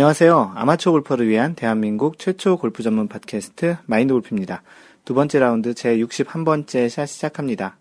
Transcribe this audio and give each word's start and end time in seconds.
안녕하세요. 0.00 0.52
아마추어 0.54 0.92
골퍼를 0.92 1.28
위한 1.28 1.54
대한민국 1.54 2.18
최초 2.18 2.56
골프 2.56 2.82
전문 2.82 3.06
팟캐스트 3.06 3.76
마인드 3.84 4.14
골프입니다. 4.14 4.62
두 5.04 5.12
번째 5.12 5.40
라운드 5.40 5.74
제 5.74 5.98
61번째 5.98 6.88
샷 6.88 7.04
시작합니다. 7.04 7.76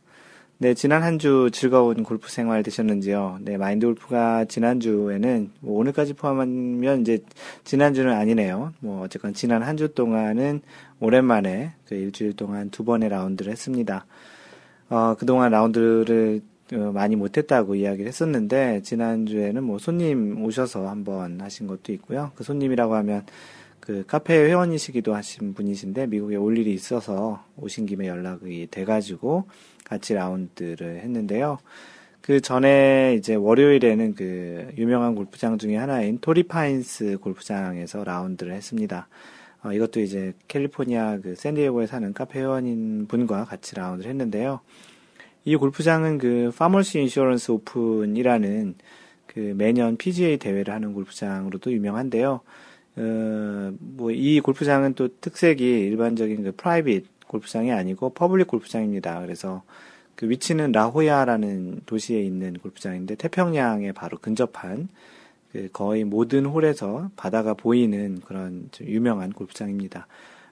네, 0.58 0.74
지난 0.74 1.02
한 1.02 1.18
주 1.18 1.50
즐거운 1.54 2.04
골프 2.04 2.30
생활 2.30 2.62
되셨는지요? 2.62 3.38
네, 3.44 3.56
마인드 3.56 3.86
골프가 3.86 4.44
지난주에는, 4.44 5.52
뭐 5.62 5.80
오늘까지 5.80 6.16
포함하면 6.16 7.00
이제 7.04 7.24
지난주는 7.64 8.12
아니네요. 8.14 8.74
뭐 8.82 9.02
어쨌건 9.02 9.34
지난 9.34 9.64
한 9.64 9.78
주 9.78 9.94
동안은 9.94 10.60
오랜만에 11.00 11.72
그 11.88 11.96
일주일 11.96 12.34
동안 12.36 12.70
두 12.70 12.84
번의 12.84 13.08
라운드를 13.08 13.50
했습니다. 13.50 14.06
어, 14.90 15.16
그동안 15.18 15.52
라운드를 15.52 16.42
어, 16.42 16.59
많이 16.76 17.16
못했다고 17.16 17.76
이야기를 17.76 18.08
했었는데 18.08 18.82
지난주에는 18.84 19.64
뭐 19.64 19.80
손님 19.80 20.44
오셔서 20.44 20.88
한번 20.88 21.42
하신 21.42 21.68
것도 21.68 21.92
있고요. 21.94 22.32
그 22.36 22.44
손님이라고 22.44 22.96
하면 22.96 23.26
그 23.80 24.04
카페 24.06 24.36
회원이시기도 24.36 25.16
하신 25.16 25.54
분이신데 25.56 26.08
미국에 26.08 26.36
올 26.36 26.58
일이 26.58 26.74
있어서 26.74 27.44
오신 27.58 27.88
김에 27.88 28.08
연락이 28.08 28.68
돼가지고 28.70 29.46
같이 29.84 30.14
라운드를 30.14 31.00
했는데요. 31.00 31.58
그 32.22 32.42
전에 32.42 33.16
이제 33.18 33.34
월요일에는 33.34 34.14
그 34.14 34.68
유명한 34.78 35.16
골프장 35.16 35.58
중에 35.58 35.76
하나인 35.76 36.20
토리파인스 36.20 37.18
골프장에서 37.20 38.04
라운드를 38.04 38.54
했습니다. 38.54 39.08
어, 39.64 39.74
이것도 39.74 40.00
이제 40.02 40.34
캘리포니아 40.48 41.18
그 41.18 41.34
샌디에고에 41.36 41.88
사는 41.88 42.14
카페 42.14 42.40
회원인 42.40 43.08
분과 43.08 43.46
같이 43.46 43.76
라운드를 43.76 44.12
했는데요. 44.12 44.60
이 45.50 45.56
골프장은 45.56 46.20
그 46.20 46.52
파머스 46.56 47.00
인슈어런스 47.00 47.50
오픈이라는 47.52 48.76
그 49.26 49.40
매년 49.58 49.98
PGA 49.98 50.38
대회를 50.38 50.72
하는 50.72 50.94
골프장으로도 50.94 51.72
유명한데요. 51.74 52.42
어, 52.98 53.74
뭐 53.80 54.12
이 54.12 54.40
골프장은 54.42 54.94
또 54.94 55.08
특색이 55.22 55.64
일반적인 55.64 56.44
그 56.44 56.52
프라이빗 56.56 57.28
골프장이 57.28 57.72
아니고 57.72 58.12
퍼블릭 58.12 58.46
골프장입니다. 58.46 59.22
그래서 59.22 59.64
그 60.14 60.30
위치는 60.30 60.72
라호야라는 60.72 61.82
도시에 61.88 62.22
있는 62.22 62.54
골프장인데 62.54 63.16
태평양에 63.16 63.92
바로 63.94 64.20
근접한 64.20 64.90
그 65.52 65.68
거의 65.74 66.04
모든 66.04 66.46
홀에서 66.46 67.10
바다가 67.16 67.56
보이는 67.56 68.22
그런 68.24 68.70
유명한 68.82 69.34
골프장입니다. 69.34 70.06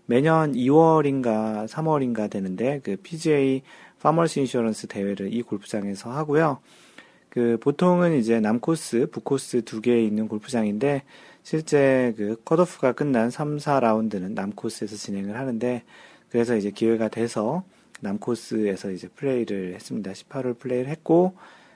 매년 0.08 0.54
2월인가 0.54 1.68
3월인가 1.68 2.32
되는데 2.32 2.80
그 2.84 2.96
PGA 2.96 3.62
파머스 4.02 4.40
인슈어런스 4.40 4.88
대회를 4.88 5.34
이 5.34 5.42
골프장에서 5.42 6.12
하고요. 6.12 6.60
그 7.30 7.58
보통은 7.62 8.18
이제 8.18 8.40
남코스, 8.40 9.10
북코스 9.12 9.64
두 9.64 9.82
개에 9.82 10.04
있는 10.04 10.28
골프장인데 10.28 11.04
실제 11.44 12.14
그 12.18 12.42
컷오프가 12.44 12.94
끝난 12.94 13.30
3, 13.30 13.58
4라운드는 13.58 14.34
남코스에서 14.34 14.96
진행을 14.96 15.38
하는데 15.38 15.84
그래서 16.30 16.56
이제 16.56 16.72
기회가 16.72 17.08
돼서 17.08 17.64
남코스에서 18.02 18.92
이제 18.92 19.08
플레이를 19.08 19.74
했습니다. 19.76 20.12
18홀 20.12 20.60
플레이를 20.60 20.90
했고 20.90 21.36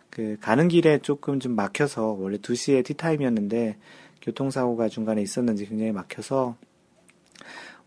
그 0.10 0.38
가는 0.42 0.68
길에 0.68 1.00
조금 1.00 1.40
좀 1.40 1.56
막혀서 1.56 2.18
원래 2.20 2.38
2시에 2.38 2.84
티타임이었는데 2.84 3.78
교통사고가 4.22 4.90
중간에 4.90 5.22
있었는지 5.22 5.66
굉장히 5.66 5.92
막혀서 5.92 6.56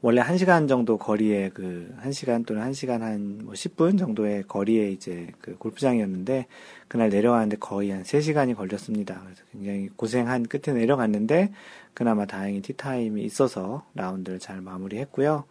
원래 0.05 0.21
1시간 0.21 0.69
정도 0.69 0.99
거리에 0.99 1.49
그 1.55 1.91
1시간 2.03 2.45
또는 2.45 2.63
1시간 2.71 3.01
한 3.01 3.41
뭐 3.43 3.55
10분 3.55 3.99
정도의 3.99 4.43
거리에 4.43 4.91
이제 4.91 5.29
그 5.41 5.57
골프장이었는데 5.57 6.47
그날 6.89 7.09
내려왔는데 7.09 7.57
거의 7.57 7.91
한 7.91 8.03
3시간이 8.03 8.55
걸렸습니다. 8.55 9.23
그래서 9.25 9.43
굉장히 9.51 9.89
고생한 9.97 10.43
끝에 10.43 10.77
내려갔는데 10.79 11.53
그나마 11.95 12.27
다행히 12.27 12.61
티타임이 12.61 13.23
있어서 13.23 13.87
라운드를 13.95 14.41
잘 14.41 14.61
마무리했고요. 14.61 15.45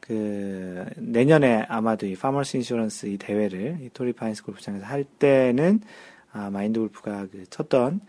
그 0.00 0.84
내년에 0.96 1.64
아마도 1.66 2.04
이 2.04 2.16
파머스 2.16 2.58
인슈어런스 2.58 3.06
이 3.06 3.16
대회를 3.16 3.78
이 3.80 3.88
토리파인스 3.94 4.44
골프장에서 4.44 4.84
할 4.84 5.04
때는 5.04 5.80
아 6.32 6.50
마인드 6.50 6.80
골프가 6.80 7.26
그 7.32 7.44
쳤던 7.48 8.00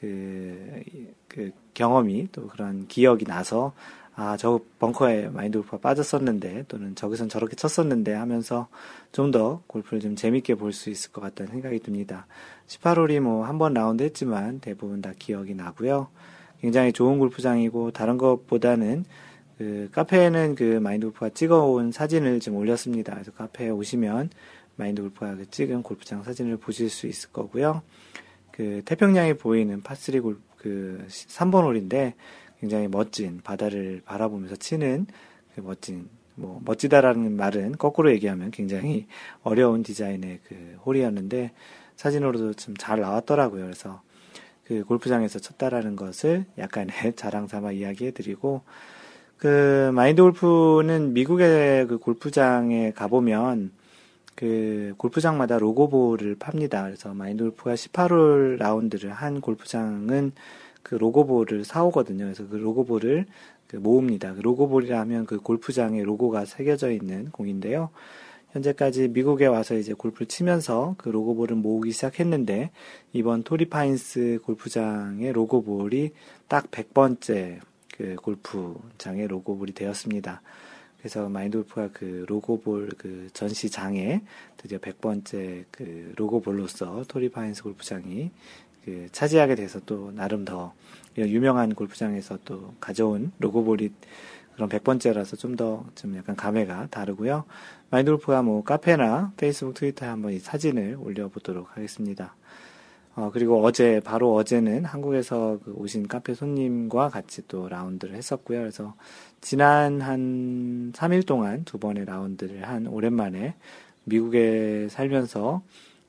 그, 0.00 0.82
그 1.28 1.50
경험이 1.74 2.28
또 2.32 2.46
그런 2.48 2.86
기억이 2.86 3.24
나서 3.24 3.74
아, 4.16 4.36
저 4.36 4.60
벙커에 4.78 5.28
마인드 5.28 5.58
골프가 5.58 5.78
빠졌었는데, 5.78 6.66
또는 6.68 6.94
저기선 6.94 7.28
저렇게 7.28 7.56
쳤었는데 7.56 8.12
하면서 8.14 8.68
좀 9.12 9.32
더 9.32 9.62
골프를 9.66 10.00
좀 10.00 10.14
재밌게 10.14 10.54
볼 10.54 10.72
수 10.72 10.88
있을 10.90 11.10
것 11.10 11.20
같다는 11.20 11.50
생각이 11.52 11.80
듭니다. 11.80 12.26
18홀이 12.68 13.20
뭐 13.20 13.44
한 13.44 13.58
번 13.58 13.74
라운드 13.74 14.02
했지만 14.04 14.60
대부분 14.60 15.02
다 15.02 15.12
기억이 15.18 15.54
나고요. 15.54 16.08
굉장히 16.60 16.92
좋은 16.92 17.18
골프장이고, 17.18 17.90
다른 17.90 18.16
것보다는 18.16 19.04
그 19.58 19.88
카페에는 19.92 20.54
그 20.54 20.78
마인드 20.80 21.06
골프가 21.06 21.28
찍어온 21.30 21.90
사진을 21.90 22.38
좀 22.40 22.56
올렸습니다. 22.56 23.14
그래서 23.14 23.32
카페에 23.32 23.70
오시면 23.70 24.30
마인드 24.76 25.02
골프가 25.02 25.34
그 25.34 25.50
찍은 25.50 25.82
골프장 25.82 26.22
사진을 26.22 26.56
보실 26.58 26.88
수 26.88 27.08
있을 27.08 27.30
거고요. 27.32 27.82
그 28.52 28.82
태평양이 28.84 29.34
보이는 29.34 29.82
파3 29.82 30.22
골, 30.22 30.38
그 30.56 31.04
3번 31.08 31.64
홀인데, 31.64 32.14
굉장히 32.64 32.88
멋진 32.88 33.42
바다를 33.44 34.00
바라보면서 34.06 34.56
치는 34.56 35.06
그 35.54 35.60
멋진 35.60 36.08
뭐 36.34 36.62
멋지다라는 36.64 37.36
말은 37.36 37.72
거꾸로 37.72 38.10
얘기하면 38.10 38.50
굉장히 38.52 39.06
어려운 39.42 39.82
디자인의 39.82 40.40
그 40.48 40.78
홀이었는데 40.86 41.52
사진으로도 41.96 42.54
좀 42.54 42.74
잘 42.78 43.00
나왔더라고요. 43.00 43.64
그래서 43.64 44.00
그 44.64 44.82
골프장에서 44.84 45.40
쳤다라는 45.40 45.94
것을 45.94 46.46
약간의 46.56 46.88
자랑 47.16 47.48
삼아 47.48 47.72
이야기해 47.72 48.12
드리고 48.12 48.62
그 49.36 49.90
마인드 49.94 50.22
골프는 50.22 51.12
미국의 51.12 51.86
그 51.86 51.98
골프장에 51.98 52.92
가보면 52.92 53.72
그 54.34 54.94
골프장마다 54.96 55.58
로고볼을 55.58 56.36
팝니다. 56.36 56.84
그래서 56.84 57.12
마인드 57.12 57.44
골프가 57.44 57.74
18홀 57.74 58.56
라운드를 58.56 59.12
한 59.12 59.42
골프장은 59.42 60.32
그 60.84 60.94
로고볼을 60.94 61.64
사오거든요. 61.64 62.26
그래서 62.26 62.46
그 62.46 62.54
로고볼을 62.54 63.26
그 63.66 63.76
모읍니다. 63.76 64.34
그 64.34 64.40
로고볼이라 64.42 65.00
하면 65.00 65.26
그 65.26 65.38
골프장에 65.38 66.04
로고가 66.04 66.44
새겨져 66.44 66.92
있는 66.92 67.30
공인데요. 67.32 67.90
현재까지 68.52 69.08
미국에 69.08 69.46
와서 69.46 69.74
이제 69.74 69.94
골프를 69.94 70.28
치면서 70.28 70.94
그 70.96 71.08
로고볼을 71.08 71.56
모으기 71.56 71.90
시작했는데 71.90 72.70
이번 73.12 73.42
토리파인스 73.42 74.40
골프장의 74.44 75.32
로고볼이 75.32 76.12
딱 76.46 76.70
100번째 76.70 77.58
그 77.96 78.14
골프장의 78.16 79.26
로고볼이 79.26 79.72
되었습니다. 79.72 80.42
그래서 80.98 81.28
마인드 81.28 81.58
골프가 81.58 81.90
그 81.92 82.24
로고볼 82.28 82.90
그 82.96 83.28
전시장에 83.34 84.22
드디어 84.56 84.78
100번째 84.78 85.64
그 85.70 86.12
로고볼로서 86.16 87.04
토리파인스 87.08 87.62
골프장이 87.62 88.30
그 88.84 89.08
차지하게 89.12 89.54
돼서 89.54 89.80
또 89.86 90.12
나름 90.14 90.44
더 90.44 90.72
유명한 91.16 91.74
골프장에서 91.74 92.38
또 92.44 92.74
가져온 92.80 93.32
로고볼이 93.38 93.90
그런 94.54 94.68
100번째라서 94.68 95.38
좀 95.38 95.56
더좀 95.56 95.90
좀 95.94 96.16
약간 96.16 96.36
감회가 96.36 96.88
다르고요. 96.90 97.44
마인드 97.90 98.10
골프가 98.10 98.42
뭐 98.42 98.62
카페나 98.62 99.32
페이스북, 99.36 99.74
트위터에 99.74 100.08
한번 100.08 100.32
이 100.32 100.38
사진을 100.38 100.96
올려보도록 101.00 101.76
하겠습니다. 101.76 102.34
어, 103.16 103.30
그리고 103.32 103.62
어제, 103.62 104.00
바로 104.04 104.34
어제는 104.34 104.84
한국에서 104.84 105.60
그 105.64 105.72
오신 105.72 106.08
카페 106.08 106.34
손님과 106.34 107.10
같이 107.10 107.46
또 107.46 107.68
라운드를 107.68 108.16
했었고요. 108.16 108.58
그래서 108.58 108.94
지난 109.40 110.00
한 110.00 110.92
3일 110.92 111.24
동안 111.24 111.64
두 111.64 111.78
번의 111.78 112.06
라운드를 112.06 112.66
한 112.66 112.88
오랜만에 112.88 113.54
미국에 114.04 114.88
살면서 114.90 115.62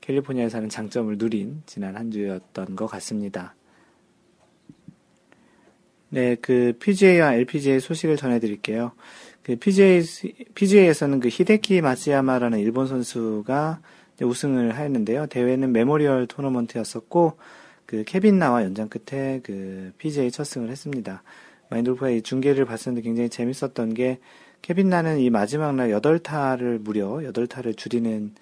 캘리포니아에 0.06 0.48
사는 0.48 0.68
장점을 0.68 1.16
누린 1.18 1.62
지난 1.66 1.96
한 1.96 2.10
주였던 2.10 2.76
것 2.76 2.86
같습니다. 2.86 3.54
네, 6.08 6.36
그 6.36 6.74
PGA와 6.78 7.34
LPGA 7.34 7.80
소식을 7.80 8.16
전해드릴게요. 8.16 8.92
그 9.42 9.56
PGA, 9.56 10.02
PGA에서는 10.54 11.20
그 11.20 11.28
히데키 11.28 11.80
마츠야마라는 11.80 12.60
일본 12.60 12.86
선수가 12.86 13.80
우승을 14.22 14.76
하였는데요. 14.76 15.26
대회는 15.26 15.72
메모리얼 15.72 16.26
토너먼트였었고, 16.26 17.36
그 17.84 18.04
케빈 18.04 18.38
나와 18.38 18.62
연장 18.62 18.88
끝에 18.88 19.40
그 19.42 19.92
PGA 19.98 20.30
첫 20.30 20.44
승을 20.44 20.70
했습니다. 20.70 21.22
마인드 21.70 21.89
골프가 21.89 22.10
이 22.10 22.22
중계를 22.22 22.64
봤었는데 22.64 23.02
굉장히 23.02 23.28
재밌었던 23.28 23.94
게 23.94 24.18
케빈 24.62 24.88
나는 24.88 25.18
이 25.18 25.30
마지막 25.30 25.74
날 25.74 25.90
8타를 25.90 26.78
무려 26.78 27.08
8타를 27.08 27.76
줄이는 27.76 28.34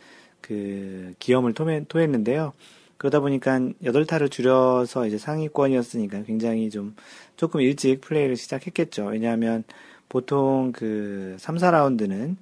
그 0.44 1.14
기염을 1.20 1.55
토해, 1.55 1.85
토했는데요. 1.88 2.52
그러다 2.99 3.20
보니까 3.20 3.58
8타를 3.82 4.31
줄여서 4.31 5.06
이제 5.06 5.17
상위권이었으니까 5.17 6.25
굉장히 6.25 6.69
좀 6.69 6.94
조금 7.37 7.62
일찍 7.62 8.02
플레이를 8.02 8.37
시작했겠죠. 8.37 9.06
왜냐하면 9.06 9.64
보통 10.11 10.73
그 10.73 11.37
3, 11.38 11.56
4라운드는 11.56 12.37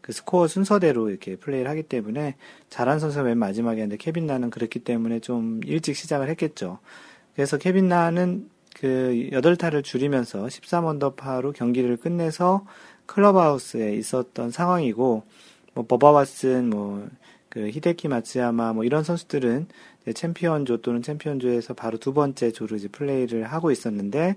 그 0.00 0.12
스코어 0.12 0.48
순서대로 0.48 1.10
이렇게 1.10 1.36
플레이를 1.36 1.70
하기 1.70 1.82
때문에 1.82 2.36
잘한 2.70 2.98
선수가 2.98 3.24
맨 3.24 3.38
마지막에 3.38 3.82
하는데 3.82 3.96
케빈 3.98 4.26
나는 4.26 4.48
그렇기 4.48 4.78
때문에 4.78 5.20
좀 5.20 5.60
일찍 5.66 5.96
시작을 5.96 6.30
했겠죠. 6.30 6.78
그래서 7.34 7.58
케빈 7.58 7.88
나는 7.88 8.48
그 8.74 9.28
8타를 9.32 9.84
줄이면서 9.84 10.46
13언더파로 10.46 11.52
경기를 11.54 11.98
끝내서 11.98 12.66
클럽하우스에 13.06 13.94
있었던 13.96 14.50
상황이고 14.50 15.24
뭐 15.74 15.86
버바왓슨 15.86 16.70
뭐 16.70 17.06
그 17.54 17.68
히데키 17.68 18.08
마츠야마 18.08 18.72
뭐 18.72 18.84
이런 18.84 19.04
선수들은 19.04 19.68
챔피언조 20.12 20.78
또는 20.78 21.02
챔피언조에서 21.02 21.74
바로 21.74 21.98
두 21.98 22.12
번째 22.12 22.50
조를 22.50 22.76
이제 22.76 22.88
플레이를 22.88 23.44
하고 23.44 23.70
있었는데 23.70 24.34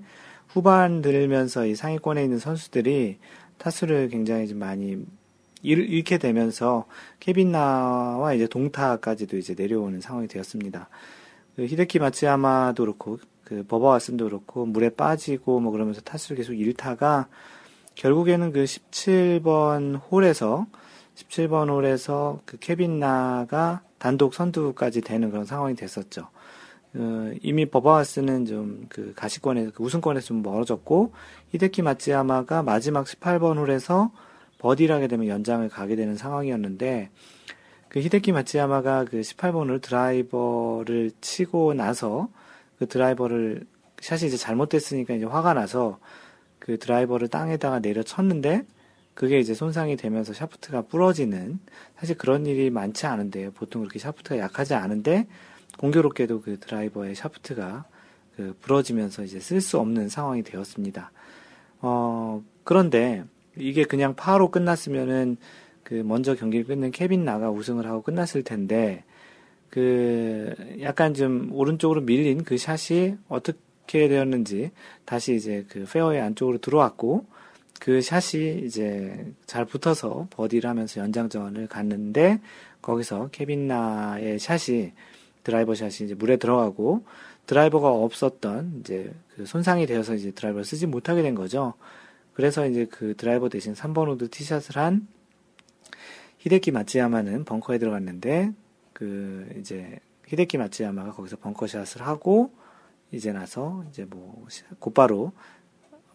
후반 0.48 1.02
들면서 1.02 1.66
이 1.66 1.76
상위권에 1.76 2.24
있는 2.24 2.40
선수들이 2.40 3.18
타수를 3.58 4.10
굉장히 4.10 4.48
좀 4.48 4.60
많이 4.60 5.04
잃 5.64 6.04
게 6.04 6.20
되면서 6.20 6.86
케빈나와 7.20 8.34
이제 8.34 8.48
동타까지도 8.48 9.36
이제 9.38 9.56
내려오는 9.58 10.00
상황이 10.00 10.28
되었습니다. 10.28 10.88
그 11.56 11.66
히데키 11.66 11.98
마츠야마도 12.00 12.84
그렇고 12.84 13.18
그 13.44 13.64
버버와슨도 13.64 14.26
그렇고 14.26 14.66
물에 14.68 14.90
빠지고 14.90 15.60
뭐 15.60 15.72
그러면서 15.72 16.02
타수를 16.02 16.38
계속 16.38 16.54
잃다가 16.54 17.28
결국에는 17.96 18.52
그 18.54 18.64
17번 18.64 20.00
홀에서 20.12 20.68
17번 21.18 21.70
홀에서 21.70 22.40
그 22.46 22.58
케빈 22.60 23.00
나가 23.00 23.82
단독 23.98 24.34
선두까지 24.34 25.02
되는 25.02 25.32
그런 25.32 25.46
상황이 25.46 25.76
됐었죠. 25.76 26.30
어, 26.96 27.32
이미 27.42 27.66
버바와스는 27.66 28.46
좀 28.46 28.86
그 28.90 29.14
가시권에 29.16 29.70
그 29.74 29.84
우승권에서 29.84 30.28
좀 30.28 30.42
멀어졌고 30.42 31.12
히데키 31.50 31.82
마츠야마가 31.82 32.64
마지막 32.64 33.06
18번 33.06 33.58
홀에서 33.58 34.12
버디를 34.60 34.96
하게 34.96 35.08
되면 35.08 35.28
연장을 35.28 35.68
가게 35.70 35.96
되는 35.96 36.16
상황이었는데 36.16 37.10
그 37.90 38.00
히데키 38.00 38.32
마츠야마가 38.32 39.06
그 39.06 39.22
18번을 39.22 39.82
드라이버를 39.82 41.12
치고 41.22 41.74
나서 41.74 42.30
그 42.80 42.88
드라이버를 42.88 43.66
샷이 44.00 44.28
이제 44.28 44.38
잘못됐으니까 44.38 45.16
이제 45.16 45.26
화가 45.26 45.54
나서 45.54 46.00
그 46.60 46.78
드라이버를 46.78 47.28
땅에다가 47.28 47.80
내려 47.80 48.04
쳤는데 48.04 48.66
그게 49.18 49.40
이제 49.40 49.56
손상이 49.56 49.96
되면서 49.96 50.32
샤프트가 50.32 50.84
부러지는 50.84 51.58
사실 51.98 52.16
그런 52.20 52.46
일이 52.46 52.70
많지 52.70 53.08
않은데요. 53.08 53.50
보통 53.50 53.82
그렇게 53.82 53.98
샤프트가 53.98 54.38
약하지 54.38 54.76
않은데 54.76 55.26
공교롭게도 55.80 56.42
그 56.42 56.60
드라이버의 56.60 57.16
샤프트가 57.16 57.86
그 58.36 58.56
부러지면서 58.62 59.24
이제 59.24 59.40
쓸 59.40 59.60
수 59.60 59.80
없는 59.80 60.10
상황이 60.10 60.44
되었습니다. 60.44 61.12
어, 61.82 62.44
그런데 62.64 63.24
이게 63.58 63.86
그냥 63.86 64.14
파로 64.16 64.52
끝났으면은 64.52 65.38
그 65.82 65.96
먼저 65.96 66.36
경기를 66.36 66.68
끝낸 66.68 66.92
케빈 66.92 67.26
나가 67.26 67.50
우승을 67.50 67.88
하고 67.88 68.04
끝났을 68.04 68.44
텐데 68.44 69.04
그 69.72 70.54
약간 70.82 71.16
좀 71.16 71.50
오른쪽으로 71.54 72.02
밀린 72.02 72.44
그 72.44 72.60
샷이 72.60 73.16
어떻게 73.30 74.08
되었는지 74.10 74.70
다시 75.06 75.34
이제 75.34 75.66
그 75.70 75.86
페어웨이 75.92 76.22
안쪽으로 76.22 76.60
들어왔고 76.60 77.26
그 77.80 78.02
샷이 78.02 78.66
이제 78.66 79.34
잘 79.46 79.66
붙어서 79.66 80.28
버디를 80.32 80.70
하면서 80.70 81.00
연장전을 81.02 81.68
갔는데 81.68 82.42
거기서 82.82 83.30
케빈 83.32 83.68
나의 83.68 84.40
샷이 84.40 84.94
드라이버 85.44 85.76
샷이 85.76 86.06
이제 86.06 86.14
물에 86.14 86.38
들어가고 86.38 87.06
드라이버가 87.46 87.90
없었던 87.90 88.82
이제 88.82 89.14
그 89.36 89.46
손상이 89.46 89.86
되어서 89.86 90.16
이제 90.16 90.32
드라이버를 90.32 90.66
쓰지 90.66 90.88
못하게 90.88 91.22
된 91.22 91.36
거죠. 91.36 91.74
그래서 92.34 92.68
이제 92.68 92.86
그 92.86 93.16
드라이버 93.16 93.50
대신 93.50 93.74
3번 93.74 94.12
우드 94.12 94.30
티샷을 94.30 94.78
한 94.78 95.08
히데키 96.40 96.72
마츠야마는 96.72 97.46
벙커에 97.46 97.78
들어갔는데 97.78 98.52
그 98.94 99.48
이제 99.60 100.00
히데키 100.28 100.58
마츠야마가 100.58 101.12
거기서 101.12 101.38
벙커샷을 101.38 102.02
하고 102.02 102.52
이제 103.12 103.32
나서 103.32 103.84
이제 103.90 104.06
뭐 104.06 104.46
곧바로 104.80 105.32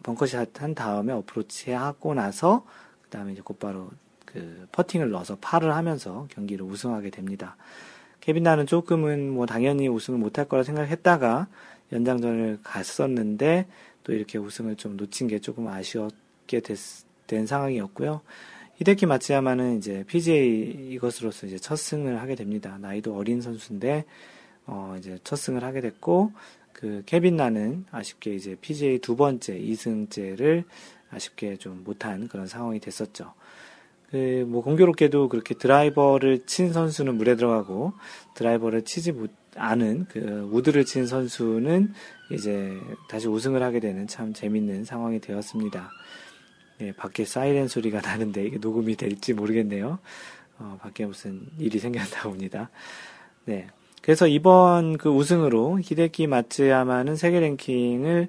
벙커샷 0.03 0.61
한 0.61 0.75
다음에 0.75 1.13
어프로치 1.13 1.71
하고 1.71 2.13
나서 2.13 2.65
그 3.01 3.09
다음에 3.09 3.33
이제 3.33 3.41
곧바로 3.41 3.89
그 4.25 4.67
퍼팅을 4.71 5.09
넣어서 5.11 5.37
파를 5.39 5.73
하면서 5.73 6.27
경기를 6.29 6.65
우승하게 6.65 7.09
됩니다. 7.09 7.55
케빈 8.19 8.43
나는 8.43 8.65
조금은 8.65 9.29
뭐 9.29 9.45
당연히 9.45 9.87
우승을 9.87 10.19
못할 10.19 10.47
거라 10.47 10.63
생각했다가 10.63 11.47
연장전을 11.91 12.59
갔었는데 12.63 13.67
또 14.03 14.13
이렇게 14.13 14.37
우승을 14.37 14.75
좀 14.75 14.97
놓친 14.97 15.27
게 15.27 15.39
조금 15.39 15.67
아쉬웠게 15.67 16.61
됐, 16.61 16.77
된 17.27 17.45
상황이었고요. 17.45 18.21
히데키 18.75 19.05
마츠야마는 19.05 19.77
이제 19.77 20.03
PGA 20.07 20.89
이것으로서 20.91 21.47
이제 21.47 21.57
첫 21.59 21.75
승을 21.75 22.21
하게 22.21 22.35
됩니다. 22.35 22.77
나이도 22.81 23.15
어린 23.15 23.41
선수인데 23.41 24.05
어 24.65 24.95
이제 24.97 25.19
첫 25.23 25.35
승을 25.35 25.63
하게 25.63 25.81
됐고 25.81 26.31
그 26.73 27.03
케빈 27.05 27.37
나는 27.37 27.85
아쉽게 27.91 28.35
이제 28.35 28.55
PGA 28.59 28.99
두 28.99 29.15
번째 29.15 29.57
2승째를 29.57 30.65
아쉽게 31.11 31.57
좀 31.57 31.83
못한 31.83 32.27
그런 32.27 32.47
상황이 32.47 32.79
됐었죠. 32.79 33.33
그, 34.13 34.45
뭐, 34.47 34.61
공교롭게도 34.61 35.27
그렇게 35.27 35.55
드라이버를 35.55 36.45
친 36.45 36.71
선수는 36.71 37.15
물에 37.15 37.35
들어가고, 37.35 37.93
드라이버를 38.35 38.83
치지 38.83 39.11
못, 39.11 39.31
않은, 39.55 40.05
그, 40.07 40.47
우드를 40.51 40.85
친 40.85 41.07
선수는 41.07 41.93
이제 42.31 42.79
다시 43.09 43.27
우승을 43.27 43.63
하게 43.63 43.79
되는 43.79 44.05
참 44.05 44.33
재밌는 44.33 44.85
상황이 44.85 45.19
되었습니다. 45.19 45.89
네, 46.77 46.91
밖에 46.91 47.25
사이렌 47.25 47.67
소리가 47.67 48.01
나는데 48.05 48.45
이게 48.45 48.57
녹음이 48.59 48.95
될지 48.97 49.33
모르겠네요. 49.33 49.97
어, 50.59 50.77
밖에 50.79 51.07
무슨 51.07 51.47
일이 51.57 51.79
생겼나 51.79 52.23
봅니다. 52.23 52.69
네. 53.45 53.67
그래서 54.03 54.27
이번 54.27 54.97
그 54.97 55.07
우승으로 55.07 55.79
히데키 55.81 56.27
마츠야마는 56.27 57.15
세계 57.15 57.39
랭킹을 57.39 58.27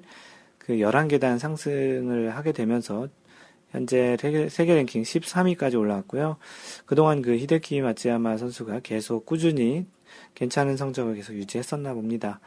그 0.57 0.77
11계단 0.77 1.37
상승을 1.37 2.33
하게 2.33 2.53
되면서 2.53 3.09
현재 3.71 4.15
세계 4.49 4.73
랭킹 4.73 5.03
13위까지 5.03 5.77
올라왔고요. 5.77 6.37
그동안 6.85 7.21
그 7.21 7.35
히데키 7.35 7.81
마츠야마 7.81 8.37
선수가 8.37 8.79
계속 8.83 9.25
꾸준히 9.25 9.85
괜찮은 10.33 10.77
성적을 10.77 11.15
계속 11.15 11.33
유지했었나 11.33 11.93
봅니다. 11.93 12.39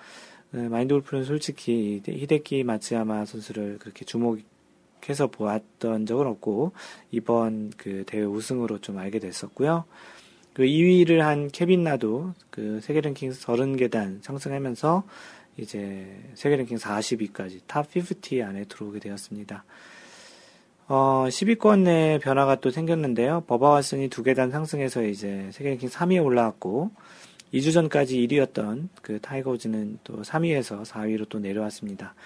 어, 0.55 0.57
마인드 0.71 0.95
골프는 0.95 1.25
솔직히 1.25 2.01
히데키 2.07 2.65
마츠야마 2.65 3.27
선수를 3.27 3.77
그렇게 3.79 4.07
주목해서 4.07 5.27
보았던 5.31 6.07
적은 6.07 6.27
없고 6.27 6.73
이번 7.11 7.73
그 7.77 8.05
대회 8.07 8.23
우승으로 8.23 8.79
좀 8.79 8.97
알게 8.97 9.19
됐었고요. 9.19 9.85
그 10.59 10.65
2위를 10.65 11.19
한 11.19 11.47
케빈 11.47 11.85
나도 11.85 12.35
그 12.51 12.81
세계 12.83 13.01
랭킹 13.01 13.31
30계단 13.31 14.25
상승하면서 14.25 15.05
이제 15.57 16.05
세계 16.35 16.57
랭킹 16.57 16.79
40위까지 16.79 17.61
탑 17.69 17.87
50 17.97 18.43
안에 18.43 18.65
들어오게 18.65 18.99
되었습니다. 18.99 19.65
어, 20.89 21.27
10위권 21.29 21.85
내 21.85 22.19
변화가 22.21 22.57
또 22.57 22.73
생겼는데요. 22.73 23.45
버바 23.47 23.71
왓슨이 23.71 24.09
두 24.09 24.25
계단 24.25 24.51
상승해서 24.51 25.05
이제 25.05 25.49
세계 25.53 25.71
랭킹 25.71 25.91
3위에 25.91 26.25
올라왔고, 26.25 26.91
2주 27.55 27.73
전까지 27.73 28.19
1위였던 28.27 28.89
그 29.01 29.21
타이거 29.21 29.53
우즈는 29.53 30.01
또 30.03 30.23
3위에서 30.23 30.85
4위로 30.85 31.29
또 31.29 31.39
내려왔습니다. 31.39 32.17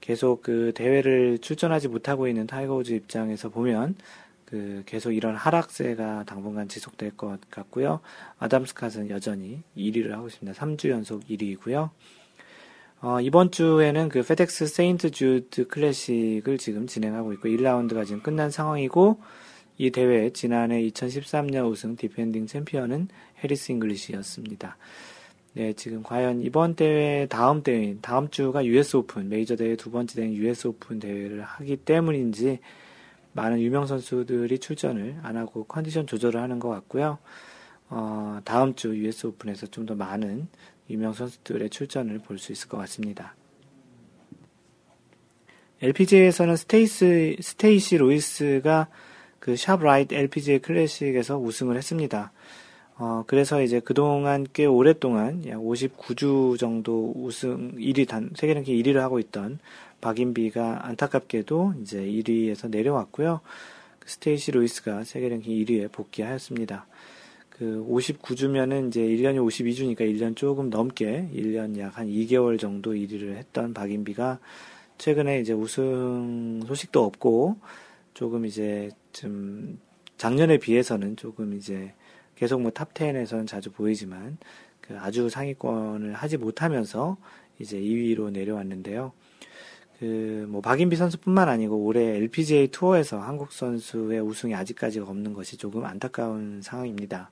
계속 0.00 0.42
그 0.42 0.70
대회를 0.76 1.38
출전하지 1.38 1.88
못하고 1.88 2.28
있는 2.28 2.46
타이거 2.46 2.76
우즈 2.76 2.92
입장에서 2.92 3.48
보면 3.48 3.96
그 4.52 4.82
계속 4.84 5.12
이런 5.12 5.34
하락세가 5.34 6.24
당분간 6.24 6.68
지속될 6.68 7.16
것 7.16 7.40
같고요. 7.48 8.00
아담 8.38 8.64
스캇은 8.64 9.08
여전히 9.08 9.62
1위를 9.78 10.10
하고 10.10 10.26
있습니다. 10.26 10.60
3주 10.60 10.90
연속 10.90 11.26
1위이고요. 11.26 11.88
어, 13.00 13.20
이번 13.22 13.50
주에는 13.50 14.10
그 14.10 14.22
페덱스 14.22 14.66
세인트 14.66 15.10
주드 15.10 15.68
클래식을 15.68 16.58
지금 16.58 16.86
진행하고 16.86 17.32
있고 17.32 17.48
1라운드가 17.48 18.04
지금 18.04 18.20
끝난 18.20 18.50
상황이고 18.50 19.22
이 19.78 19.90
대회 19.90 20.28
지난해 20.28 20.82
2013년 20.82 21.70
우승 21.70 21.96
디펜딩 21.96 22.46
챔피언은 22.46 23.08
해리스 23.42 23.72
잉글리시였습니다. 23.72 24.76
네, 25.54 25.72
지금 25.72 26.02
과연 26.02 26.42
이번 26.42 26.76
대회 26.76 27.26
다음 27.26 27.62
대회인 27.62 28.00
다음 28.02 28.28
주가 28.28 28.62
US 28.66 28.98
오픈 28.98 29.30
메이저 29.30 29.56
대회 29.56 29.76
두 29.76 29.90
번째 29.90 30.14
대회 30.14 30.30
US 30.30 30.66
오픈 30.66 30.98
대회를 30.98 31.40
하기 31.40 31.78
때문인지 31.78 32.58
많은 33.32 33.60
유명 33.60 33.86
선수들이 33.86 34.58
출전을 34.58 35.20
안 35.22 35.36
하고 35.36 35.64
컨디션 35.64 36.06
조절을 36.06 36.40
하는 36.40 36.58
것 36.58 36.68
같고요. 36.68 37.18
어, 37.88 38.40
다음 38.44 38.74
주 38.74 38.96
US 38.96 39.26
오픈에서 39.26 39.66
좀 39.66 39.86
더 39.86 39.94
많은 39.94 40.48
유명 40.90 41.12
선수들의 41.12 41.70
출전을 41.70 42.18
볼 42.20 42.38
수 42.38 42.52
있을 42.52 42.68
것 42.68 42.76
같습니다. 42.78 43.34
LPGA에서는 45.80 46.56
스테이스, 46.56 47.36
스테이시 47.40 47.96
루이스가 47.98 48.88
그 49.40 49.56
샵라이트 49.56 50.14
LPGA 50.14 50.60
클래식에서 50.60 51.38
우승을 51.38 51.76
했습니다. 51.76 52.32
어, 52.98 53.24
그래서 53.26 53.62
이제 53.62 53.80
그동안 53.80 54.46
꽤 54.52 54.64
오랫동안 54.64 55.44
약 55.48 55.58
59주 55.58 56.58
정도 56.58 57.12
우승 57.16 57.72
1위 57.76 58.06
단, 58.06 58.30
세계 58.36 58.54
랭킹 58.54 58.76
1위를 58.76 58.96
하고 58.96 59.18
있던 59.18 59.58
박인비가 60.02 60.86
안타깝게도 60.86 61.74
이제 61.80 61.98
1위에서 62.04 62.68
내려왔고요. 62.68 63.40
그 63.98 64.10
스테이시 64.10 64.50
루이스가 64.50 65.04
세계 65.04 65.28
랭킹 65.30 65.52
1위에 65.64 65.90
복귀하였습니다. 65.92 66.86
그그 67.50 67.86
59주면은 67.88 68.88
이제 68.88 69.00
1년이 69.00 69.36
52주니까 69.46 70.00
1년 70.00 70.36
조금 70.36 70.68
넘게 70.68 71.30
1년 71.34 71.78
약 71.78 71.96
한 71.96 72.08
2개월 72.08 72.58
정도 72.58 72.92
1위를 72.94 73.36
했던 73.36 73.72
박인비가 73.72 74.40
최근에 74.98 75.40
이제 75.40 75.52
우승 75.52 76.62
소식도 76.66 77.04
없고 77.04 77.56
조금 78.14 78.44
이제 78.44 78.90
좀 79.12 79.78
작년에 80.18 80.58
비해서는 80.58 81.16
조금 81.16 81.54
이제 81.54 81.92
계속 82.34 82.60
뭐 82.60 82.72
탑 82.72 82.92
10에서는 82.94 83.46
자주 83.46 83.70
보이지만 83.70 84.38
그 84.80 84.98
아주 84.98 85.28
상위권을 85.28 86.14
하지 86.14 86.36
못하면서 86.38 87.16
이제 87.60 87.78
2위로 87.78 88.30
내려왔는데요. 88.32 89.12
그 90.02 90.32
뭐 90.48 90.60
박인비 90.60 90.96
선수뿐만 90.96 91.48
아니고 91.48 91.76
올해 91.76 92.16
LPGA 92.16 92.68
투어에서 92.68 93.18
한국 93.18 93.52
선수의 93.52 94.20
우승이 94.20 94.54
아직까지 94.54 95.00
없는 95.00 95.32
것이 95.32 95.56
조금 95.56 95.84
안타까운 95.84 96.60
상황입니다. 96.62 97.30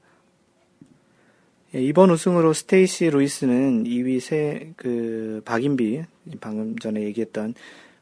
예, 1.75 1.83
이번 1.83 2.11
우승으로 2.11 2.53
스테이시 2.53 3.11
루이스는 3.11 3.85
2위 3.85 4.21
세, 4.21 4.73
그, 4.77 5.43
박인비, 5.45 6.03
방금 6.41 6.79
전에 6.79 7.03
얘기했던 7.03 7.55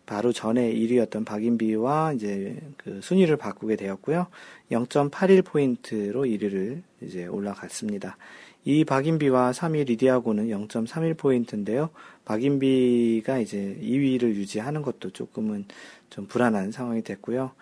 바로 0.06 0.32
전에 0.32 0.72
1위였던 0.72 1.26
박인비와 1.26 2.14
이제 2.14 2.56
그 2.78 3.00
순위를 3.02 3.36
바꾸게 3.36 3.76
되었고요. 3.76 4.28
0.81 4.70 5.44
포인트로 5.44 6.22
1위를 6.22 6.82
이제 7.02 7.26
올라갔습니다. 7.26 8.16
이 8.64 8.84
박인비와 8.84 9.52
3위 9.52 9.86
리디아고는 9.86 10.48
0.31 10.48 11.16
포인트인데요. 11.16 11.90
박인비가 12.28 13.38
이제 13.38 13.78
2위를 13.80 14.34
유지하는 14.34 14.82
것도 14.82 15.10
조금은 15.10 15.64
좀 16.10 16.26
불안한 16.26 16.72
상황이 16.72 17.02
됐고요. 17.02 17.52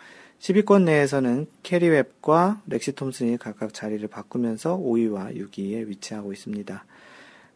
10위권 0.40 0.82
내에서는 0.82 1.46
캐리 1.62 1.88
웹과 1.88 2.62
렉시 2.66 2.92
톰슨이 2.96 3.36
각각 3.38 3.72
자리를 3.72 4.06
바꾸면서 4.08 4.76
5위와 4.76 5.36
6위에 5.36 5.86
위치하고 5.86 6.32
있습니다. 6.32 6.84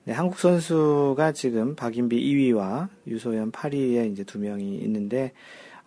네, 0.04 0.12
한국 0.12 0.38
선수가 0.38 1.32
지금 1.32 1.74
박인비 1.74 2.16
2위와 2.16 2.88
유소연 3.08 3.50
8위에 3.50 4.12
이제 4.12 4.22
두 4.22 4.38
명이 4.38 4.78
있는데 4.78 5.32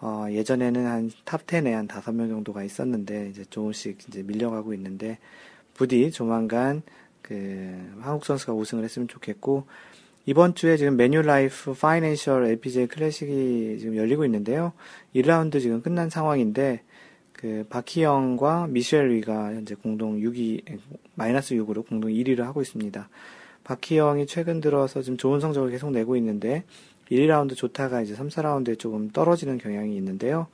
어, 0.01 0.27
예전에는 0.30 0.86
한 0.86 1.10
탑 1.24 1.48
10에 1.48 1.72
한 1.72 1.88
5명 1.88 2.27
정도가 2.27 2.63
있었는데 2.63 3.30
이제 3.30 3.46
조금씩 3.50 3.98
이제 4.10 4.24
밀려가고 4.24 4.74
있는데 4.74 5.20
부디 5.74 6.12
조만간 6.12 6.82
그 7.22 7.94
한국 8.01 8.25
선수가 8.25 8.51
우승을 8.53 8.84
했으면 8.84 9.08
좋겠고 9.08 9.65
이번 10.25 10.56
주에 10.56 10.77
지금 10.77 10.96
매뉴라이프 10.95 11.74
파이낸셜 11.74 12.46
LPGA 12.46 12.88
클래식이 12.88 13.77
지금 13.80 13.98
열리고 13.98 14.24
있는데요. 14.25 14.72
1라운드 15.13 15.60
지금 15.60 15.82
끝난 15.82 16.10
상황인데 16.10 16.82
그 17.34 17.65
박희영과 17.69 18.67
미셸 18.68 19.12
위가 19.12 19.53
현재 19.53 19.75
공동 19.75 20.18
6위 20.20 20.62
마이너스 21.15 21.56
6으로 21.56 21.86
공동 21.86 22.10
1위를 22.10 22.39
하고 22.44 22.62
있습니다. 22.62 23.10
박희영이 23.65 24.25
최근 24.27 24.62
들어서 24.62 25.01
좀 25.01 25.18
좋은 25.18 25.42
성적을 25.42 25.72
계속 25.72 25.92
내고 25.92 26.15
있는데 26.15 26.63
1, 27.10 27.27
2라운드 27.27 27.58
좋다가 27.58 28.01
이제 28.01 28.15
3, 28.15 28.30
4라운드에 28.30 28.80
조금 28.80 29.10
떨어지는 29.10 29.58
경향이 29.58 29.94
있는데요. 29.98 30.48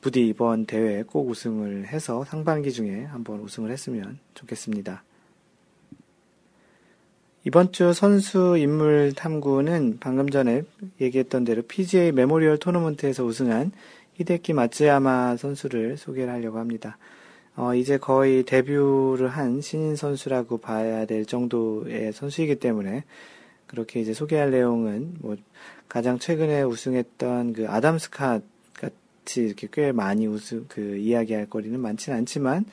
부디 0.00 0.26
이번 0.26 0.66
대회에 0.66 1.04
꼭 1.04 1.28
우승을 1.28 1.86
해서 1.86 2.24
상반기 2.24 2.72
중에 2.72 3.04
한번 3.04 3.38
우승을 3.40 3.70
했으면 3.70 4.18
좋겠습니다. 4.34 5.04
이번 7.46 7.72
주 7.72 7.92
선수 7.92 8.56
인물 8.56 9.12
탐구는 9.14 9.98
방금 10.00 10.30
전에 10.30 10.62
얘기했던 10.98 11.44
대로 11.44 11.60
PGA 11.60 12.10
메모리얼 12.10 12.56
토너먼트에서 12.56 13.22
우승한 13.22 13.70
히데키 14.14 14.54
마츠야마 14.54 15.36
선수를 15.36 15.98
소개를 15.98 16.32
하려고 16.32 16.58
합니다. 16.58 16.96
어, 17.54 17.74
이제 17.74 17.98
거의 17.98 18.44
데뷔를 18.44 19.28
한 19.28 19.60
신인 19.60 19.94
선수라고 19.94 20.56
봐야 20.56 21.04
될 21.04 21.26
정도의 21.26 22.14
선수이기 22.14 22.56
때문에 22.56 23.04
그렇게 23.66 24.00
이제 24.00 24.14
소개할 24.14 24.50
내용은 24.50 25.16
뭐 25.20 25.36
가장 25.86 26.18
최근에 26.18 26.62
우승했던 26.62 27.52
그 27.52 27.68
아담 27.68 27.98
스캇 27.98 28.40
같이 28.72 29.42
이렇게 29.42 29.68
꽤 29.70 29.92
많이 29.92 30.26
우승 30.26 30.64
그 30.66 30.96
이야기할 30.96 31.50
거리는 31.50 31.78
많지는 31.78 32.20
않지만 32.20 32.64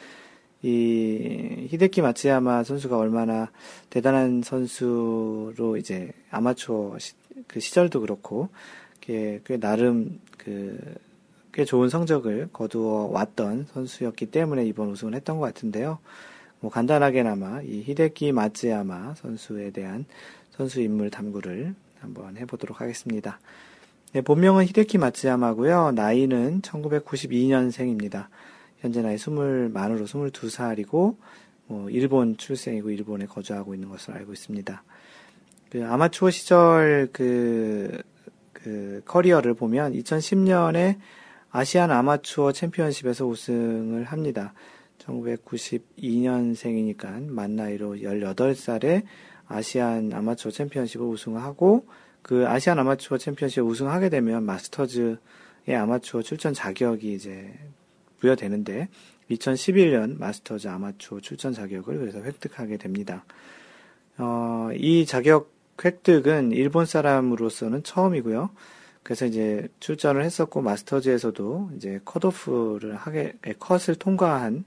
이 0.64 1.68
히데키 1.70 2.02
마츠야마 2.02 2.64
선수가 2.64 2.98
얼마나 2.98 3.52
대단한 3.90 4.42
선수로 4.44 5.78
이제 5.78 6.12
아마추어 6.30 7.00
시, 7.00 7.14
그 7.48 7.60
시절도 7.60 8.02
그렇고 8.02 8.50
꽤, 9.02 9.42
꽤 9.46 9.58
나름 9.58 10.20
그 10.38 10.78
꽤 11.54 11.66
좋은 11.66 11.90
성적을 11.90 12.50
거두어 12.54 13.10
왔던 13.12 13.68
선수였기 13.74 14.28
때문에 14.28 14.66
이번 14.66 14.90
우승을 14.90 15.16
했던 15.16 15.38
것 15.38 15.46
같은데요. 15.46 16.00
뭐 16.62 16.72
간단하게나마 16.72 17.62
이 17.62 17.82
히데키 17.82 18.32
마츠야마 18.32 19.16
선수에 19.16 19.72
대한 19.72 20.06
선수 20.52 20.82
인물 20.82 21.10
탐구를 21.10 21.76
한번 22.00 22.38
해보도록 22.38 22.80
하겠습니다. 22.80 23.40
네, 24.14 24.22
본명은 24.22 24.66
히데키 24.66 24.98
마츠야마고요. 24.98 25.92
나이는 25.92 26.62
1992년생입니다. 26.62 28.28
현재 28.82 29.02
나이 29.02 29.16
20 29.16 29.72
만으로 29.72 30.06
22살이고 30.06 31.16
뭐 31.68 31.90
일본 31.90 32.36
출생이고 32.36 32.90
일본에 32.90 33.26
거주하고 33.26 33.74
있는 33.74 33.88
것으로 33.90 34.18
알고 34.18 34.34
있습니다. 34.34 34.84
그 35.70 35.86
아마추어 35.86 36.32
시절 36.32 37.08
그, 37.14 38.02
그 38.52 39.02
커리어를 39.06 39.54
보면 39.54 39.94
2010년에 39.94 40.98
아시안 41.52 41.92
아마추어 41.92 42.52
챔피언십에서 42.52 43.26
우승을 43.26 44.04
합니다. 44.04 44.54
1992년생이니까 44.98 47.30
만 47.30 47.56
나이로 47.56 47.96
18살에 47.98 49.04
아시안 49.48 50.12
아마추어 50.14 50.52
챔피언십을 50.52 51.06
우승하고 51.06 51.86
그 52.22 52.48
아시안 52.48 52.78
아마추어 52.80 53.18
챔피언십 53.18 53.66
우승하게 53.66 54.10
되면 54.10 54.44
마스터즈의 54.44 55.18
아마추어 55.78 56.22
출전 56.22 56.54
자격이 56.54 57.14
이제 57.14 57.54
부여되는데 58.22 58.88
2011년 59.30 60.18
마스터즈 60.18 60.68
아마추어 60.68 61.20
출전 61.20 61.54
자격을 61.54 61.98
그래서 61.98 62.20
획득하게 62.20 62.78
됩니다. 62.78 63.26
어, 64.18 64.70
이 64.76 65.06
자격 65.06 65.52
획득은 65.84 66.52
일본 66.52 66.86
사람으로서는 66.86 67.84
처음이고요. 67.84 68.52
그래서 69.04 69.26
이제 69.26 69.68
출전을 69.80 70.24
했었고 70.24 70.62
마스터즈에서도 70.62 71.72
이제 71.76 72.00
컷오프를 72.06 72.96
하게 72.96 73.34
컷을 73.58 73.96
통과한 73.96 74.64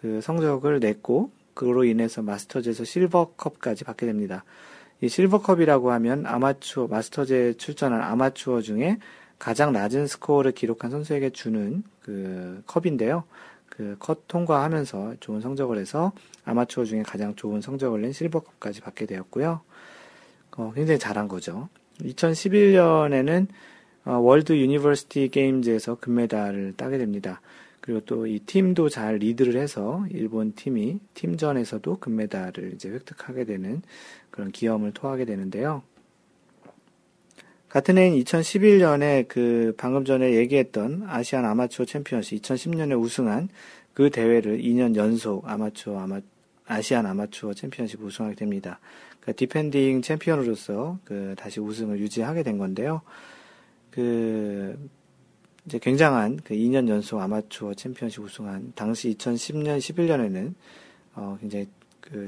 그 0.00 0.20
성적을 0.22 0.80
냈고 0.80 1.30
그로 1.52 1.84
인해서 1.84 2.22
마스터즈에서 2.22 2.84
실버컵까지 2.84 3.84
받게 3.84 4.06
됩니다. 4.06 4.44
이 5.02 5.08
실버컵이라고 5.08 5.92
하면 5.92 6.24
아마추어 6.26 6.86
마스터즈에 6.86 7.54
출전한 7.54 8.00
아마추어 8.02 8.62
중에 8.62 8.98
가장 9.38 9.72
낮은 9.72 10.06
스코어를 10.06 10.52
기록한 10.52 10.90
선수에게 10.90 11.30
주는 11.30 11.82
그 12.06 12.62
컵인데요. 12.66 13.24
그 13.68 13.96
컷 13.98 14.26
통과하면서 14.28 15.16
좋은 15.20 15.40
성적을 15.42 15.76
해서 15.78 16.12
아마추어 16.44 16.84
중에 16.84 17.02
가장 17.02 17.34
좋은 17.34 17.60
성적을 17.60 18.00
낸 18.00 18.12
실버컵까지 18.12 18.80
받게 18.80 19.04
되었고요. 19.06 19.60
어, 20.56 20.72
굉장히 20.74 20.98
잘한 20.98 21.28
거죠. 21.28 21.68
2011년에는 22.00 23.46
어, 24.06 24.12
월드 24.18 24.56
유니버시티 24.56 25.28
게임즈에서 25.28 25.96
금메달을 25.96 26.74
따게 26.76 26.96
됩니다. 26.96 27.40
그리고 27.80 28.00
또 28.00 28.26
이 28.26 28.38
팀도 28.40 28.88
잘 28.88 29.16
리드를 29.16 29.56
해서 29.60 30.04
일본 30.10 30.52
팀이 30.54 30.98
팀전에서도 31.14 31.98
금메달을 31.98 32.72
이제 32.74 32.88
획득하게 32.90 33.44
되는 33.44 33.82
그런 34.30 34.50
기염을 34.52 34.92
토하게 34.92 35.24
되는데요. 35.24 35.82
같은 37.76 37.98
해인 37.98 38.14
2011년에 38.24 39.28
그 39.28 39.74
방금 39.76 40.06
전에 40.06 40.32
얘기했던 40.36 41.02
아시안 41.06 41.44
아마추어 41.44 41.84
챔피언십 41.84 42.40
2010년에 42.40 42.98
우승한 42.98 43.50
그 43.92 44.08
대회를 44.08 44.62
2년 44.62 44.96
연속 44.96 45.46
아마추어 45.46 45.98
아마 46.00 46.18
아시안 46.64 47.04
아마추어 47.04 47.52
챔피언십 47.52 48.00
우승하게 48.00 48.34
됩니다. 48.34 48.80
그 49.20 49.36
디펜딩 49.36 50.00
챔피언으로서 50.00 51.00
그 51.04 51.34
다시 51.36 51.60
우승을 51.60 51.98
유지하게 51.98 52.44
된 52.44 52.56
건데요. 52.56 53.02
그 53.90 54.88
이제 55.66 55.78
굉장한 55.78 56.40
그 56.44 56.54
2년 56.54 56.88
연속 56.88 57.20
아마추어 57.20 57.74
챔피언십 57.74 58.22
우승한 58.22 58.72
당시 58.74 59.14
2010년 59.18 59.76
11년에는 59.76 60.54
어 61.16 61.36
굉장히 61.42 61.66
그 62.00 62.26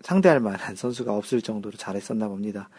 상대할 0.00 0.40
만한 0.40 0.74
선수가 0.74 1.14
없을 1.14 1.42
정도로 1.42 1.76
잘했었나 1.76 2.28
봅니다. 2.28 2.70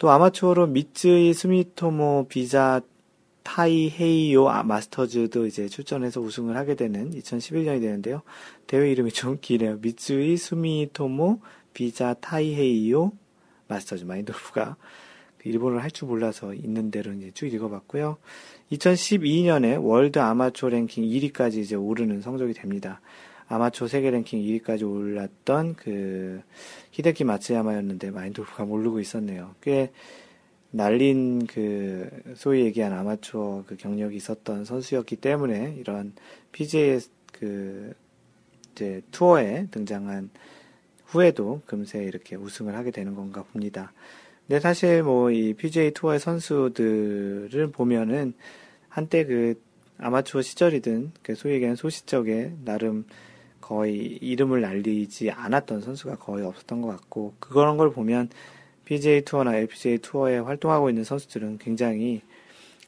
또 0.00 0.10
아마추어로 0.10 0.68
미쯔이 0.68 1.34
스미토모 1.34 2.24
비자 2.30 2.80
타이헤이요 3.42 4.48
아, 4.48 4.62
마스터즈도 4.62 5.46
이제 5.46 5.68
출전해서 5.68 6.22
우승을 6.22 6.56
하게 6.56 6.74
되는 6.74 7.10
2011년이 7.10 7.82
되는데요. 7.82 8.22
대회 8.66 8.90
이름이 8.90 9.12
좀 9.12 9.36
기네요. 9.38 9.76
미쯔이 9.82 10.38
스미토모 10.38 11.42
비자 11.74 12.14
타이헤이요 12.14 13.12
마스터즈 13.68 14.04
마인돌프가 14.04 14.76
그 15.36 15.48
일본어를 15.50 15.82
할줄 15.82 16.08
몰라서 16.08 16.54
있는 16.54 16.90
대로 16.90 17.12
이제 17.12 17.30
쭉 17.32 17.52
읽어봤고요. 17.52 18.16
2012년에 18.72 19.84
월드 19.84 20.18
아마추어 20.18 20.70
랭킹 20.70 21.04
1위까지 21.04 21.58
이제 21.58 21.76
오르는 21.76 22.22
성적이 22.22 22.54
됩니다. 22.54 23.02
아마추어 23.50 23.88
세계 23.88 24.12
랭킹 24.12 24.40
2위까지 24.40 24.88
올랐던 24.88 25.74
그 25.74 26.40
히데키 26.92 27.24
마츠야마였는데 27.24 28.12
마인돌프가 28.12 28.64
모르고 28.64 29.00
있었네요. 29.00 29.56
꽤 29.60 29.90
날린 30.70 31.46
그 31.46 32.08
소위 32.36 32.60
얘기한 32.60 32.92
아마추어 32.92 33.64
그 33.66 33.76
경력이 33.76 34.16
있었던 34.16 34.64
선수였기 34.64 35.16
때문에 35.16 35.74
이런 35.80 36.12
PGA 36.52 37.00
그 37.32 37.92
이제 38.70 39.02
투어에 39.10 39.66
등장한 39.72 40.30
후에도 41.06 41.60
금세 41.66 42.04
이렇게 42.04 42.36
우승을 42.36 42.76
하게 42.76 42.92
되는 42.92 43.16
건가 43.16 43.42
봅니다. 43.42 43.92
근데 44.46 44.60
사실 44.60 45.02
뭐 45.02 45.32
이 45.32 45.54
PGA 45.54 45.90
투어의 45.90 46.20
선수들을 46.20 47.72
보면은 47.72 48.34
한때 48.88 49.24
그 49.24 49.60
아마추어 49.98 50.40
시절이든 50.40 51.10
그 51.24 51.34
소위 51.34 51.54
얘기하는 51.54 51.74
소시적에 51.74 52.52
나름 52.64 53.06
거의 53.70 54.18
이름을 54.20 54.60
날리지 54.60 55.30
않았던 55.30 55.80
선수가 55.82 56.16
거의 56.16 56.44
없었던 56.44 56.82
것 56.82 56.88
같고 56.88 57.34
그런 57.38 57.76
걸 57.76 57.92
보면 57.92 58.28
PGA 58.84 59.22
투어나 59.22 59.56
LPGA 59.56 59.98
투어에 59.98 60.38
활동하고 60.38 60.90
있는 60.90 61.04
선수들은 61.04 61.58
굉장히 61.58 62.22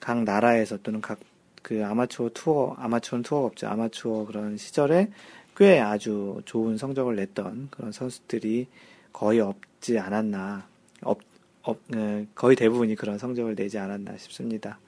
각 0.00 0.24
나라에서 0.24 0.78
또는 0.82 1.00
각 1.00 1.18
그 1.62 1.84
아마추어 1.86 2.30
투어 2.34 2.74
아마추어 2.76 3.22
투어가 3.22 3.46
없죠 3.46 3.68
아마추어 3.68 4.26
그런 4.26 4.56
시절에 4.56 5.08
꽤 5.56 5.78
아주 5.80 6.42
좋은 6.44 6.76
성적을 6.76 7.16
냈던 7.16 7.68
그런 7.70 7.92
선수들이 7.92 8.66
거의 9.12 9.40
없지 9.40 9.98
않았나 9.98 10.66
없, 11.02 11.18
없 11.62 11.78
어, 11.94 12.24
거의 12.34 12.56
대부분이 12.56 12.96
그런 12.96 13.18
성적을 13.18 13.54
내지 13.54 13.78
않았나 13.78 14.16
싶습니다. 14.16 14.78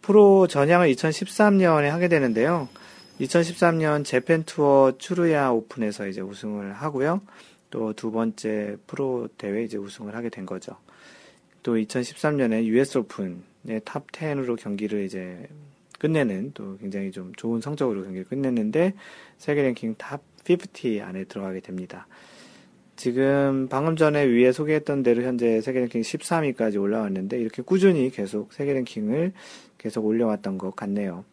프로 0.00 0.46
전향을 0.46 0.90
2013년에 0.92 1.88
하게 1.88 2.08
되는데요. 2.08 2.68
2013년 3.20 4.04
재팬 4.04 4.44
투어 4.44 4.92
추루야 4.98 5.50
오픈에서 5.50 6.06
이제 6.06 6.20
우승을 6.20 6.72
하고요. 6.74 7.22
또 7.70 7.92
두 7.92 8.10
번째 8.10 8.76
프로 8.86 9.28
대회 9.38 9.64
이제 9.64 9.76
우승을 9.76 10.14
하게 10.14 10.28
된 10.28 10.46
거죠. 10.46 10.76
또 11.62 11.76
2013년에 11.76 12.64
US 12.64 12.98
오픈의 12.98 13.80
탑 13.84 14.06
10으로 14.12 14.56
경기를 14.56 15.04
이제 15.04 15.48
끝내는 15.98 16.52
또 16.54 16.76
굉장히 16.78 17.10
좀 17.10 17.32
좋은 17.36 17.60
성적으로 17.60 18.02
경기를 18.04 18.24
끝냈는데 18.26 18.94
세계 19.38 19.62
랭킹 19.62 19.96
탑 19.98 20.22
50 20.48 21.02
안에 21.02 21.24
들어가게 21.24 21.60
됩니다. 21.60 22.06
지금 22.94 23.68
방금 23.68 23.96
전에 23.96 24.24
위에 24.24 24.52
소개했던 24.52 25.02
대로 25.02 25.22
현재 25.22 25.60
세계 25.60 25.80
랭킹 25.80 26.02
13위까지 26.02 26.80
올라왔는데 26.80 27.38
이렇게 27.38 27.62
꾸준히 27.62 28.10
계속 28.10 28.52
세계 28.52 28.72
랭킹을 28.74 29.32
계속 29.76 30.06
올려왔던 30.06 30.58
것 30.58 30.76
같네요. 30.76 31.24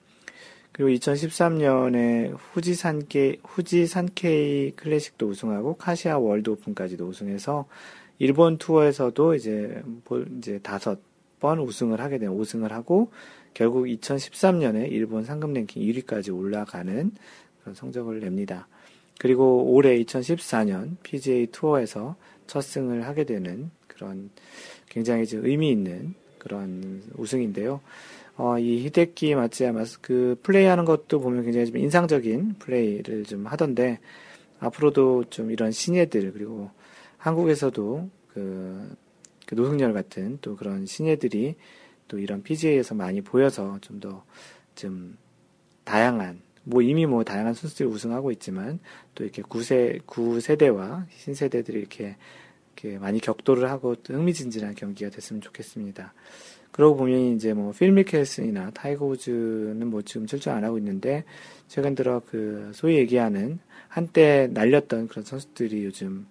그리고 0.73 0.89
2013년에 0.89 2.35
후지 2.37 2.73
산케, 2.73 3.37
후지 3.43 3.85
산케이 3.87 4.71
클래식도 4.71 5.27
우승하고 5.27 5.75
카시오 5.75 6.17
월드 6.17 6.49
오픈까지도 6.49 7.05
우승해서 7.05 7.67
일본 8.19 8.57
투어에서도 8.57 9.35
이제, 9.35 9.81
이제 10.37 10.59
다섯 10.61 10.99
번 11.39 11.59
우승을 11.59 12.01
하게 12.01 12.17
된, 12.17 12.29
우승을 12.29 12.71
하고 12.71 13.11
결국 13.53 13.85
2013년에 13.85 14.91
일본 14.91 15.23
상금 15.23 15.53
랭킹 15.53 15.81
1위까지 15.83 16.35
올라가는 16.35 17.11
그런 17.61 17.75
성적을 17.75 18.19
냅니다. 18.19 18.67
그리고 19.19 19.71
올해 19.73 20.01
2014년 20.03 20.97
PGA 21.03 21.47
투어에서 21.47 22.15
첫 22.47 22.61
승을 22.61 23.05
하게 23.05 23.25
되는 23.25 23.69
그런 23.87 24.31
굉장히 24.89 25.25
의미 25.31 25.69
있는 25.69 26.15
그런 26.39 27.03
우승인데요. 27.15 27.79
어, 28.35 28.57
이 28.57 28.83
히데키 28.85 29.35
마츠야마스 29.35 30.01
그 30.01 30.39
플레이하는 30.41 30.85
것도 30.85 31.19
보면 31.19 31.43
굉장히 31.43 31.67
좀 31.67 31.77
인상적인 31.77 32.55
플레이를 32.59 33.23
좀 33.25 33.45
하던데 33.45 33.99
앞으로도 34.59 35.25
좀 35.29 35.51
이런 35.51 35.71
신예들 35.71 36.33
그리고 36.33 36.71
한국에서도 37.17 38.09
그, 38.29 38.95
그 39.45 39.55
노승열 39.55 39.93
같은 39.93 40.39
또 40.41 40.55
그런 40.55 40.85
신예들이 40.85 41.55
또 42.07 42.17
이런 42.17 42.41
PGA에서 42.43 42.95
많이 42.95 43.21
보여서 43.21 43.77
좀 43.81 43.99
더 43.99 44.10
좀 44.10 44.21
좀 44.75 45.17
다양한 45.83 46.41
뭐 46.63 46.81
이미 46.81 47.05
뭐 47.05 47.23
다양한 47.23 47.53
선수들이 47.53 47.87
우승하고 47.89 48.31
있지만 48.31 48.79
또 49.15 49.23
이렇게 49.23 49.41
구세 49.41 49.99
구세대와 50.05 51.07
신세대들이 51.09 51.77
이렇게, 51.77 52.15
이렇게 52.75 52.97
많이 52.97 53.19
격돌을 53.19 53.69
하고 53.69 53.95
흥미진진한 54.05 54.75
경기가 54.75 55.09
됐으면 55.09 55.41
좋겠습니다. 55.41 56.13
그러고 56.73 56.97
보면 56.97 57.35
이제 57.35 57.53
뭐 57.53 57.71
필 57.71 57.91
미켈슨이나 57.93 58.71
타이거 58.71 59.05
우즈는 59.05 59.87
뭐 59.87 60.01
지금 60.01 60.27
출전 60.27 60.57
안 60.57 60.65
하고 60.65 60.77
있는데 60.77 61.23
최근 61.67 61.95
들어 61.95 62.21
그 62.25 62.71
소위 62.73 62.97
얘기하는 62.97 63.59
한때 63.87 64.49
날렸던 64.51 65.07
그런 65.07 65.23
선수들이 65.23 65.85
요즘 65.85 66.25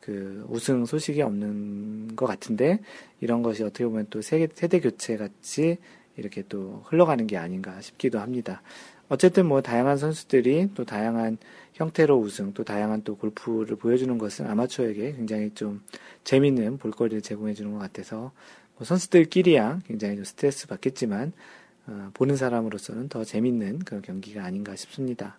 그 0.00 0.46
우승 0.48 0.86
소식이 0.86 1.20
없는 1.22 2.16
것 2.16 2.26
같은데 2.26 2.78
이런 3.20 3.42
것이 3.42 3.62
어떻게 3.62 3.84
보면 3.84 4.06
또 4.10 4.22
세대, 4.22 4.48
세대 4.54 4.80
교체 4.80 5.16
같이 5.16 5.76
이렇게 6.16 6.42
또 6.48 6.82
흘러가는 6.86 7.26
게 7.26 7.36
아닌가 7.36 7.80
싶기도 7.80 8.20
합니다. 8.20 8.62
어쨌든 9.08 9.46
뭐 9.46 9.60
다양한 9.60 9.96
선수들이 9.96 10.70
또 10.74 10.84
다양한 10.84 11.38
형태로 11.74 12.16
우승 12.16 12.52
또 12.54 12.62
다양한 12.62 13.02
또 13.02 13.16
골프를 13.16 13.76
보여주는 13.76 14.16
것은 14.18 14.46
아마추어에게 14.46 15.14
굉장히 15.14 15.50
좀 15.50 15.82
재밌는 16.22 16.78
볼거리를 16.78 17.20
제공해 17.22 17.54
주는 17.54 17.72
것 17.72 17.78
같아서 17.78 18.16
뭐 18.16 18.32
선수들끼리야 18.84 19.80
굉장히 19.86 20.16
좀 20.16 20.24
스트레스 20.24 20.66
받겠지만 20.66 21.32
어, 21.86 22.10
보는 22.14 22.36
사람으로서는 22.36 23.08
더 23.08 23.24
재밌는 23.24 23.80
그런 23.80 24.02
경기가 24.02 24.44
아닌가 24.44 24.76
싶습니다. 24.76 25.38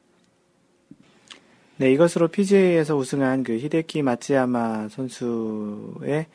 네, 1.77 1.91
이것으로 1.93 2.27
PGA에서 2.27 2.95
우승한 2.95 3.43
그 3.43 3.57
히데키 3.57 4.03
마츠야마 4.03 4.89
선수의 4.89 6.27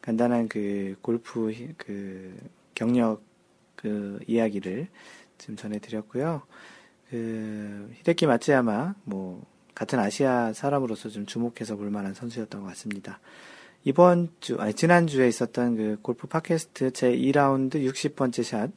간단한 0.00 0.48
그 0.48 0.96
골프 1.02 1.52
그 1.76 2.34
경력 2.74 3.22
그 3.76 4.18
이야기를 4.26 4.88
지금 5.36 5.56
전해드렸고요. 5.56 6.42
그 7.10 7.90
히데키 7.98 8.26
마츠야마 8.26 8.94
뭐 9.04 9.44
같은 9.74 9.98
아시아 9.98 10.52
사람으로서 10.52 11.08
좀 11.08 11.26
주목해서 11.26 11.76
볼 11.76 11.90
만한 11.90 12.14
선수였던 12.14 12.62
것 12.62 12.68
같습니다. 12.68 13.20
이번 13.86 14.30
주, 14.40 14.56
아니, 14.58 14.72
지난주에 14.72 15.28
있었던 15.28 15.76
그 15.76 15.98
골프 16.00 16.26
팟캐스트 16.26 16.92
제 16.92 17.14
2라운드 17.14 17.74
60번째 17.74 18.42
샷, 18.42 18.70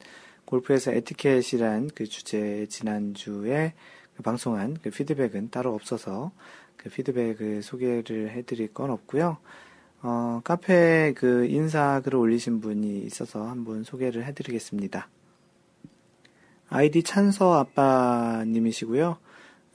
골프에서 0.44 0.92
에티켓이란 0.92 1.90
그 1.94 2.06
주제 2.06 2.66
지난주에 2.68 3.72
그 4.14 4.22
방송한 4.22 4.76
그 4.82 4.90
피드백은 4.90 5.48
따로 5.50 5.74
없어서 5.74 6.32
그 6.76 6.90
피드백을 6.90 7.62
소개를 7.62 8.30
해드릴 8.32 8.74
건 8.74 8.90
없고요. 8.90 9.38
어, 10.02 10.40
카페에 10.44 11.14
그 11.14 11.46
인사 11.46 12.00
글을 12.02 12.18
올리신 12.18 12.60
분이 12.60 12.98
있어서 13.00 13.46
한번 13.46 13.84
소개를 13.84 14.24
해드리겠습니다. 14.26 15.08
아이디 16.68 17.02
찬서 17.02 17.54
아빠님이시고요. 17.54 19.16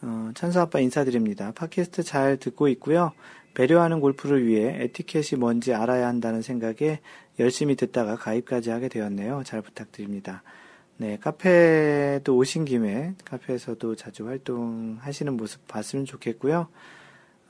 어, 0.03 0.31
찬서 0.35 0.61
아빠 0.61 0.79
인사드립니다. 0.79 1.53
팟캐스트 1.53 2.03
잘 2.03 2.37
듣고 2.37 2.67
있고요. 2.67 3.13
배려하는 3.53 3.99
골프를 3.99 4.45
위해 4.45 4.83
에티켓이 4.83 5.39
뭔지 5.39 5.73
알아야 5.73 6.07
한다는 6.07 6.41
생각에 6.41 6.99
열심히 7.39 7.75
듣다가 7.75 8.15
가입까지 8.15 8.69
하게 8.69 8.89
되었네요. 8.89 9.43
잘 9.45 9.61
부탁드립니다. 9.61 10.43
네, 10.97 11.17
카페도 11.19 12.35
오신 12.35 12.65
김에 12.65 13.15
카페에서도 13.25 13.95
자주 13.95 14.27
활동하시는 14.27 15.35
모습 15.35 15.67
봤으면 15.67 16.05
좋겠고요. 16.05 16.67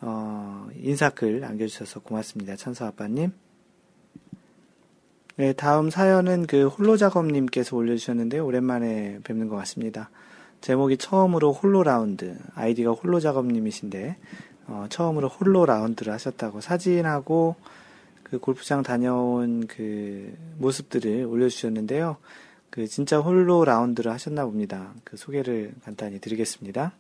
어, 0.02 0.68
인사글 0.76 1.40
남겨주셔서 1.40 2.02
고맙습니다. 2.02 2.56
천서 2.56 2.86
아빠님. 2.86 3.32
네, 5.36 5.54
다음 5.54 5.90
사연은 5.90 6.46
그 6.46 6.68
홀로 6.68 6.96
작업님께서 6.96 7.76
올려주셨는데 7.76 8.40
오랜만에 8.40 9.20
뵙는 9.24 9.48
것 9.48 9.56
같습니다. 9.58 10.10
제목이 10.62 10.98
처음으로 10.98 11.52
홀로 11.52 11.84
라운드, 11.84 12.38
아이디가 12.56 12.92
홀로 12.92 13.20
작업님이신데 13.20 14.18
어, 14.74 14.88
처음으로 14.90 15.28
홀로 15.30 15.66
라운드를 15.66 16.12
하셨다고 16.14 16.62
사진하고 16.62 17.56
그 18.24 18.40
골프장 18.40 18.82
다녀온 18.82 19.68
그 19.68 20.36
모습들을 20.58 21.26
올려주셨는데요. 21.26 22.18
그 22.72 22.88
진짜 22.88 23.20
홀로 23.20 23.64
라운드를 23.66 24.12
하셨나 24.12 24.46
봅니다. 24.46 24.94
그 25.04 25.16
소개를 25.16 25.74
간단히 25.84 26.20
드리겠습니다. 26.20 26.94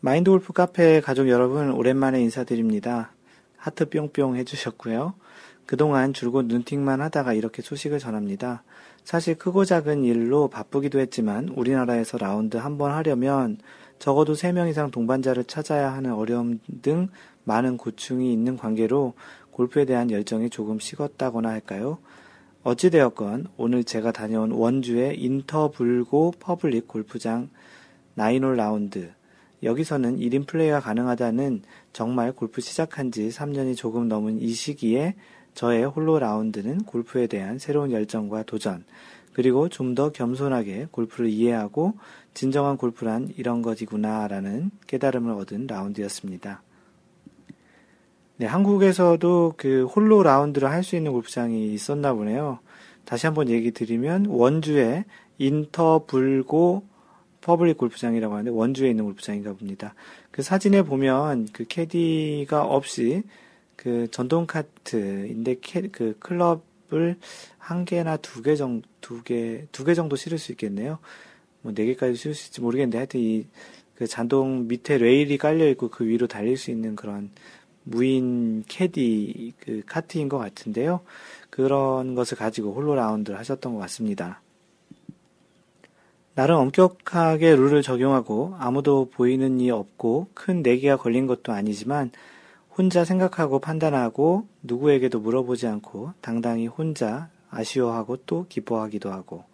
마인드 0.00 0.30
골프 0.30 0.52
카페 0.52 1.00
가족 1.00 1.28
여러분 1.28 1.70
오랜만에 1.72 2.20
인사드립니다. 2.22 3.12
하트 3.56 3.88
뿅뿅 3.88 4.36
해주셨고요. 4.36 5.14
그동안 5.66 6.12
줄곧 6.12 6.46
눈팅만 6.46 7.00
하다가 7.00 7.32
이렇게 7.32 7.62
소식을 7.62 7.98
전합니다. 7.98 8.62
사실 9.04 9.36
크고 9.36 9.64
작은 9.64 10.04
일로 10.04 10.48
바쁘기도 10.48 11.00
했지만 11.00 11.48
우리나라에서 11.48 12.18
라운드 12.18 12.56
한 12.56 12.78
번 12.78 12.92
하려면 12.92 13.58
적어도 14.02 14.32
3명 14.32 14.68
이상 14.68 14.90
동반자를 14.90 15.44
찾아야 15.44 15.92
하는 15.92 16.12
어려움 16.12 16.58
등 16.82 17.06
많은 17.44 17.76
고충이 17.76 18.32
있는 18.32 18.56
관계로 18.56 19.14
골프에 19.52 19.84
대한 19.84 20.10
열정이 20.10 20.50
조금 20.50 20.80
식었다거나 20.80 21.48
할까요? 21.48 21.98
어찌되었건 22.64 23.46
오늘 23.56 23.84
제가 23.84 24.10
다녀온 24.10 24.50
원주의 24.50 25.16
인터불고 25.22 26.34
퍼블릭 26.40 26.88
골프장 26.88 27.48
나인홀 28.14 28.56
라운드 28.56 29.12
여기서는 29.62 30.18
1인 30.18 30.48
플레이가 30.48 30.80
가능하다는 30.80 31.62
정말 31.92 32.32
골프 32.32 32.60
시작한 32.60 33.12
지 33.12 33.28
3년이 33.28 33.76
조금 33.76 34.08
넘은 34.08 34.40
이 34.40 34.48
시기에 34.48 35.14
저의 35.54 35.84
홀로 35.84 36.18
라운드는 36.18 36.86
골프에 36.86 37.28
대한 37.28 37.60
새로운 37.60 37.92
열정과 37.92 38.42
도전, 38.42 38.84
그리고 39.32 39.68
좀 39.68 39.94
더 39.94 40.10
겸손하게 40.12 40.88
골프를 40.90 41.28
이해하고 41.28 41.94
진정한 42.34 42.76
골프란 42.76 43.30
이런 43.36 43.60
것이구나라는 43.62 44.70
깨달음을 44.86 45.32
얻은 45.34 45.66
라운드였습니다. 45.66 46.62
네, 48.38 48.46
한국에서도 48.46 49.54
그 49.56 49.84
홀로 49.86 50.22
라운드를 50.22 50.68
할 50.70 50.82
수 50.82 50.96
있는 50.96 51.12
골프장이 51.12 51.72
있었나 51.74 52.12
보네요. 52.14 52.58
다시 53.04 53.26
한번 53.26 53.48
얘기 53.48 53.70
드리면 53.70 54.26
원주에 54.26 55.04
인터불고 55.38 56.84
퍼블릭 57.40 57.76
골프장이라고 57.76 58.34
하는데 58.34 58.50
원주에 58.50 58.90
있는 58.90 59.04
골프장인가 59.04 59.52
봅니다. 59.52 59.94
그 60.30 60.42
사진에 60.42 60.82
보면 60.82 61.48
그 61.52 61.64
캐디가 61.68 62.64
없이 62.64 63.22
그 63.76 64.08
전동 64.10 64.46
카트인데 64.46 65.56
캐, 65.60 65.82
그 65.88 66.16
클럽 66.18 66.64
을 66.92 67.16
한 67.58 67.84
개나 67.84 68.16
두 68.18 68.42
개 68.42 68.56
정도 68.56 68.88
두 69.00 69.22
개 69.22 69.66
두 69.72 69.84
개 69.84 69.94
정도 69.94 70.16
실을 70.16 70.38
수 70.38 70.52
있겠네요. 70.52 70.98
뭐 71.62 71.72
네 71.74 71.86
개까지 71.86 72.16
실을 72.16 72.34
수 72.34 72.42
있을지 72.44 72.60
모르겠는데 72.60 72.98
하여튼 72.98 73.20
이그 73.20 74.06
자동 74.06 74.66
밑에 74.68 74.98
레일이 74.98 75.38
깔려 75.38 75.68
있고 75.70 75.88
그 75.88 76.04
위로 76.06 76.26
달릴 76.26 76.56
수 76.56 76.70
있는 76.70 76.96
그런 76.96 77.30
무인 77.84 78.64
캐디 78.68 79.54
그 79.60 79.82
카트인 79.86 80.28
것 80.28 80.38
같은데요. 80.38 81.00
그런 81.50 82.14
것을 82.14 82.36
가지고 82.38 82.72
홀로 82.72 82.94
라운드를 82.94 83.38
하셨던 83.38 83.74
것 83.74 83.80
같습니다. 83.80 84.40
나름 86.34 86.56
엄격하게 86.56 87.56
룰을 87.56 87.82
적용하고 87.82 88.54
아무도 88.58 89.10
보이는 89.10 89.60
이 89.60 89.70
없고 89.70 90.28
큰 90.34 90.62
내기가 90.62 90.96
걸린 90.96 91.26
것도 91.26 91.52
아니지만 91.52 92.10
혼자 92.76 93.04
생각하고 93.04 93.58
판단하고 93.58 94.46
누구에게도 94.62 95.20
물어보지 95.20 95.66
않고 95.66 96.12
당당히 96.20 96.66
혼자 96.66 97.28
아쉬워하고 97.50 98.18
또 98.24 98.46
기뻐하기도 98.48 99.12
하고 99.12 99.44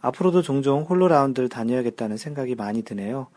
앞으로도 0.00 0.42
종종 0.42 0.82
홀로 0.82 1.08
라운드를 1.08 1.48
다녀야겠다는 1.48 2.16
생각이 2.16 2.54
많이 2.54 2.82
드네요. 2.82 3.28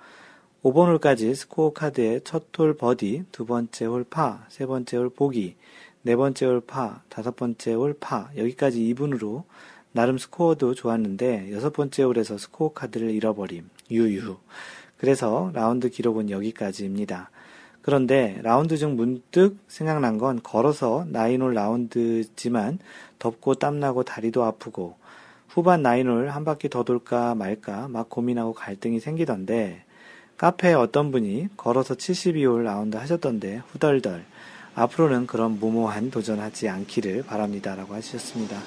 5번 0.63 0.88
홀까지 0.88 1.36
스코어 1.36 1.73
카드에 1.73 2.21
첫 2.21 2.45
홀 2.58 2.75
버디, 2.75 3.25
두 3.32 3.45
번째 3.45 3.86
홀 3.86 4.04
파, 4.04 4.45
세 4.49 4.65
번째 4.65 4.97
홀 4.97 5.10
보기, 5.10 5.56
네 6.01 6.15
번째 6.15 6.45
홀 6.47 6.62
파, 6.62 7.04
다섯 7.08 7.36
번째 7.36 7.73
홀 7.73 7.93
파, 7.99 8.30
여기까지 8.36 8.80
이븐으로 8.93 9.43
나름 9.91 10.17
스코어도 10.17 10.73
좋았는데 10.73 11.54
여섯 11.54 11.71
번째 11.71 12.04
홀에서 12.04 12.38
스코어 12.38 12.73
카드를 12.73 13.12
잃어버림. 13.12 13.69
유유. 13.91 14.38
그래서 14.97 15.51
라운드 15.54 15.89
기록은 15.89 16.32
여기까지입니다. 16.32 17.30
그런데 17.85 18.39
라운드 18.41 18.77
중 18.77 18.95
문득 18.95 19.59
생각난 19.67 20.17
건 20.17 20.41
걸어서 20.41 21.05
나인홀 21.07 21.53
라운드지만 21.53 22.79
덥고 23.19 23.53
땀나고 23.55 24.01
다리도 24.01 24.43
아프고 24.43 24.95
후반 25.49 25.83
나인홀 25.83 26.29
한 26.29 26.45
바퀴 26.45 26.67
더 26.67 26.81
돌까 26.81 27.35
말까 27.35 27.87
막 27.89 28.09
고민하고 28.09 28.53
갈등이 28.53 28.99
생기던데 28.99 29.83
카페에 30.37 30.73
어떤 30.73 31.11
분이 31.11 31.49
걸어서 31.57 31.93
72홀 31.93 32.63
라운드 32.63 32.97
하셨던데 32.97 33.61
후덜덜 33.67 34.25
앞으로는 34.73 35.27
그런 35.27 35.59
무모한 35.59 36.09
도전하지 36.09 36.67
않기를 36.67 37.21
바랍니다라고 37.21 37.93
하셨습니다. 37.93 38.57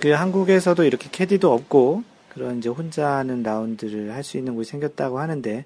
그 0.00 0.10
한국에서도 0.10 0.82
이렇게 0.82 1.08
캐디도 1.12 1.52
없고 1.52 2.02
그런 2.34 2.58
이제 2.58 2.70
혼자 2.70 3.08
하는 3.18 3.44
라운드를 3.44 4.12
할 4.12 4.24
수 4.24 4.36
있는 4.36 4.56
곳이 4.56 4.72
생겼다고 4.72 5.20
하는데 5.20 5.64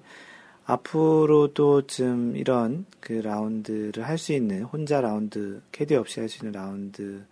앞으로도 0.71 1.87
좀 1.87 2.35
이런 2.37 2.85
그 3.01 3.13
라운드를 3.13 4.07
할 4.07 4.17
수 4.17 4.31
있는 4.33 4.63
혼자 4.63 5.01
라운드 5.01 5.61
캐디 5.71 5.95
없이 5.95 6.19
할 6.21 6.29
수 6.29 6.45
있는 6.45 6.53
라운드 6.53 7.23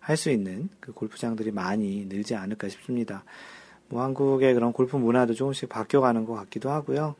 할 0.00 0.16
수 0.16 0.30
있는 0.30 0.68
그 0.78 0.92
골프장들이 0.92 1.50
많이 1.50 2.06
늘지 2.06 2.36
않을까 2.36 2.68
싶습니다. 2.68 3.24
뭐 3.88 4.02
한국의 4.02 4.54
그런 4.54 4.72
골프 4.72 4.96
문화도 4.96 5.34
조금씩 5.34 5.68
바뀌어가는 5.68 6.24
것 6.26 6.34
같기도 6.34 6.70
하고요. 6.70 7.16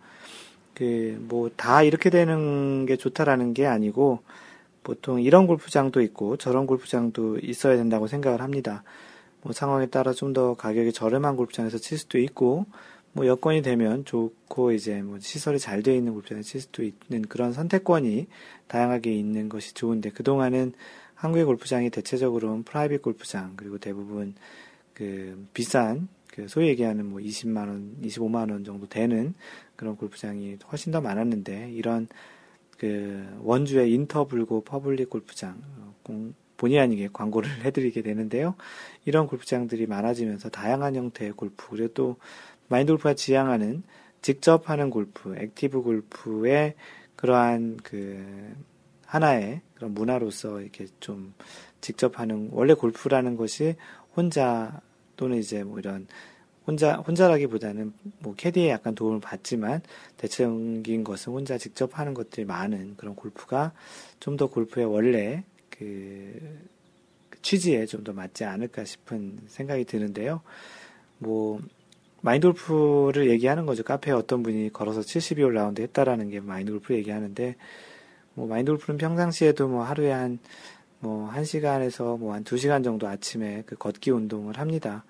그 0.75 1.19
뭐 1.29 1.51
다 1.57 1.83
이렇게 1.83 2.11
되는 2.11 2.87
게 2.87 2.97
좋다라는 2.97 3.53
게 3.55 3.67
아니고 3.67 4.21
보통 4.85 5.21
이런 5.21 5.47
골프장도 5.49 6.01
있고 6.03 6.37
저런 6.37 6.67
골프장도 6.67 7.39
있어야 7.43 7.77
된다고 7.77 8.07
생각을 8.07 8.41
합니다. 8.41 8.85
뭐 9.43 9.53
상황에 9.53 9.87
따라 9.87 10.13
좀 10.13 10.33
더 10.33 10.55
가격이 10.55 10.93
저렴한 10.93 11.37
골프장에서 11.37 11.79
칠 11.79 11.99
수도 11.99 12.19
있고 12.19 12.67
뭐 13.17 13.27
여건이 13.27 13.63
되면 13.63 14.05
좋고 14.05 14.73
이제 14.73 15.01
뭐 15.01 15.19
시설이 15.19 15.59
잘 15.59 15.83
되어 15.83 15.95
있는 15.95 16.13
골프장에 16.13 16.43
칠 16.43 16.61
수도 16.61 16.83
있는 16.83 17.23
그런 17.23 17.55
선택권이 17.55 18.27
다양하게 18.69 19.11
있는 19.11 19.49
것이 19.49 19.73
좋은데 19.73 20.11
그동안은 20.11 20.75
한국의 21.15 21.47
골프장이 21.47 21.89
대체적으로는 21.89 22.65
프라이빗 22.65 23.01
골프장 23.01 23.55
그리고 23.57 23.79
대부분 23.79 24.35
그 24.93 25.47
비싼 25.55 26.09
그 26.31 26.47
소위 26.47 26.69
얘기하는 26.69 27.07
뭐 27.07 27.21
20만 27.21 27.69
원, 27.69 27.97
25만 28.03 28.51
원 28.51 28.65
정도 28.65 28.87
되는 28.87 29.33
그런 29.77 29.97
골프장이 29.97 30.59
훨씬 30.71 30.93
더 30.93 31.01
많았는데 31.01 31.71
이런 31.73 32.09
그 32.77 33.27
원주의 33.41 33.95
인터불고 33.95 34.65
퍼블릭 34.65 35.09
골프장 35.09 35.63
공, 36.03 36.35
본의 36.59 36.79
아니게 36.79 37.09
광고를 37.13 37.49
해드리게 37.65 38.03
되는데요. 38.03 38.55
이런 39.05 39.27
골프장들이 39.27 39.87
많아지면서 39.87 40.51
다양한 40.51 40.97
형태의 40.97 41.33
골프 41.33 41.71
그리고 41.71 41.89
또 41.95 42.17
마인드 42.69 42.93
골프가 42.93 43.15
지향하는 43.15 43.83
직접 44.23 44.69
하는 44.71 44.91
골프, 44.91 45.37
active 45.37 45.83
골프의 45.83 46.75
그러한 47.17 47.79
그 47.83 48.55
하나의 49.07 49.61
그런 49.75 49.95
문화로서 49.95 50.61
이렇게 50.61 50.87
좀 51.01 51.35
직접 51.81 52.19
하는 52.19 52.49
원래 52.53 52.75
골프라는 52.75 53.37
것이 53.37 53.77
혼자 54.17 54.81
또는 55.17 55.39
이제 55.39 55.63
뭐 55.63 55.79
이런 55.79 56.07
혼자 56.67 56.97
혼자라기보다는 56.97 57.93
뭐 58.19 58.35
캐디에 58.35 58.71
약간 58.71 58.95
도움을 58.97 59.21
받지만 59.21 59.83
대체적인 60.17 61.05
것은 61.05 61.33
혼자 61.33 61.57
직접 61.59 61.97
하는 61.99 62.13
것들이 62.13 62.45
많은 62.45 62.97
그런 62.97 63.15
골프가 63.15 63.73
좀 64.19 64.37
더 64.37 64.49
골프의 64.49 64.87
원래 64.87 65.45
그, 65.71 66.41
그 67.31 67.41
취지에 67.43 67.87
좀 67.87 68.03
더 68.03 68.13
맞지 68.13 68.45
않을까 68.45 68.85
싶은 68.85 69.39
생각이 69.47 69.85
드는데요. 69.85 70.41
뭐 71.19 71.61
마인드 72.27 72.49
골프를 72.49 73.31
얘기하는 73.31 73.67
거죠. 73.67 73.85
카페에 73.85 74.13
어떤 74.13 74.43
분이 74.43 74.73
걸어서 74.73 75.01
72홀 75.01 75.51
라운드 75.53 75.81
했다라는 75.81 76.29
게 76.31 76.41
마인드 76.41 76.73
골프 76.73 76.93
얘기하는데 76.95 77.55
뭐 78.35 78.49
마인드 78.49 78.73
골프는 78.73 78.99
평상시에도 78.99 79.69
뭐 79.69 79.85
하루에 79.85 80.11
한 80.11 80.41
뭐, 80.99 81.29
한 81.29 81.45
시간에서 81.45 82.17
뭐, 82.17 82.35
한 82.35 82.43
두 82.43 82.57
시간 82.57 82.83
정도 82.83 83.07
아침에 83.07 83.63
그 83.67 83.77
걷기 83.77 84.11
운동을 84.11 84.59
합니다. 84.59 85.05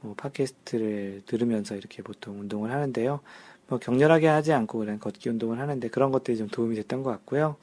뭐, 0.00 0.14
팟캐스트를 0.14 1.22
들으면서 1.26 1.74
이렇게 1.76 2.02
보통 2.02 2.38
운동을 2.40 2.70
하는데요. 2.70 3.20
뭐, 3.66 3.78
격렬하게 3.78 4.28
하지 4.28 4.52
않고 4.52 4.78
그냥 4.78 4.98
걷기 4.98 5.28
운동을 5.28 5.58
하는데 5.58 5.88
그런 5.88 6.12
것들이 6.12 6.36
좀 6.36 6.46
도움이 6.48 6.76
됐던 6.76 7.02
것 7.02 7.10
같고요. 7.10 7.56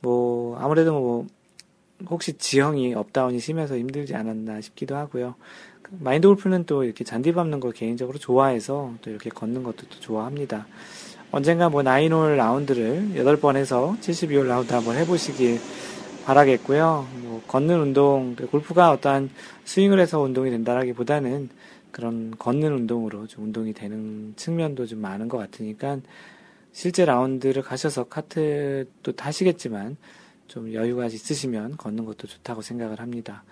뭐, 0.00 0.58
아무래도 0.58 0.92
뭐, 0.92 1.26
혹시 2.10 2.34
지형이 2.36 2.94
up 2.94 3.07
down이 3.07 3.38
심해서 3.38 3.78
힘들지 3.78 4.14
않았나 4.14 4.60
싶기도 4.60 4.96
하고요. 4.96 5.36
마인드 5.90 6.26
골프는 6.28 6.64
또 6.64 6.84
이렇게 6.84 7.04
잔디 7.04 7.32
밟는 7.32 7.60
걸 7.60 7.72
개인적으로 7.72 8.18
좋아해서 8.18 8.94
또 9.02 9.10
이렇게 9.10 9.30
걷는 9.30 9.62
것도 9.62 9.86
또 9.88 10.00
좋아합니다. 10.00 10.66
언젠가 11.30 11.68
뭐 11.68 11.82
나인홀 11.82 12.36
라운드를 12.36 13.12
8번 13.14 13.56
해서 13.56 13.96
72홀 14.00 14.46
라운드 14.46 14.72
한번 14.72 14.96
해보시길 14.96 15.60
바라겠고요. 16.24 17.06
뭐 17.22 17.42
걷는 17.46 17.80
운동, 17.80 18.36
골프가 18.50 18.90
어떠한 18.92 19.30
스윙을 19.64 20.00
해서 20.00 20.20
운동이 20.20 20.50
된다라기보다는 20.50 21.48
그런 21.90 22.34
걷는 22.38 22.72
운동으로 22.72 23.26
좀 23.26 23.44
운동이 23.44 23.72
되는 23.72 24.32
측면도 24.36 24.86
좀 24.86 25.00
많은 25.00 25.28
것 25.28 25.38
같으니까 25.38 25.98
실제 26.72 27.04
라운드를 27.04 27.62
가셔서 27.62 28.04
카트도 28.04 29.12
타시겠지만 29.12 29.96
좀 30.48 30.72
여유가 30.72 31.06
있으시면 31.06 31.76
걷는 31.76 32.04
것도 32.04 32.26
좋다고 32.26 32.62
생각을 32.62 33.00
합니다. 33.00 33.44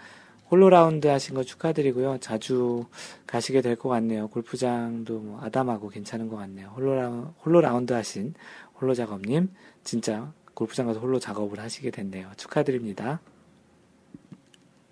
홀로 0.53 0.69
라운드 0.69 1.07
하신 1.09 1.35
거 1.35 1.43
축하드리고요. 1.43 2.19
자주 2.21 2.85
가시게 3.27 3.63
될 3.63 3.75
것 3.75 3.89
같네요. 3.89 4.29
골프장도 4.29 5.19
뭐 5.19 5.41
아담하고 5.43 5.89
괜찮은 5.89 6.29
것 6.29 6.37
같네요. 6.37 6.69
홀로, 6.77 6.95
라, 6.95 7.09
홀로 7.43 7.63
라운드 7.63 7.95
하신 7.95 8.35
홀로 8.79 8.93
작업님, 8.93 9.49
진짜 9.83 10.31
골프장 10.53 10.87
가서 10.87 11.01
홀로 11.01 11.19
작업을 11.19 11.59
하시게 11.59 11.91
됐네요. 11.91 12.29
축하드립니다. 12.37 13.21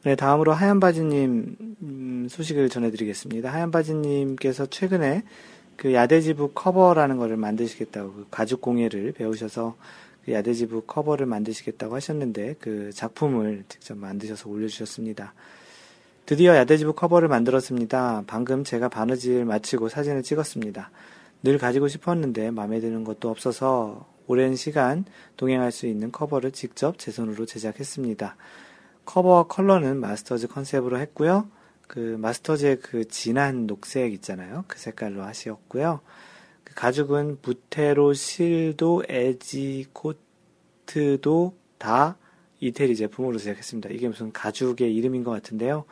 네, 0.04 0.16
다음으로 0.16 0.54
하얀바지님 0.54 1.56
음, 1.82 2.26
소식을 2.30 2.70
전해드리겠습니다. 2.70 3.52
하얀바지님께서 3.52 4.64
최근에 4.64 5.24
그 5.76 5.92
yardage 5.92 6.30
book 6.30 6.52
커버라는 6.54 7.18
것을 7.18 7.36
만드시겠다고 7.36 8.12
그 8.14 8.26
가죽 8.30 8.62
공예를 8.62 9.12
배우셔서 9.12 9.76
그 10.24 10.32
yardage 10.32 10.64
book 10.64 10.82
커버를 10.82 11.26
만드시겠다고 11.26 11.96
하셨는데 11.96 12.56
그 12.60 12.90
작품을 12.92 13.64
직접 13.68 13.96
만드셔서 13.96 14.48
올려주셨습니다. 14.48 15.34
드디어 16.26 16.54
yardage 16.54 16.78
book 16.78 16.92
커버를 16.94 17.28
만들었습니다. 17.28 18.24
방금 18.26 18.62
제가 18.62 18.88
바느질 18.88 19.44
마치고 19.44 19.88
사진을 19.88 20.22
찍었습니다. 20.22 20.90
늘 21.42 21.58
가지고 21.58 21.88
싶었는데 21.88 22.50
마음에 22.50 22.80
드는 22.80 23.04
것도 23.04 23.30
없어서 23.30 24.06
오랜 24.26 24.54
시간 24.54 25.04
동행할 25.36 25.72
수 25.72 25.86
있는 25.86 26.12
커버를 26.12 26.52
직접 26.52 26.98
제 26.98 27.10
손으로 27.10 27.46
제작했습니다. 27.46 28.36
커버 29.04 29.48
컬러는 29.48 29.98
마스터즈 29.98 30.46
컨셉으로 30.46 31.00
했고요. 31.00 31.48
그 31.88 32.16
마스터즈의 32.20 32.78
그 32.78 33.08
진한 33.08 33.66
녹색 33.66 34.12
있잖아요. 34.12 34.64
그 34.68 34.78
색깔로 34.78 35.24
하시었고요. 35.24 36.00
그 36.04 36.10
가죽은 36.74 37.38
부테로 37.42 38.14
실도 38.14 39.02
edge 39.08 39.86
coat도 39.92 41.54
다 41.78 42.16
이태리 42.60 42.96
제품으로 42.96 43.38
제작했습니다. 43.38 43.90
이게 43.90 44.08
무슨 44.08 44.32
가죽의 44.32 44.94
이름인 44.94 45.24
것 45.24 45.30
같은데요. 45.30 45.84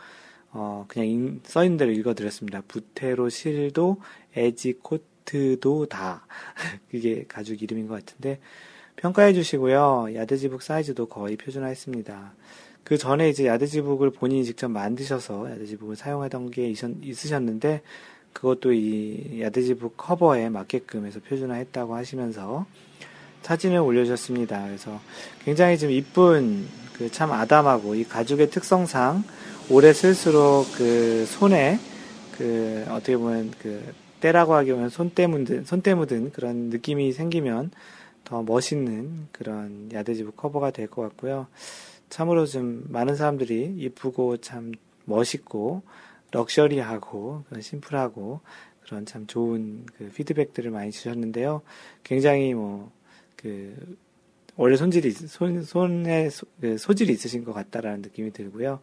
어, 0.51 0.85
그냥 0.89 1.41
써 1.45 1.65
있는 1.65 1.77
대로 1.77 1.91
읽어드렸습니다. 1.93 2.63
부테로 2.69 3.29
실도 3.29 4.01
에지 4.35 4.75
코트도 4.83 5.87
다. 5.87 6.27
그게 6.91 7.25
가죽 7.27 7.63
이름인 7.63 7.87
것 7.87 7.95
같은데, 7.95 8.41
평가해 8.97 9.33
주시고요. 9.33 10.09
야드지북 10.15 10.63
사이즈도 10.63 11.07
거의 11.07 11.37
표준화했습니다. 11.37 12.35
그 12.83 12.97
전에 12.97 13.29
이제 13.29 13.47
야드지북을 13.47 14.11
본인이 14.11 14.45
직접 14.45 14.69
만드셔서 14.69 15.51
야드지북을 15.53 15.97
사용하던 15.97 16.51
게 16.51 16.73
있으셨는데, 17.03 17.83
그것도 18.39 18.73
이 18.73 19.41
야드지북 19.43 19.97
커버에 19.97 20.49
맞게끔 20.49 21.07
해서 21.07 21.19
표준화했다고 21.29 21.97
하시면서 21.97 22.67
사진을 23.43 23.79
올려주셨습니다. 23.79 24.65
그래서 24.65 25.01
굉장히 25.45 25.77
좀 25.77 25.91
이쁜 25.91 26.67
그 26.97 27.09
참 27.11 27.33
아담하고 27.33 27.95
이 27.95 28.05
가죽의 28.05 28.51
특성상 28.51 29.25
오래 29.71 29.93
쓸수록 29.93 30.67
그 30.77 31.27
손에 31.27 31.79
그 32.37 32.85
어떻게 32.91 33.17
보면 33.17 33.53
그 33.61 33.83
때라고 34.21 34.55
하기에는 34.55 34.89
손때 34.89 35.27
묻은 35.27 35.65
손때 35.65 35.95
묻은 35.95 36.33
그런 36.33 36.71
느낌이 36.71 37.13
생기면 37.13 37.71
더 38.25 38.43
멋있는 38.43 39.29
그런 39.33 39.91
야드지북 39.93 40.37
커버가 40.37 40.71
될 40.71 40.89
것 40.89 41.03
같고요. 41.03 41.47
참으로 42.09 42.47
좀 42.47 42.85
많은 42.89 43.17
사람들이 43.17 43.75
이쁘고 43.79 44.39
참 44.39 44.73
멋있고 45.05 45.83
럭셔리하고 46.31 47.45
심플하고 47.61 48.41
그런 48.83 49.07
참 49.07 49.27
좋은 49.27 49.87
그 49.97 50.11
피드백들을 50.15 50.71
많이 50.71 50.91
주셨는데요. 50.91 51.63
굉장히 52.05 52.55
뭐 52.55 52.99
그 53.39 53.97
원래 54.57 54.77
손질이 54.77 55.13
손 55.13 55.63
손에 55.63 56.29
소, 56.31 56.47
그 56.61 56.77
소질이 56.77 57.13
있으신 57.13 57.45
것 57.45 57.53
같다라는 57.53 58.03
느낌이 58.03 58.33
들고요. 58.33 58.81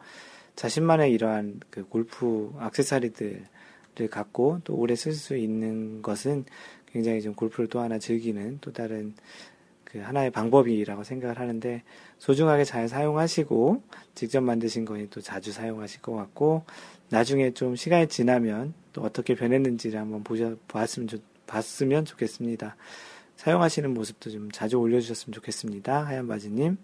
자신만의 0.55 1.11
이러한 1.11 1.59
그 1.69 1.85
골프 1.85 2.53
악세사리들을 2.57 4.07
갖고 4.09 4.61
또 4.63 4.75
오래 4.75 4.95
쓸 4.95 5.11
수 5.13 5.35
있는 5.35 6.01
것은 6.01 6.45
굉장히 6.87 7.21
좀 7.21 7.35
골프를 7.35 7.67
또 7.67 7.81
하나 7.81 7.99
즐기는 7.99 8.59
또 8.61 8.71
다른 8.71 9.13
그 9.83 9.99
하나의 9.99 10.31
방법이라고 10.31 11.03
생각을 11.03 11.39
하는데 11.39 11.83
소중하게 12.19 12.63
잘 12.63 12.87
사용하시고 12.87 13.83
직접 14.15 14.39
만드신 14.41 14.85
거니 14.85 15.09
또 15.09 15.19
자주 15.19 15.51
사용하실 15.51 16.01
것 16.01 16.13
같고 16.13 16.63
나중에 17.09 17.51
좀 17.51 17.75
시간이 17.75 18.07
지나면 18.07 18.73
또 18.93 19.01
어떻게 19.03 19.35
변했는지를 19.35 19.99
한번 19.99 20.23
보셔 20.23 20.55
봤으면 20.67 21.07
좋, 21.07 21.21
봤으면 21.47 22.05
좋겠습니다. 22.05 22.75
사용하시는 23.37 23.93
모습도 23.93 24.29
좀 24.31 24.49
자주 24.51 24.77
올려주셨으면 24.77 25.33
좋겠습니다. 25.33 26.05
하얀 26.05 26.27
바지님. 26.27 26.77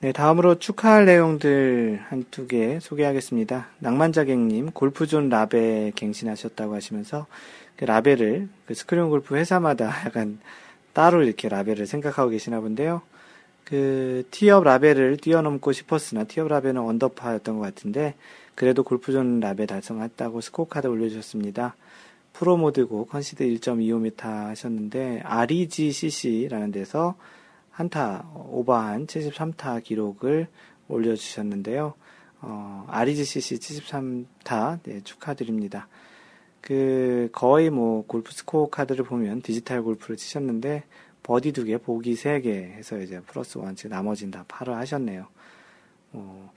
네, 0.00 0.12
다음으로 0.12 0.58
축하할 0.60 1.06
내용들 1.06 2.00
한 2.08 2.24
두 2.30 2.46
개 2.46 2.78
소개하겠습니다. 2.80 3.68
낭만자객님, 3.80 4.70
골프존 4.70 5.28
라벨 5.28 5.90
갱신하셨다고 5.92 6.74
하시면서 6.74 7.26
그 7.76 7.84
라벨을 7.84 8.48
그 8.66 8.74
스크린 8.74 9.08
골프 9.08 9.36
회사마다 9.36 9.86
약간 10.06 10.38
따로 10.92 11.22
이렇게 11.22 11.48
라벨을 11.48 11.86
생각하고 11.86 12.30
계시나 12.30 12.60
본데요. 12.60 13.02
그 13.64 14.24
티업 14.30 14.64
라베를 14.64 15.18
뛰어넘고 15.18 15.72
싶었으나 15.72 16.24
티업 16.24 16.48
라베는 16.48 16.78
언더파였던 16.78 17.58
것 17.58 17.62
같은데 17.62 18.14
그래도 18.58 18.82
골프존 18.82 19.38
라베 19.38 19.68
달성했다고 19.68 20.40
스코어 20.40 20.66
카드 20.66 20.88
올려주셨습니다. 20.88 21.76
프로 22.32 22.56
모드고 22.56 23.06
컨시드 23.06 23.44
1.25m 23.44 24.20
하셨는데 24.20 25.20
REGCC라는 25.24 26.72
데서 26.72 27.14
한타 27.70 28.28
오버한 28.34 29.06
73타 29.06 29.84
기록을 29.84 30.48
올려주셨는데요. 30.88 31.94
어, 32.40 32.84
REGCC 32.88 33.60
73타 33.60 34.80
네, 34.82 35.02
축하드립니다. 35.04 35.86
그 36.60 37.28
거의 37.30 37.70
뭐 37.70 38.04
골프 38.08 38.32
스코어 38.32 38.70
카드를 38.70 39.04
보면 39.04 39.42
디지털 39.42 39.84
골프를 39.84 40.16
치셨는데 40.16 40.82
버디 41.22 41.52
두 41.52 41.64
개, 41.64 41.78
보기 41.78 42.16
세 42.16 42.40
개 42.40 42.50
해서 42.50 42.98
이제 42.98 43.20
plus 43.20 43.56
one, 43.58 43.76
즉 43.76 43.86
나머지는 43.86 44.32
다 44.32 44.44
파를 44.48 44.74
하셨네요. 44.74 45.28
어, 46.14 46.52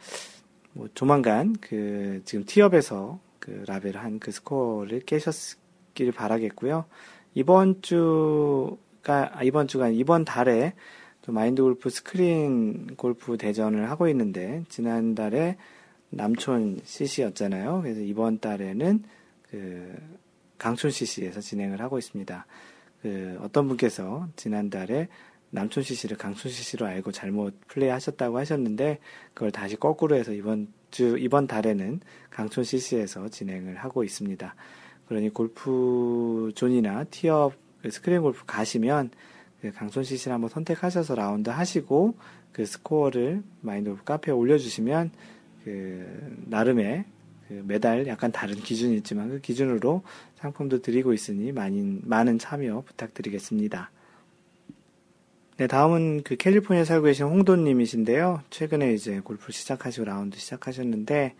뭐 0.73 0.87
조만간 0.93 1.55
그 1.59 2.21
지금 2.25 2.45
티업에서 2.45 3.19
그 3.39 3.63
라베 3.67 3.97
한 3.97 4.19
그 4.19 4.31
스코어를 4.31 5.01
깨셨길 5.01 6.11
바라겠고요. 6.13 6.85
이번 7.33 7.81
주가 7.81 9.31
아, 9.33 9.43
이번 9.43 9.67
주가 9.67 9.89
이번 9.89 10.25
달에 10.25 10.73
마인드 11.27 11.61
골프 11.61 11.89
스크린 11.89 12.95
골프 12.95 13.37
대전을 13.37 13.89
하고 13.89 14.07
있는데 14.09 14.63
지난달에 14.69 15.57
남촌 16.09 16.79
CC였잖아요. 16.83 17.81
그래서 17.83 18.01
이번 18.01 18.39
달에는 18.39 19.03
그 19.49 19.95
강촌 20.57 20.91
CC에서 20.91 21.41
진행을 21.41 21.81
하고 21.81 21.97
있습니다. 21.97 22.45
그 23.01 23.39
어떤 23.41 23.67
분께서 23.67 24.27
지난달에 24.35 25.07
남촌 25.51 25.83
CC를 25.83 26.17
강촌 26.17 26.51
CC로 26.51 26.85
알고 26.85 27.11
잘못 27.11 27.53
플레이하셨다고 27.67 28.37
하셨는데 28.37 28.99
그걸 29.33 29.51
다시 29.51 29.75
거꾸로 29.75 30.15
해서 30.15 30.31
이번 30.31 30.67
주 30.89 31.17
이번 31.17 31.47
달에는 31.47 32.01
강촌 32.29 32.63
CC에서 32.63 33.29
진행을 33.29 33.77
하고 33.77 34.03
있습니다. 34.03 34.55
그러니 35.07 35.29
골프 35.29 36.51
존이나 36.55 37.03
티업 37.05 37.53
그 37.81 37.91
스크린 37.91 38.21
골프 38.21 38.45
가시면 38.45 39.11
그 39.61 39.71
강촌 39.71 40.03
CC를 40.03 40.33
한번 40.33 40.49
선택하셔서 40.49 41.15
라운드 41.15 41.49
하시고 41.49 42.15
그 42.51 42.65
스코어를 42.65 43.43
마인드 43.61 43.89
골프 43.89 44.03
카페에 44.03 44.33
올려주시면 44.33 45.11
그 45.63 46.45
나름의 46.47 47.05
그 47.47 47.63
매달 47.67 48.07
약간 48.07 48.31
다른 48.31 48.55
기준이 48.55 48.95
있지만 48.97 49.29
그 49.29 49.41
기준으로 49.41 50.03
상품도 50.35 50.81
드리고 50.81 51.13
있으니 51.13 51.51
많은, 51.51 52.01
많은 52.05 52.39
참여 52.39 52.83
부탁드리겠습니다. 52.87 53.91
네, 55.61 55.67
다음은 55.67 56.23
그 56.23 56.37
캘리포니아에 56.37 56.85
살고 56.85 57.05
계신 57.05 57.27
홍도님이신데요. 57.27 58.41
최근에 58.49 58.93
이제 58.95 59.19
골프 59.19 59.51
시작하시고 59.51 60.05
라운드 60.05 60.39
시작하셨는데, 60.39 61.35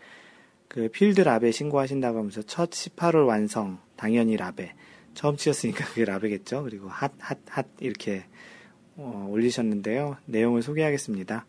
그 0.68 0.88
필드 0.90 1.22
라베 1.22 1.50
신고하신다고 1.50 2.18
하면서 2.18 2.40
첫 2.42 2.70
18홀 2.70 3.26
완성, 3.26 3.80
당연히 3.96 4.36
라베. 4.36 4.74
처음 5.14 5.36
치셨으니까 5.36 5.86
그게 5.86 6.04
라베겠죠. 6.04 6.62
그리고 6.62 6.88
핫, 6.88 7.10
핫, 7.18 7.36
핫, 7.48 7.66
이렇게 7.80 8.24
어, 8.94 9.26
올리셨는데요. 9.28 10.18
내용을 10.26 10.62
소개하겠습니다. 10.62 11.44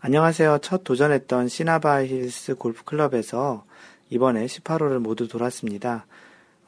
안녕하세요. 0.00 0.58
첫 0.60 0.82
도전했던 0.82 1.46
시나바 1.46 2.04
힐스 2.04 2.56
골프 2.56 2.82
클럽에서 2.82 3.64
이번에 4.10 4.44
18홀을 4.46 4.98
모두 4.98 5.28
돌았습니다. 5.28 6.04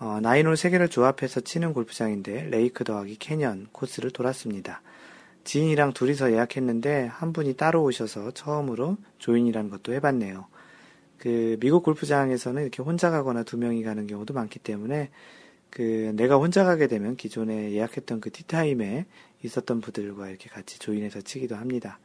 어, 0.00 0.20
나인홀 0.20 0.54
3개를 0.54 0.90
조합해서 0.90 1.40
치는 1.40 1.72
골프장인데 1.72 2.48
레이크 2.50 2.84
더하기 2.84 3.16
캐년 3.16 3.66
코스를 3.72 4.12
돌았습니다. 4.12 4.80
지인이랑 5.42 5.92
둘이서 5.92 6.32
예약했는데 6.32 7.06
한 7.06 7.32
분이 7.32 7.54
따로 7.54 7.82
오셔서 7.82 8.30
처음으로 8.30 8.96
조인이라는 9.18 9.70
것도 9.70 9.92
해봤네요. 9.94 10.46
그 11.18 11.56
미국 11.58 11.82
골프장에서는 11.82 12.62
이렇게 12.62 12.80
혼자 12.82 13.11
가거나 13.11 13.42
두 13.42 13.56
명이 13.56 13.82
가는 13.82 14.06
경우도 14.06 14.34
많기 14.34 14.61
때문에 14.61 15.11
그 15.70 16.12
내가 16.14 16.37
혼자 16.37 16.64
가게 16.64 16.87
되면 16.87 17.16
기존에 17.16 17.72
예약했던 17.72 18.20
그 18.20 18.30
티타임에 18.30 19.06
있었던 19.42 19.80
분들과 19.80 20.28
이렇게 20.28 20.48
같이 20.48 20.78
조인해서 20.78 21.22
치기도 21.22 21.56
합니다. 21.56 21.98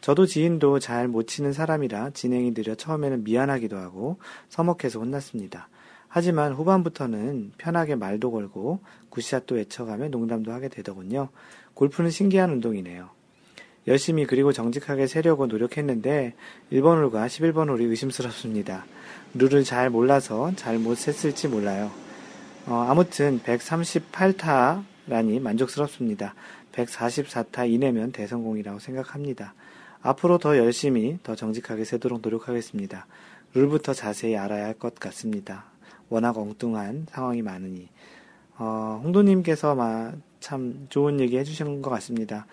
저도 0.00 0.26
지인도 0.26 0.80
잘 0.80 1.08
못 1.08 1.28
치는 1.28 1.52
사람이라 1.52 2.10
진행이 2.10 2.52
느려 2.54 2.74
처음에는 2.74 3.22
미안하기도 3.22 3.76
하고 3.76 4.18
서먹해서 4.48 4.98
혼났습니다. 4.98 5.68
하지만 6.08 6.52
후반부터는 6.52 7.52
편하게 7.58 7.94
말도 7.94 8.30
걸고 8.30 8.80
굿샷도 9.10 9.56
외쳐가며 9.56 10.08
농담도 10.08 10.52
하게 10.52 10.68
되더군요. 10.68 11.28
골프는 11.74 12.10
신기한 12.10 12.50
운동이네요. 12.50 13.10
열심히 13.86 14.26
그리고 14.26 14.52
정직하게 14.52 15.06
세려고 15.06 15.46
노력했는데 15.46 16.34
1번 16.72 16.96
홀과 16.96 17.26
11번 17.26 17.68
홀이 17.68 17.84
의심스럽습니다. 17.84 18.84
룰을 19.34 19.64
잘 19.64 19.90
몰라서 19.90 20.52
잘못 20.56 20.96
셌을지 20.96 21.48
몰라요. 21.48 21.90
어, 22.66 22.84
아무튼 22.88 23.40
138타라니 23.44 25.40
만족스럽습니다. 25.40 26.34
144타 26.72 27.70
이내면 27.70 28.10
대성공이라고 28.12 28.80
생각합니다. 28.80 29.54
앞으로 30.02 30.38
더 30.38 30.56
열심히 30.58 31.18
더 31.22 31.34
정직하게 31.36 31.84
세도록 31.84 32.20
노력하겠습니다. 32.22 33.06
룰부터 33.54 33.94
자세히 33.94 34.36
알아야 34.36 34.66
할 34.66 34.74
것 34.74 34.94
같습니다. 34.96 35.64
워낙 36.08 36.36
엉뚱한 36.36 37.06
상황이 37.10 37.42
많으니. 37.42 37.88
어, 38.58 39.00
홍도님께서 39.04 39.76
참 40.40 40.86
좋은 40.88 41.20
얘기 41.20 41.36
해주신 41.38 41.82
것 41.82 41.90
같습니다. 41.90 42.46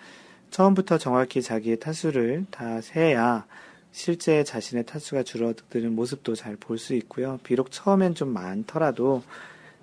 처음부터 0.49 0.97
정확히 0.97 1.41
자기의 1.41 1.79
타수를 1.79 2.45
다 2.51 2.81
세야 2.81 3.45
실제 3.91 4.43
자신의 4.43 4.85
타수가 4.85 5.23
줄어드는 5.23 5.95
모습도 5.95 6.35
잘 6.35 6.57
볼 6.57 6.77
수 6.77 6.93
있고요. 6.95 7.39
비록 7.43 7.71
처음엔 7.71 8.15
좀 8.15 8.29
많더라도 8.33 9.23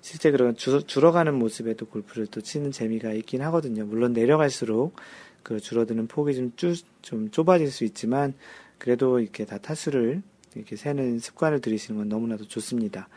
실제 0.01 0.31
그런 0.31 0.55
줄, 0.55 0.83
줄어가는 0.83 1.33
모습에도 1.33 1.85
골프를 1.85 2.27
또 2.27 2.41
치는 2.41 2.71
재미가 2.71 3.13
있긴 3.13 3.41
하거든요. 3.43 3.85
물론 3.85 4.13
내려갈수록 4.13 4.95
그 5.43 5.59
줄어드는 5.59 6.07
폭이 6.07 6.35
좀, 6.35 6.51
쭈, 6.55 6.73
좀 7.01 7.31
좁아질 7.31 7.71
수 7.71 7.83
있지만 7.85 8.33
그래도 8.77 9.19
이렇게 9.19 9.45
다 9.45 9.57
타수를 9.57 10.21
이렇게 10.55 10.75
세는 10.75 11.19
습관을 11.19 11.61
들이시는 11.61 11.97
건 11.97 12.09
너무나도 12.09 12.47
좋습니다. 12.47 13.07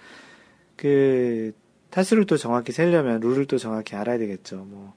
그 0.77 1.53
타수를 1.91 2.27
또 2.27 2.37
정확히 2.37 2.73
세려면 2.73 3.21
룰을 3.21 3.47
또 3.47 3.59
정확히 3.59 3.97
알아야 3.97 4.19
되겠죠. 4.19 4.65
뭐 4.69 4.95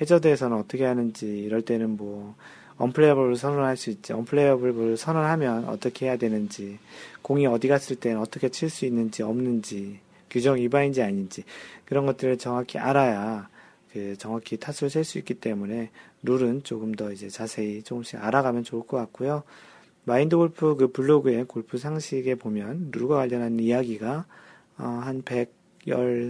해저드에서는 0.00 0.56
어떻게 0.56 0.84
하는지 0.84 1.26
이럴 1.26 1.62
때는 1.62 1.96
뭐 1.96 2.36
언플레이어블을 2.76 3.36
선언할 3.36 3.76
수 3.76 3.90
있지. 3.90 4.12
언플레이어블을 4.12 4.96
선언하면 4.96 5.64
어떻게 5.68 6.06
해야 6.06 6.16
되는지, 6.16 6.78
공이 7.22 7.46
어디 7.46 7.66
갔을 7.66 7.96
때는 7.96 8.20
어떻게 8.20 8.48
칠 8.50 8.70
수 8.70 8.86
있는지 8.86 9.22
없는지, 9.24 9.98
규정 10.30 10.56
위반인지 10.56 11.02
아닌지 11.02 11.42
그런 11.84 12.06
것들을 12.06 12.38
정확히 12.38 12.78
알아야 12.78 13.48
그 13.92 14.16
정확히 14.16 14.58
타수를 14.58 14.90
셀 14.90 15.04
수 15.04 15.18
있기 15.18 15.34
때문에 15.34 15.90
룰은 16.22 16.62
조금 16.62 16.92
더 16.92 17.10
이제 17.12 17.28
자세히 17.28 17.82
조금씩 17.82 18.22
알아가면 18.22 18.62
좋을 18.62 18.86
것 18.86 18.96
같고요. 18.98 19.42
마인드 20.04 20.36
골프 20.36 20.76
그 20.76 20.92
블로그에 20.92 21.44
골프 21.44 21.78
상식에 21.78 22.34
보면 22.34 22.90
룰과 22.92 23.16
관련한 23.16 23.58
이야기가 23.58 24.26
어, 24.78 24.84
한 25.02 25.22
110, 25.22 25.54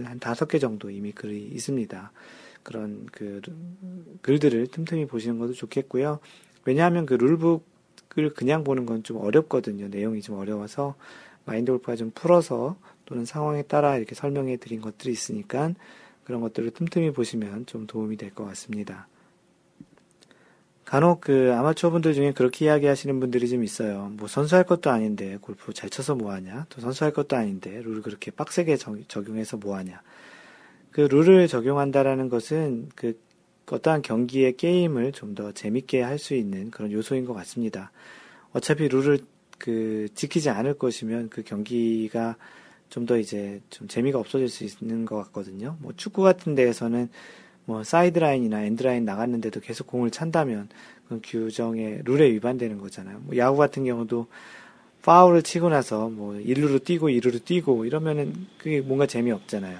한 0.05 0.19
5개 0.19 0.59
정도 0.59 0.89
이미 0.89 1.11
글이 1.11 1.47
있습니다. 1.53 2.11
그런 2.63 3.07
그 3.11 3.41
글들을 4.21 4.67
틈틈이 4.67 5.07
보시는 5.07 5.39
것도 5.39 5.53
좋겠고요. 5.53 6.19
왜냐하면 6.65 7.05
그 7.05 7.13
룰북을 7.15 8.33
그냥 8.35 8.63
보는 8.63 8.85
건 8.85 9.03
좀 9.03 9.17
어렵거든요. 9.17 9.87
내용이 9.87 10.21
좀 10.21 10.37
어려워서 10.37 10.95
마인드 11.45 11.71
골프가 11.71 11.95
좀 11.95 12.11
풀어서 12.13 12.75
또는 13.05 13.25
상황에 13.25 13.63
따라 13.63 13.97
이렇게 13.97 14.13
설명해 14.13 14.57
드린 14.57 14.81
것들이 14.81 15.11
있으니까 15.11 15.73
그런 16.25 16.41
것들을 16.41 16.71
틈틈이 16.71 17.11
보시면 17.13 17.65
좀 17.65 17.87
도움이 17.87 18.17
될 18.17 18.31
것 18.31 18.45
같습니다. 18.45 19.07
간혹 20.89 21.21
그 21.21 21.53
아마추어 21.55 21.91
분들 21.91 22.15
중에 22.15 22.31
그렇게 22.33 22.65
이야기하시는 22.65 23.19
분들이 23.19 23.47
좀 23.47 23.63
있어요. 23.63 24.11
뭐 24.17 24.27
선수할 24.27 24.63
것도 24.63 24.89
아닌데 24.89 25.37
골프 25.39 25.71
잘 25.71 25.87
쳐서 25.91 26.15
뭐하냐? 26.15 26.65
또 26.69 26.81
선수할 26.81 27.13
것도 27.13 27.35
아닌데 27.37 27.79
룰을 27.83 28.01
그렇게 28.01 28.31
빡세게 28.31 28.77
적용해서 29.07 29.57
뭐하냐? 29.57 30.01
그 30.89 31.01
룰을 31.01 31.47
적용한다라는 31.47 32.27
것은 32.29 32.89
그 32.95 33.19
어떠한 33.69 34.01
경기의 34.01 34.57
게임을 34.57 35.11
좀 35.11 35.35
더 35.35 35.51
재밌게 35.51 36.01
할 36.01 36.17
수 36.17 36.33
있는 36.33 36.71
그런 36.71 36.91
요소인 36.91 37.25
것 37.25 37.33
같습니다. 37.35 37.91
어차피 38.53 38.87
룰을 38.87 39.19
그 39.59 40.07
지키지 40.15 40.49
않을 40.49 40.73
것이면 40.79 41.29
그 41.29 41.43
경기가 41.43 42.35
좀 42.89 43.05
더 43.05 43.19
이제 43.19 43.61
좀 43.69 43.87
재미가 43.87 44.17
없어질 44.17 44.49
수 44.49 44.63
있는 44.63 45.05
것 45.05 45.17
같거든요. 45.25 45.77
뭐 45.81 45.93
축구 45.95 46.23
같은 46.23 46.55
데에서는 46.55 47.09
뭐 47.69 47.83
사이드라인이나 47.83 48.63
엔드라인 48.63 49.05
나갔는데도 49.05 49.59
계속 49.59 49.85
공을 49.85 50.09
찬다면 50.09 50.69
그 51.07 51.21
규정에 51.23 51.99
룰에 52.03 52.31
위반되는 52.31 52.79
거잖아요. 52.79 53.19
뭐 53.21 53.37
야구 53.37 53.57
같은 53.57 53.85
경우도 53.85 54.25
파울을 55.03 55.43
치고 55.43 55.69
나서 55.69 56.09
뭐 56.09 56.33
1루로 56.33 56.83
뛰고 56.83 57.09
2루로 57.09 57.45
뛰고 57.45 57.85
이러면은 57.85 58.33
그게 58.57 58.81
뭔가 58.81 59.05
재미없잖아요. 59.05 59.79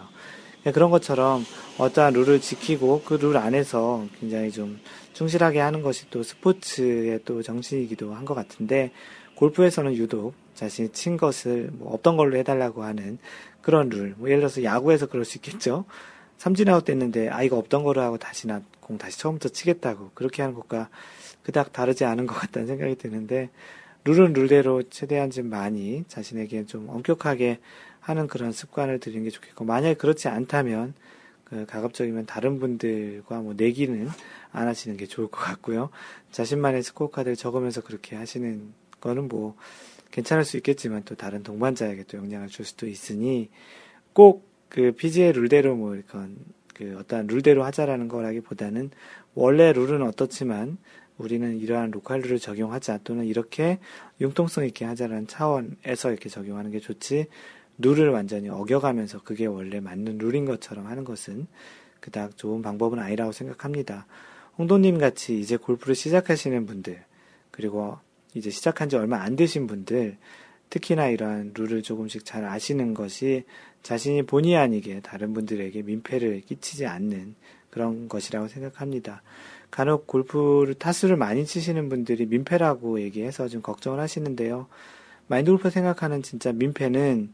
그런 0.72 0.92
것처럼 0.92 1.44
어떠한 1.80 2.14
룰을 2.14 2.42
지키고 2.42 3.02
그 3.02 3.16
룰 3.16 3.38
안에서 3.38 4.06
굉장히 4.20 4.52
좀 4.52 4.80
충실하게 5.14 5.60
하는 5.60 5.82
것이 5.82 6.12
또 6.12 6.22
스포츠의 6.22 7.22
또 7.26 7.42
정신이기도 7.42 8.14
한 8.14 8.24
것 8.24 8.36
같은데 8.36 8.92
골프에서는 9.36 9.96
유독 9.96 10.36
자신이 10.54 10.90
친 10.90 11.18
것을 11.18 11.72
뭐 11.74 11.92
없던 11.96 12.18
걸로 12.18 12.38
해달라고 12.38 12.84
하는 12.84 13.18
그런 13.64 13.90
룰. 13.90 14.14
뭐 14.18 14.30
예를 14.30 14.42
들어서 14.42 14.64
야구에서 14.64 15.08
그럴 15.08 15.26
수 15.26 15.38
있겠죠. 15.40 15.86
삼진 16.40 16.68
아웃 16.70 16.84
됐는데 16.86 17.30
아 17.30 17.44
이거 17.44 17.58
없던 17.58 17.84
거로 17.84 18.02
하고 18.02 18.18
다시 18.18 18.48
나 18.48 18.62
공 18.90 18.98
다시 18.98 19.20
처음부터 19.20 19.50
치겠다고 19.50 20.10
그렇게 20.16 20.42
하는 20.42 20.56
것과 20.56 20.90
그닥 21.44 21.72
다르지 21.72 22.06
않은 22.06 22.26
것 22.26 22.34
같다는 22.34 22.68
생각이 22.68 22.96
드는데 22.96 23.52
룰은 24.04 24.34
룰대로 24.34 24.82
최대한 24.90 25.30
좀 25.30 25.48
많이 25.48 26.04
자신에게 26.08 26.66
좀 26.66 26.90
엄격하게 26.90 27.60
하는 28.00 28.26
그런 28.26 28.52
습관을 28.52 29.00
들이는 29.00 29.26
게 29.26 29.30
좋겠고 29.30 29.64
만약에 29.64 29.94
그렇지 29.94 30.28
않다면 30.28 30.96
그 31.44 31.68
가급적이면 31.68 32.26
다른 32.26 32.60
분들과 32.60 33.42
뭐 33.42 33.54
내기는 33.56 34.10
안 34.52 34.68
하시는 34.68 34.98
게 34.98 35.06
좋을 35.06 35.28
것 35.28 35.40
같고요. 35.40 35.92
자신만의 36.32 36.82
스코어 36.82 37.12
카드를 37.12 37.36
적으면서 37.36 37.82
그렇게 37.82 38.16
하시는 38.16 38.74
거는 39.02 39.28
뭐 39.28 39.56
괜찮을 40.10 40.46
수 40.46 40.58
있겠지만 40.58 41.04
또 41.06 41.14
다른 41.14 41.44
동반자에게 41.44 42.04
또 42.04 42.18
영향을 42.18 42.48
줄 42.48 42.66
수도 42.66 42.88
있으니 42.88 43.50
꼭 44.14 44.49
그 44.70 44.92
PGA 44.94 45.32
룰대로 45.34 45.76
뭐 45.76 45.96
이런 45.96 46.38
그 46.74 46.98
어떠한 47.00 47.28
룰대로 47.28 47.64
하자라는 47.64 48.08
거라기보다는 48.08 48.92
원래 49.34 49.74
룰은 49.74 50.02
어떻지만 50.02 50.78
우리는 51.18 51.58
이러한 51.58 51.92
로컬 51.92 52.22
룰을 52.22 52.40
적용하자 52.40 53.00
또는 53.04 53.26
이렇게 53.26 53.80
융통성 54.22 54.66
있게 54.66 54.86
하자라는 54.86 55.28
차원에서 55.28 56.12
이렇게 56.12 56.30
적용하는 56.30 56.72
게 56.72 56.80
좋지 56.80 57.28
룰을 57.80 58.10
완전히 58.10 58.50
어겨가면서 58.50 59.24
그게 59.24 59.46
원래 59.46 59.80
맞는 59.80 60.18
룰인 60.18 60.46
것처럼 60.46 60.88
하는 60.88 61.04
것은 61.04 61.48
그닥 62.00 62.38
좋은 62.38 62.62
방법은 62.62 63.00
아니라고 63.00 63.32
생각합니다. 63.32 64.06
홍도님 64.58 64.98
같이 64.98 65.40
이제 65.40 65.58
골프를 65.58 65.96
시작하시는 65.96 66.66
분들, 66.66 67.04
그리고 67.52 67.98
이제 68.34 68.50
시작한 68.50 68.90
지 68.90 68.98
얼마 68.98 69.22
안 69.22 69.36
되신 69.36 69.68
분들, 69.68 70.18
특히나 70.70 71.08
이러한 71.08 71.54
룰을 71.56 71.82
조금씩 71.82 72.26
잘 72.26 72.46
아시는 72.46 72.94
것이 72.94 73.44
자신이 73.84 74.24
본의 74.24 74.56
아니게 74.58 75.00
다른 75.02 75.34
분들에게 75.34 75.82
민폐를 75.82 76.42
끼치지 76.42 76.86
않는 76.86 77.36
그런 77.70 78.10
것이라고 78.10 78.48
생각합니다. 78.48 79.22
간혹 79.72 80.08
골프를 80.08 80.74
타수를 80.74 81.16
많이 81.16 81.46
치시는 81.46 81.90
분들이 81.90 82.26
민폐라고 82.26 83.02
얘기해서 83.02 83.48
좀 83.48 83.62
걱정을 83.62 84.00
하시는데요. 84.00 84.68
마인드 85.28 85.52
골프 85.52 85.70
생각하는 85.70 86.24
진짜 86.24 86.52
민폐는 86.52 87.32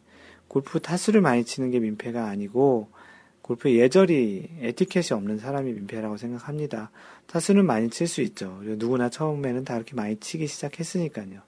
골프 0.47 0.79
타수를 0.79 1.21
많이 1.21 1.45
치는 1.45 1.71
게 1.71 1.79
민폐가 1.79 2.27
아니고 2.27 2.89
골프 3.41 3.71
예절이 3.71 4.49
에티켓이 4.61 5.07
없는 5.11 5.37
사람이 5.37 5.71
민폐라고 5.71 6.17
생각합니다. 6.17 6.91
타수는 7.27 7.65
많이 7.65 7.89
칠 7.89 8.07
수 8.07 8.21
있죠. 8.21 8.59
누구나 8.63 9.09
처음에는 9.09 9.63
다 9.63 9.75
이렇게 9.75 9.95
많이 9.95 10.17
치기 10.17 10.47
시작했으니까요. 10.47 11.41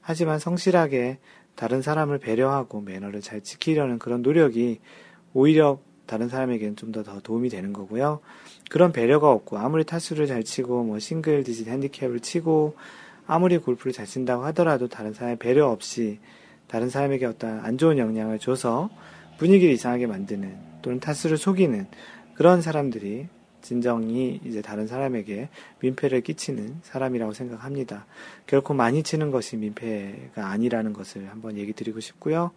하지만 0.00 0.38
성실하게 0.38 1.18
다른 1.54 1.82
사람을 1.82 2.18
배려하고 2.18 2.80
매너를 2.80 3.20
잘 3.20 3.40
지키려는 3.42 3.98
그런 3.98 4.22
노력이 4.22 4.80
오히려 5.34 5.78
다른 6.06 6.28
사람에게는 6.28 6.76
좀 6.76 6.90
더 6.92 7.02
더 7.04 7.20
도움이 7.20 7.48
되는 7.50 7.72
거고요. 7.72 8.20
그런 8.70 8.92
배려가 8.92 9.30
없고 9.30 9.58
아무리 9.58 9.84
타수를 9.84 10.26
잘 10.26 10.42
치고 10.42 10.84
뭐 10.84 10.98
싱글 10.98 11.44
디짓 11.44 11.68
핸디캡을 11.68 12.20
치고 12.20 12.76
아무리 13.26 13.58
골프를 13.58 13.92
잘 13.92 14.06
친다고 14.06 14.44
하더라도 14.46 14.88
다른 14.88 15.12
사람의 15.12 15.36
배려 15.38 15.68
없이 15.68 16.18
다른 16.66 16.88
사람에게 16.88 17.26
어떤 17.26 17.60
안 17.60 17.78
좋은 17.78 17.98
영향을 17.98 18.38
줘서 18.38 18.90
분위기를 19.38 19.72
이상하게 19.74 20.06
만드는 20.06 20.56
또는 20.82 20.98
타수를 21.00 21.36
속이는 21.36 21.86
그런 22.34 22.62
사람들이 22.62 23.28
진정이 23.62 24.40
이제 24.44 24.62
다른 24.62 24.86
사람에게 24.86 25.48
민폐를 25.80 26.20
끼치는 26.22 26.80
사람이라고 26.82 27.32
생각합니다. 27.32 28.06
결코 28.46 28.74
많이 28.74 29.02
치는 29.02 29.30
것이 29.30 29.56
민폐가 29.56 30.48
아니라는 30.48 30.92
것을 30.92 31.28
한번 31.30 31.56
얘기 31.56 31.72
드리고 31.72 32.00
싶고요. 32.00 32.50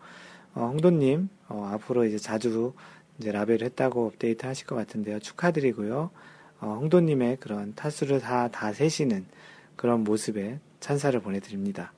어, 0.55 0.67
홍도님, 0.71 1.29
어, 1.49 1.69
앞으로 1.73 2.05
이제 2.05 2.17
자주 2.17 2.73
이제 3.19 3.31
라벨을 3.31 3.63
했다고 3.63 4.07
업데이트 4.07 4.45
하실 4.45 4.67
것 4.67 4.75
같은데요. 4.75 5.19
축하드리고요. 5.19 6.11
어, 6.59 6.77
홍도님의 6.79 7.37
그런 7.39 7.73
타수를 7.75 8.19
다, 8.19 8.47
다 8.47 8.73
세시는 8.73 9.25
그런 9.75 10.03
모습에 10.03 10.59
찬사를 10.79 11.19
보내드립니다. 11.19 11.93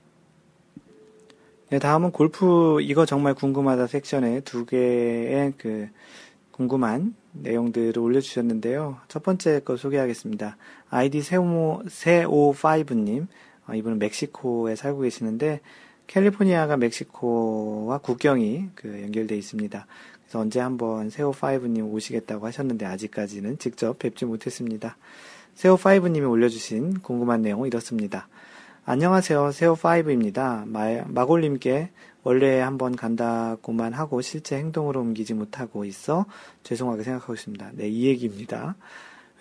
네, 1.69 1.79
다음은 1.79 2.11
골프 2.11 2.79
이거 2.81 3.05
정말 3.05 3.33
궁금하다 3.33 3.87
섹션에 3.87 4.41
두 4.41 4.65
개의 4.65 5.53
그 5.57 5.89
궁금한 6.51 7.15
내용들을 7.41 7.97
올려주셨는데요. 7.99 8.97
첫 9.07 9.23
번째 9.23 9.59
거 9.61 9.77
소개하겠습니다. 9.77 10.57
아이디 10.89 11.21
세오, 11.21 11.83
세오5님. 11.87 13.27
어, 13.67 13.73
이분은 13.73 13.99
멕시코에 13.99 14.75
살고 14.75 15.01
계시는데, 15.01 15.61
캘리포니아가 16.07 16.77
멕시코와 16.77 17.97
국경이 17.99 18.69
그 18.75 19.01
연결되어 19.01 19.37
있습니다. 19.37 19.87
그래서 20.21 20.39
언제 20.39 20.59
한번 20.59 21.09
세오5님 21.09 21.91
오시겠다고 21.91 22.45
하셨는데, 22.45 22.85
아직까지는 22.85 23.57
직접 23.57 23.97
뵙지 23.99 24.25
못했습니다. 24.25 24.97
세오5님이 25.55 26.29
올려주신 26.29 26.99
궁금한 26.99 27.41
내용은 27.41 27.67
이렇습니다. 27.67 28.27
안녕하세요. 28.85 29.49
세오5입니다. 29.49 30.67
마골님께 31.07 31.89
원래 32.25 32.59
한번 32.59 32.95
간다고만 32.95 33.93
하고 33.93 34.19
실제 34.19 34.57
행동으로 34.57 34.99
옮기지 34.99 35.35
못하고 35.35 35.85
있어 35.85 36.25
죄송하게 36.63 37.03
생각하고 37.03 37.35
있습니다. 37.35 37.69
네, 37.73 37.87
이 37.87 38.07
얘기입니다. 38.07 38.75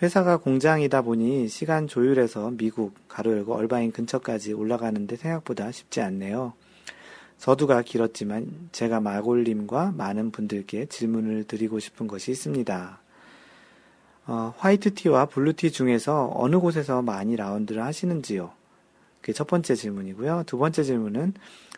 회사가 0.03 0.37
공장이다 0.37 1.01
보니 1.01 1.47
시간 1.47 1.87
조율해서 1.87 2.51
미국 2.51 2.93
가로 3.07 3.31
열고 3.31 3.55
얼바인 3.55 3.91
근처까지 3.91 4.53
올라가는데 4.53 5.15
생각보다 5.15 5.71
쉽지 5.71 6.01
않네요. 6.01 6.53
서두가 7.39 7.81
길었지만 7.81 8.69
제가 8.71 8.99
마골님과 8.99 9.93
많은 9.97 10.29
분들께 10.29 10.85
질문을 10.85 11.45
드리고 11.45 11.79
싶은 11.79 12.05
것이 12.05 12.29
있습니다. 12.29 12.99
어, 14.27 14.53
화이트티와 14.57 15.25
블루티 15.25 15.71
중에서 15.71 16.31
어느 16.35 16.59
곳에서 16.59 17.01
많이 17.01 17.35
라운드를 17.35 17.83
하시는지요? 17.83 18.51
그게 19.21 19.33
첫 19.33 19.47
번째 19.47 19.73
질문이고요. 19.73 20.43
두 20.45 20.59
번째 20.59 20.83
질문은 20.83 21.33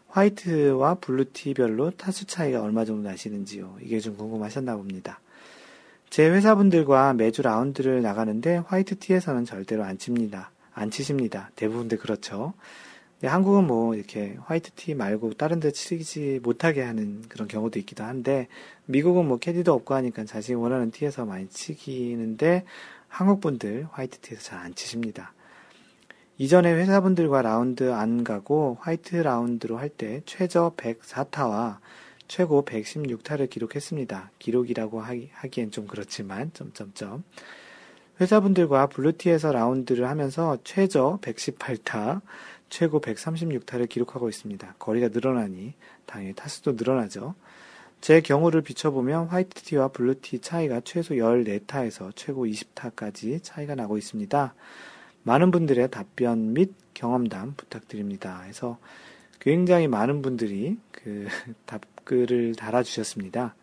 화이트와 0.10 0.95
블루티별로 0.95 1.91
타수 1.91 2.26
차이가 2.26 2.62
얼마 2.62 2.86
정도 2.86 3.08
나시는지요? 3.10 3.78
이게 3.82 3.99
좀 3.99 4.18
궁금하셨나 4.18 4.76
봅니다. 4.76 5.20
제 6.10 6.30
회사분들과 6.30 7.14
매주 7.14 7.41
라운드를 7.41 8.01
나가는데 8.01 8.58
화이트티에서는 8.66 9.45
절대로 9.45 9.84
안 9.84 9.97
칩니다. 9.97 10.51
안 10.74 10.89
치십니다. 10.89 11.51
대부분들 11.55 11.97
그렇죠. 11.97 12.53
한국은 13.22 13.66
뭐 13.66 13.95
이렇게 13.95 14.38
화이트티 14.45 14.93
말고 14.93 15.34
다른 15.34 15.60
데 15.60 15.72
치지 15.72 16.39
못하게 16.43 16.84
하는 16.84 17.24
그런 17.28 17.47
경우도 17.47 17.80
있기도 17.80 18.03
한데 18.03 18.47
미국은 18.86 19.28
뭐 19.28 19.38
캐디도 19.38 19.74
없고 19.74 19.95
하니까 19.95 20.24
자신이 20.26 20.55
원하는 20.55 20.91
티에서 20.91 21.26
많이 21.26 21.49
치기는데 21.49 22.64
한국 23.08 23.41
분들 23.41 23.88
화이트티에서 23.91 24.41
잘 24.41 24.60
안 24.60 24.76
치십니다. 24.76 25.34
이전에 26.40 26.72
회사분들과 26.74 27.42
라운드 27.42 27.92
안 27.92 28.24
가고 28.24 28.78
화이트 28.82 29.16
라운드로 29.16 29.78
할 29.78 29.90
때 29.90 30.22
최저 30.26 30.72
104타와 30.78 31.78
최고 32.28 32.64
116타를 32.64 33.50
기록했습니다. 33.50 34.32
기록이라고 34.38 35.02
하기엔 35.02 35.72
좀 35.72 35.88
그렇지만 35.88 36.52
점점점 36.54 37.24
회사분들과 38.22 38.88
블루티에서 38.88 39.52
라운드를 39.52 40.08
하면서 40.08 40.58
최저 40.64 41.18
118타, 41.22 42.22
최고 42.70 43.00
136타를 43.02 43.88
기록하고 43.90 44.30
있습니다. 44.30 44.76
거리가 44.78 45.08
늘어나니 45.10 45.74
당연히 46.06 46.34
타수도 46.34 46.74
늘어나죠. 46.74 47.36
제 48.02 48.22
경우를 48.22 48.62
비춰보면 48.62 49.28
화이트티와 49.28 49.88
블루티 49.90 50.40
차이가 50.40 50.82
최소 50.84 51.16
14타에서 51.16 52.12
최고 52.16 52.46
20타까지 52.46 53.40
차이가 53.42 53.74
나고 53.74 53.98
있습니다. 53.98 54.54
많은 55.28 55.51
분들의 55.51 55.91
답변 55.91 56.53
및 56.53 56.71
경험담 56.93 57.55
부탁드립니다. 57.57 58.43
해서 58.43 58.78
굉장히 59.41 59.89
많은 59.89 60.21
분들이 60.21 60.78
그 60.93 61.28
답글을 61.67 62.55
달아주셨습니다. 62.55 63.53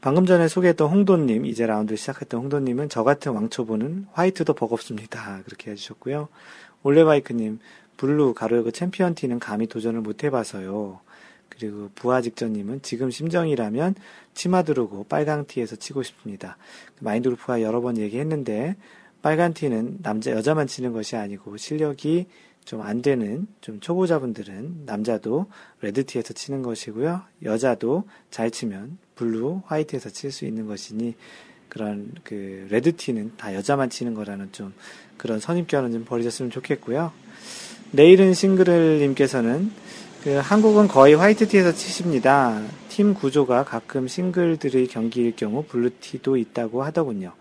방금 0.00 0.26
전에 0.26 0.48
소개했던 0.48 0.90
홍도님, 0.90 1.46
이제 1.46 1.64
라운드를 1.64 1.96
시작했던 1.96 2.40
홍도님은 2.40 2.88
저 2.88 3.04
같은 3.04 3.32
왕초보는 3.32 4.06
화이트도 4.12 4.54
버겁습니다. 4.54 5.42
그렇게 5.44 5.70
해주셨고요. 5.70 6.28
올레바이크님, 6.82 7.60
블루 7.96 8.34
가로열고 8.34 8.72
챔피언 8.72 9.14
티는 9.14 9.38
감히 9.38 9.68
도전을 9.68 10.00
못 10.00 10.24
해봐서요. 10.24 11.00
그리고 11.48 11.88
부하 11.94 12.20
직전님은 12.20 12.82
지금 12.82 13.10
심정이라면 13.10 13.94
치마 14.34 14.64
두르고 14.64 15.04
빨강 15.04 15.46
티에서 15.46 15.76
치고 15.76 16.02
싶습니다. 16.02 16.56
마인드 17.00 17.28
골프가 17.28 17.62
여러 17.62 17.80
번 17.80 17.96
얘기했는데 17.96 18.76
빨간 19.26 19.54
티는 19.54 19.98
남자 20.04 20.30
여자만 20.30 20.68
치는 20.68 20.92
것이 20.92 21.16
아니고 21.16 21.56
실력이 21.56 22.26
좀 22.64 22.80
안 22.80 23.02
되는 23.02 23.48
좀 23.60 23.80
초보자분들은 23.80 24.82
남자도 24.86 25.46
레드 25.80 26.06
티에서 26.06 26.32
치는 26.32 26.62
것이고요. 26.62 27.22
여자도 27.42 28.04
잘 28.30 28.52
치면 28.52 28.98
블루, 29.16 29.62
화이트에서 29.66 30.10
칠 30.10 30.30
수 30.30 30.44
있는 30.44 30.68
것이니 30.68 31.16
그런 31.68 32.12
그 32.22 32.68
레드 32.70 32.94
티는 32.94 33.32
다 33.36 33.52
여자만 33.52 33.90
치는 33.90 34.14
거라는 34.14 34.50
좀 34.52 34.72
그런 35.16 35.40
선입견은 35.40 35.90
좀 35.90 36.04
버리셨으면 36.04 36.52
좋겠고요. 36.52 37.10
내일은 37.90 38.32
싱글 38.32 39.00
님께서는 39.00 39.72
그 40.22 40.34
한국은 40.34 40.86
거의 40.86 41.14
화이트 41.14 41.48
티에서 41.48 41.72
치십니다. 41.72 42.62
팀 42.90 43.12
구조가 43.12 43.64
가끔 43.64 44.06
싱글들의 44.06 44.86
경기일 44.86 45.34
경우 45.34 45.64
블루 45.64 45.90
티도 46.00 46.36
있다고 46.36 46.84
하더군요. 46.84 47.32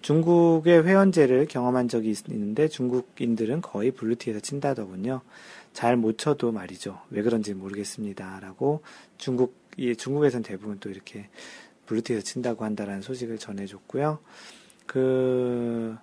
중국의 0.00 0.84
회원제를 0.84 1.46
경험한 1.46 1.88
적이 1.88 2.14
있는데 2.28 2.68
중국인들은 2.68 3.60
거의 3.62 3.90
블루티에서 3.90 4.40
친다더군요. 4.40 5.22
잘 5.72 5.96
못 5.96 6.18
쳐도 6.18 6.52
말이죠. 6.52 7.00
왜 7.10 7.22
그런지 7.22 7.54
모르겠습니다. 7.54 8.40
라고 8.40 8.82
중국, 9.16 9.54
중국에선 9.96 10.42
대부분 10.42 10.78
또 10.80 10.90
이렇게 10.90 11.28
블루티에서 11.86 12.22
친다고 12.22 12.64
한다라는 12.64 13.02
소식을 13.02 13.38
전해줬고요. 13.38 14.18
그, 14.86 15.96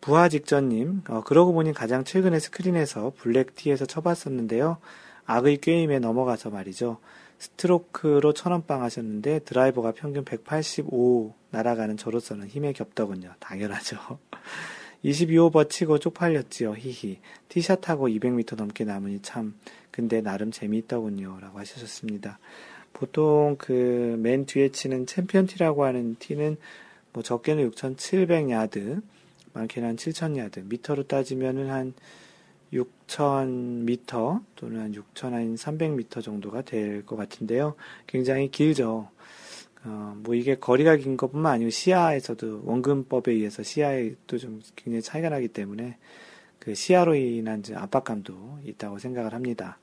부하 0.00 0.28
직전님, 0.28 1.02
어, 1.08 1.22
그러고 1.22 1.52
보니 1.52 1.72
가장 1.72 2.04
최근에 2.04 2.38
스크린에서 2.38 3.12
블랙티에서 3.16 3.86
쳐봤었는데요. 3.86 4.78
악의 5.26 5.58
게임에 5.58 5.98
넘어가서 5.98 6.50
말이죠. 6.50 6.98
스트로크로 7.38 8.32
천원빵 8.32 8.82
하셨는데 8.82 9.40
드라이버가 9.40 9.92
평균 9.92 10.24
185 10.24 11.34
날아가는 11.50 11.96
저로서는 11.96 12.48
힘에 12.48 12.72
겹더군요. 12.72 13.32
당연하죠. 13.40 13.96
22오버 15.04 15.68
치고 15.70 15.98
쪽팔렸지요. 15.98 16.74
히히. 16.76 17.20
티샷하고 17.48 18.08
200m 18.08 18.56
넘게 18.56 18.84
남으니 18.84 19.20
참 19.22 19.54
근데 19.90 20.20
나름 20.20 20.50
재미있더군요. 20.50 21.38
라고 21.40 21.58
하셨습니다. 21.60 22.38
보통 22.92 23.56
그 23.58 24.16
맨 24.18 24.46
뒤에 24.46 24.70
치는 24.70 25.06
챔피언 25.06 25.46
티라고 25.46 25.84
하는 25.84 26.16
티는 26.18 26.56
뭐 27.12 27.22
적게는 27.22 27.62
6,700 27.64 28.50
야드, 28.50 29.00
많게는 29.52 29.88
한 29.88 29.96
7,000 29.96 30.36
야드, 30.36 30.60
미터로 30.66 31.04
따지면은 31.04 31.70
한 31.70 31.94
6,000m 32.72 34.42
또는 34.56 34.80
한 34.80 34.92
6,300m 34.92 36.22
정도가 36.22 36.62
될 36.62 37.04
것 37.06 37.16
같은데요. 37.16 37.74
굉장히 38.06 38.50
길죠. 38.50 39.08
어, 39.88 40.14
뭐 40.18 40.34
이게 40.34 40.54
거리가 40.54 40.96
긴 40.96 41.16
것뿐만 41.16 41.54
아니고 41.54 41.70
시야에서도 41.70 42.62
원근법에 42.64 43.32
의해서 43.32 43.62
시야에도 43.62 44.36
좀 44.36 44.60
굉장히 44.76 45.00
차이가 45.02 45.30
나기 45.30 45.48
때문에 45.48 45.96
그 46.58 46.74
시야로 46.74 47.14
인한 47.14 47.62
압박감도 47.74 48.58
있다고 48.64 48.98
생각을 48.98 49.32
합니다. 49.32 49.78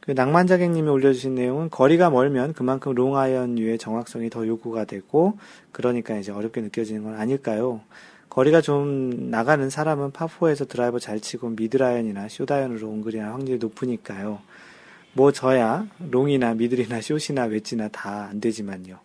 그 0.00 0.12
낭만자객님이 0.12 0.88
올려주신 0.88 1.34
내용은 1.34 1.70
거리가 1.70 2.10
멀면 2.10 2.52
그만큼 2.52 2.92
롱아이언류의 2.94 3.78
정확성이 3.78 4.28
더 4.28 4.46
요구가 4.46 4.84
되고 4.84 5.38
그러니까 5.72 6.16
이제 6.16 6.32
어렵게 6.32 6.60
느껴지는 6.60 7.02
건 7.02 7.14
아닐까요? 7.14 7.80
거리가 8.28 8.60
좀 8.60 9.30
나가는 9.30 9.68
사람은 9.68 10.12
파4에서 10.12 10.68
드라이버 10.68 10.98
잘 10.98 11.20
치고 11.20 11.50
미들아이언이나 11.50 12.28
숏아이언으로 12.28 12.88
온그린할 12.88 13.32
확률이 13.32 13.58
높으니까요. 13.58 14.40
뭐 15.12 15.32
저야 15.32 15.86
롱이나 15.98 16.54
미들이나 16.54 17.00
숏이나 17.00 17.44
웨지나 17.44 17.88
다 17.88 18.28
안 18.30 18.40
되지만요. 18.40 18.98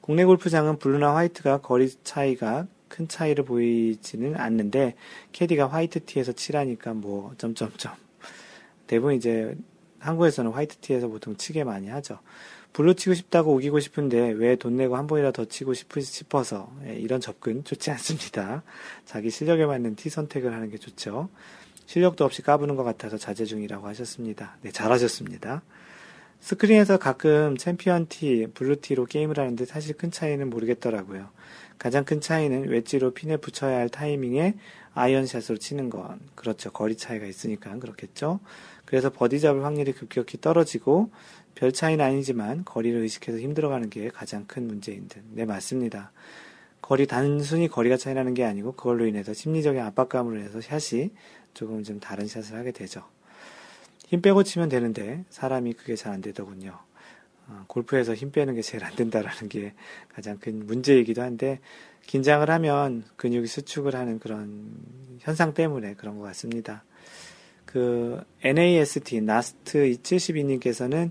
국내 0.00 0.24
골프장은 0.24 0.78
블루나 0.78 1.14
화이트가 1.16 1.58
거리 1.62 1.88
차이가 2.04 2.66
큰 2.88 3.08
차이를 3.08 3.44
보이지는 3.44 4.36
않는데 4.36 4.94
캐디가 5.32 5.68
화이트 5.68 6.04
티에서 6.04 6.32
치라니까 6.32 6.94
뭐 6.94 7.34
점점점 7.38 7.92
대부분 8.86 9.14
이제 9.14 9.56
한국에서는 9.98 10.52
화이트 10.52 10.76
티에서 10.76 11.08
보통 11.08 11.36
치게 11.36 11.64
많이 11.64 11.88
하죠. 11.88 12.18
블루 12.72 12.94
치고 12.94 13.14
싶다고 13.14 13.54
우기고 13.54 13.80
싶은데 13.80 14.30
왜 14.32 14.54
돈 14.56 14.76
내고 14.76 14.96
한 14.96 15.06
번이라도 15.06 15.32
더 15.32 15.44
치고 15.46 15.72
싶어서 15.74 16.70
예, 16.86 16.94
이런 16.94 17.20
접근 17.20 17.64
좋지 17.64 17.90
않습니다. 17.92 18.62
자기 19.04 19.30
실력에 19.30 19.64
맞는 19.66 19.96
티 19.96 20.10
선택을 20.10 20.52
하는 20.52 20.70
게 20.70 20.76
좋죠. 20.76 21.28
실력도 21.86 22.24
없이 22.24 22.42
까부는 22.42 22.76
것 22.76 22.84
같아서 22.84 23.16
자제 23.16 23.44
중이라고 23.44 23.86
하셨습니다. 23.88 24.56
네, 24.62 24.70
잘하셨습니다. 24.70 25.62
스크린에서 26.40 26.98
가끔 26.98 27.56
챔피언 27.56 28.06
티, 28.08 28.46
블루 28.52 28.80
티로 28.80 29.06
게임을 29.06 29.38
하는데 29.38 29.64
사실 29.64 29.96
큰 29.96 30.10
차이는 30.10 30.50
모르겠더라고요. 30.50 31.28
가장 31.78 32.04
큰 32.04 32.20
차이는 32.20 32.68
웨지로 32.68 33.12
핀에 33.12 33.36
붙여야 33.36 33.76
할 33.76 33.88
타이밍에 33.88 34.54
아이언샷으로 34.94 35.58
치는 35.58 35.90
건 35.90 36.20
그렇죠. 36.34 36.70
거리 36.70 36.96
차이가 36.96 37.26
있으니까 37.26 37.78
그렇겠죠. 37.78 38.40
그래서 38.84 39.10
버디 39.10 39.40
잡을 39.40 39.64
확률이 39.64 39.92
급격히 39.92 40.40
떨어지고 40.40 41.10
별 41.54 41.72
차이는 41.72 42.04
아니지만 42.04 42.64
거리를 42.64 43.00
의식해서 43.00 43.38
힘들어가는 43.38 43.90
게 43.90 44.08
가장 44.08 44.44
큰 44.46 44.66
문제인 44.66 45.08
듯. 45.08 45.22
네, 45.32 45.44
맞습니다. 45.44 46.12
거리, 46.80 47.06
단순히 47.06 47.68
거리가 47.68 47.96
차이 47.96 48.14
나는 48.14 48.32
게 48.32 48.44
아니고 48.44 48.72
그걸로 48.72 49.06
인해서 49.06 49.34
심리적인 49.34 49.82
압박감으로 49.82 50.38
해서 50.38 50.60
샷이 50.60 51.10
조금 51.56 51.82
좀 51.82 51.98
다른 51.98 52.28
샷을 52.28 52.54
하게 52.54 52.70
되죠. 52.70 53.02
힘 54.06 54.20
빼고 54.20 54.42
치면 54.44 54.68
되는데 54.68 55.24
사람이 55.30 55.72
그게 55.72 55.96
잘 55.96 56.12
안 56.12 56.20
되더군요. 56.20 56.78
어, 57.48 57.64
골프에서 57.66 58.14
힘 58.14 58.30
빼는 58.30 58.54
게 58.54 58.62
제일 58.62 58.84
안 58.84 58.94
된다라는 58.94 59.48
게 59.48 59.72
가장 60.12 60.38
큰 60.38 60.66
문제이기도 60.66 61.22
한데 61.22 61.60
긴장을 62.06 62.48
하면 62.48 63.04
근육이 63.16 63.46
수축을 63.46 63.94
하는 63.94 64.18
그런 64.18 64.70
현상 65.20 65.54
때문에 65.54 65.94
그런 65.94 66.18
것 66.18 66.24
같습니다. 66.24 66.84
그 67.64 68.22
NAST, 68.42 69.22
나스트 69.22 69.78
72님께서는 70.02 71.10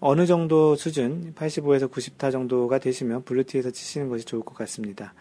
어느 0.00 0.26
정도 0.26 0.74
수준, 0.74 1.34
85에서 1.34 1.90
90타 1.90 2.32
정도가 2.32 2.78
되시면 2.78 3.24
블루티에서 3.24 3.70
치시는 3.70 4.08
것이 4.08 4.24
좋을 4.24 4.42
것 4.42 4.54
같습니다. 4.54 5.14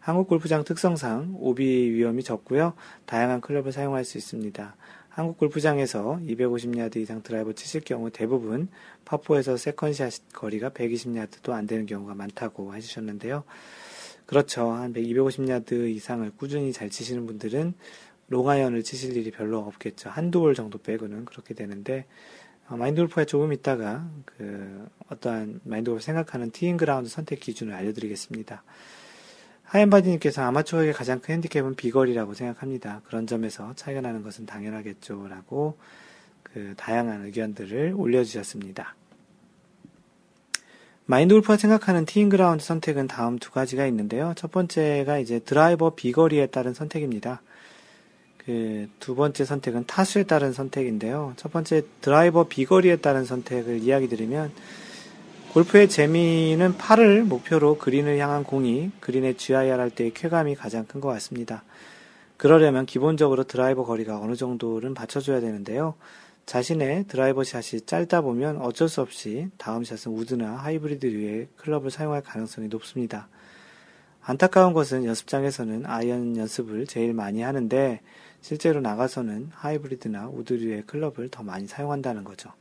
한국 0.00 0.28
골프장 0.28 0.64
특성상 0.64 1.36
오비 1.38 1.64
위험이 1.64 2.22
적고요. 2.22 2.72
다양한 3.04 3.42
클럽을 3.42 3.70
사용할 3.70 4.04
수 4.04 4.16
있습니다. 4.16 4.74
한국 5.10 5.36
골프장에서 5.36 6.18
250야드 6.22 6.96
이상 6.96 7.22
드라이버 7.22 7.52
치실 7.52 7.82
경우 7.82 8.10
대부분 8.10 8.68
파포에서 9.04 9.58
세컨샷 9.58 10.32
거리가 10.32 10.70
120야드도 10.70 11.50
안 11.50 11.66
되는 11.66 11.84
경우가 11.84 12.14
많다고 12.14 12.74
해주셨는데요. 12.74 13.44
그렇죠. 14.24 14.70
한 14.70 14.94
250야드 14.94 15.90
이상을 15.90 16.30
꾸준히 16.38 16.72
잘 16.72 16.88
치시는 16.88 17.26
분들은 17.26 17.74
롱아이언을 18.28 18.82
치실 18.82 19.16
일이 19.16 19.30
별로 19.30 19.58
없겠죠. 19.58 20.08
한두 20.08 20.40
홀 20.40 20.54
정도 20.54 20.78
빼고는 20.78 21.26
그렇게 21.26 21.52
되는데 21.52 22.06
어, 22.68 22.76
마인드 22.76 23.00
골프에 23.02 23.26
조금 23.26 23.52
있다가 23.52 24.08
그 24.24 24.88
어떠한 25.08 25.60
마인드 25.64 25.90
골프 25.90 26.02
생각하는 26.02 26.52
티잉 26.52 26.78
그라운드 26.78 27.10
선택 27.10 27.40
기준을 27.40 27.74
알려드리겠습니다. 27.74 28.62
하얀바디님께서 29.70 30.42
아마추어에게 30.42 30.92
가장 30.92 31.20
큰 31.20 31.34
핸디캡은 31.34 31.76
비거리라고 31.76 32.34
생각합니다. 32.34 33.02
그런 33.06 33.26
점에서 33.26 33.72
차이가 33.76 34.00
나는 34.00 34.22
것은 34.22 34.46
당연하겠죠. 34.46 35.28
라고 35.28 35.78
그 36.42 36.74
다양한 36.76 37.24
의견들을 37.26 37.94
올려주셨습니다. 37.96 38.96
마인드 41.06 41.34
골프가 41.34 41.56
생각하는 41.56 42.04
티잉 42.04 42.28
그라운드 42.28 42.64
선택은 42.64 43.06
다음 43.06 43.38
두 43.38 43.50
가지가 43.52 43.86
있는데요. 43.86 44.32
첫 44.36 44.50
번째가 44.50 45.18
이제 45.18 45.38
드라이버 45.40 45.94
비거리에 45.94 46.46
따른 46.46 46.74
선택입니다. 46.74 47.42
그 48.38 48.88
두 48.98 49.14
번째 49.14 49.44
선택은 49.44 49.86
타수에 49.86 50.24
따른 50.24 50.52
선택인데요. 50.52 51.34
첫 51.36 51.52
번째 51.52 51.82
드라이버 52.00 52.44
비거리에 52.44 52.96
따른 52.96 53.24
선택을 53.24 53.78
이야기 53.78 54.08
드리면 54.08 54.52
골프의 55.52 55.88
재미는 55.88 56.76
파를 56.76 57.24
목표로 57.24 57.78
그린을 57.78 58.18
향한 58.18 58.44
공이 58.44 58.92
그린에 59.00 59.32
GIR 59.32 59.80
할 59.80 59.90
때의 59.90 60.14
쾌감이 60.14 60.54
가장 60.54 60.86
큰 60.86 61.00
것 61.00 61.08
같습니다. 61.08 61.64
그러려면 62.36 62.86
기본적으로 62.86 63.42
드라이버 63.42 63.84
거리가 63.84 64.20
어느 64.20 64.36
정도는 64.36 64.94
받쳐줘야 64.94 65.40
되는데요. 65.40 65.94
자신의 66.46 67.06
드라이버 67.08 67.42
샷이 67.42 67.80
짧다 67.80 68.20
보면 68.20 68.58
어쩔 68.58 68.88
수 68.88 69.00
없이 69.00 69.48
다음 69.58 69.82
샷은 69.82 70.12
우드나 70.12 70.52
하이브리드류의 70.54 71.48
클럽을 71.56 71.90
사용할 71.90 72.22
가능성이 72.22 72.68
높습니다. 72.68 73.28
안타까운 74.22 74.72
것은 74.72 75.04
연습장에서는 75.04 75.84
아이언 75.84 76.36
연습을 76.36 76.86
제일 76.86 77.12
많이 77.12 77.42
하는데 77.42 78.00
실제로 78.40 78.80
나가서는 78.80 79.48
하이브리드나 79.52 80.28
우드류의 80.28 80.84
클럽을 80.86 81.28
더 81.28 81.42
많이 81.42 81.66
사용한다는 81.66 82.22
거죠. 82.22 82.52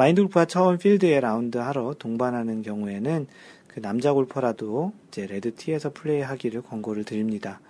마인드 0.00 0.22
골프가 0.22 0.46
처음 0.46 0.78
필드에 0.78 1.20
라운드 1.20 1.58
하러 1.58 1.92
동반하는 1.92 2.62
경우에는 2.62 3.26
그 3.66 3.82
남자 3.82 4.14
골퍼라도 4.14 4.94
이제 5.08 5.26
레드티에서 5.26 5.92
플레이하기를 5.92 6.62
권고를 6.62 7.04
드립니다. 7.04 7.60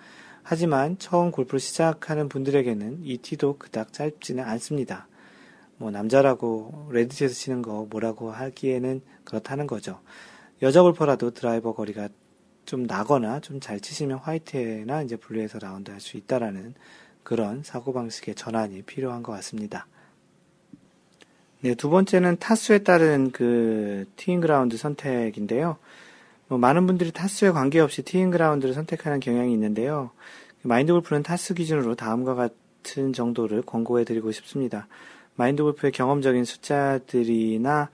하지만 0.41 0.97
처음 0.97 1.31
골프를 1.31 1.59
시작하는 1.59 2.29
분들에게는 2.29 2.99
이 3.03 3.17
티도 3.17 3.57
그닥 3.57 3.91
짧지는 3.91 4.45
않습니다. 4.45 5.09
뭐 5.75 5.91
남자라고 5.91 6.87
레드티에서 6.93 7.33
치는 7.35 7.61
거 7.61 7.85
뭐라고 7.89 8.31
하기에는 8.31 9.01
그렇다는 9.25 9.67
거죠. 9.67 9.99
여자 10.61 10.83
골퍼라도 10.83 11.31
드라이버 11.31 11.73
거리가 11.73 12.07
좀 12.63 12.83
나거나 12.83 13.41
좀 13.41 13.59
잘 13.59 13.81
치시면 13.81 14.19
화이트나 14.19 15.01
이제 15.01 15.17
블루에서 15.17 15.59
라운드 15.59 15.91
할 15.91 15.99
수 15.99 16.15
있다라는 16.15 16.75
그런 17.23 17.61
사고방식의 17.61 18.35
전환이 18.35 18.83
필요한 18.83 19.21
것 19.21 19.33
같습니다. 19.33 19.85
네, 21.63 21.75
두 21.75 21.91
번째는 21.91 22.37
타수에 22.39 22.79
따른 22.79 23.29
그 23.31 24.05
티잉 24.15 24.41
그라운드 24.41 24.77
선택인데요. 24.77 25.77
뭐 26.47 26.57
많은 26.57 26.87
분들이 26.87 27.11
타수에 27.11 27.51
관계없이 27.51 28.01
티잉 28.01 28.31
그라운드를 28.31 28.73
선택하는 28.73 29.19
경향이 29.19 29.53
있는데요. 29.53 30.09
마인드 30.63 30.91
골프는 30.91 31.21
타수 31.21 31.53
기준으로 31.53 31.93
다음과 31.93 32.33
같은 32.33 33.13
정도를 33.13 33.61
권고해 33.61 34.05
드리고 34.05 34.31
싶습니다. 34.31 34.87
마인드 35.35 35.61
골프의 35.61 35.91
경험적인 35.91 36.45
숫자들이나 36.45 37.91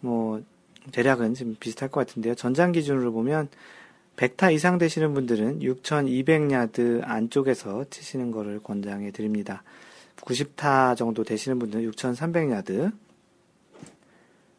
뭐 0.00 0.42
대략은 0.90 1.34
지금 1.34 1.56
비슷할 1.58 1.90
것 1.90 2.06
같은데요. 2.06 2.34
전장 2.34 2.72
기준으로 2.72 3.12
보면 3.12 3.48
100타 4.16 4.52
이상 4.52 4.76
되시는 4.78 5.14
분들은 5.14 5.60
6200야드 5.60 7.02
안쪽에서 7.04 7.84
치시는 7.90 8.32
것을 8.32 8.60
권장해 8.60 9.12
드립니다. 9.12 9.62
90타 10.16 10.96
정도 10.96 11.24
되시는 11.24 11.58
분들은 11.58 11.90
6300야드, 11.90 12.92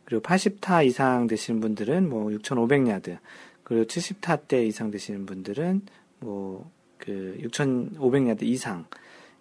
그리고 0.05 0.21
80타 0.21 0.85
이상 0.85 1.27
되시는 1.27 1.61
분들은 1.61 2.09
뭐 2.09 2.29
6,500야드, 2.29 3.17
그리고 3.63 3.85
70타 3.85 4.47
대 4.47 4.65
이상 4.65 4.91
되시는 4.91 5.25
분들은 5.25 5.81
뭐 6.19 6.75
그 7.05 7.37
6,500야드 7.41 8.43
이상. 8.43 8.85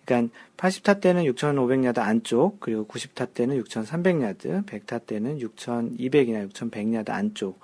그러니까 0.05 0.35
80타 0.59 1.01
때는 1.01 1.25
6,500야드 1.25 1.99
안쪽, 1.99 2.61
그리고 2.61 2.87
90타 2.87 3.33
때는 3.33 3.63
6,300야드, 3.63 4.67
100타 4.67 5.07
때는 5.07 5.39
6,200이나 5.39 6.51
6,100야드 6.51 7.11
안쪽 7.11 7.59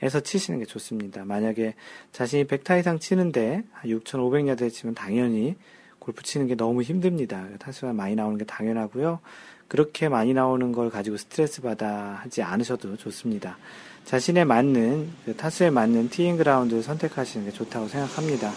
에서 0.00 0.18
치시는 0.18 0.58
게 0.58 0.64
좋습니다. 0.64 1.24
만약에 1.24 1.74
자신이 2.10 2.44
100타 2.46 2.80
이상 2.80 2.98
치는데 2.98 3.62
6,500야드에 3.84 4.68
치면 4.72 4.96
당연히 4.96 5.54
골프 6.02 6.24
치는 6.24 6.48
게 6.48 6.56
너무 6.56 6.82
힘듭니다. 6.82 7.46
타수가 7.60 7.92
많이 7.92 8.16
나오는 8.16 8.36
게 8.36 8.44
당연하고요. 8.44 9.20
그렇게 9.68 10.08
많이 10.08 10.34
나오는 10.34 10.72
걸 10.72 10.90
가지고 10.90 11.16
스트레스 11.16 11.62
받아 11.62 12.18
하지 12.20 12.42
않으셔도 12.42 12.96
좋습니다. 12.96 13.56
자신에 14.04 14.44
맞는 14.44 15.08
그 15.24 15.36
타수에 15.36 15.70
맞는 15.70 16.08
티잉 16.08 16.38
그라운드를 16.38 16.82
선택하시는 16.82 17.46
게 17.46 17.52
좋다고 17.52 17.86
생각합니다. 17.86 18.50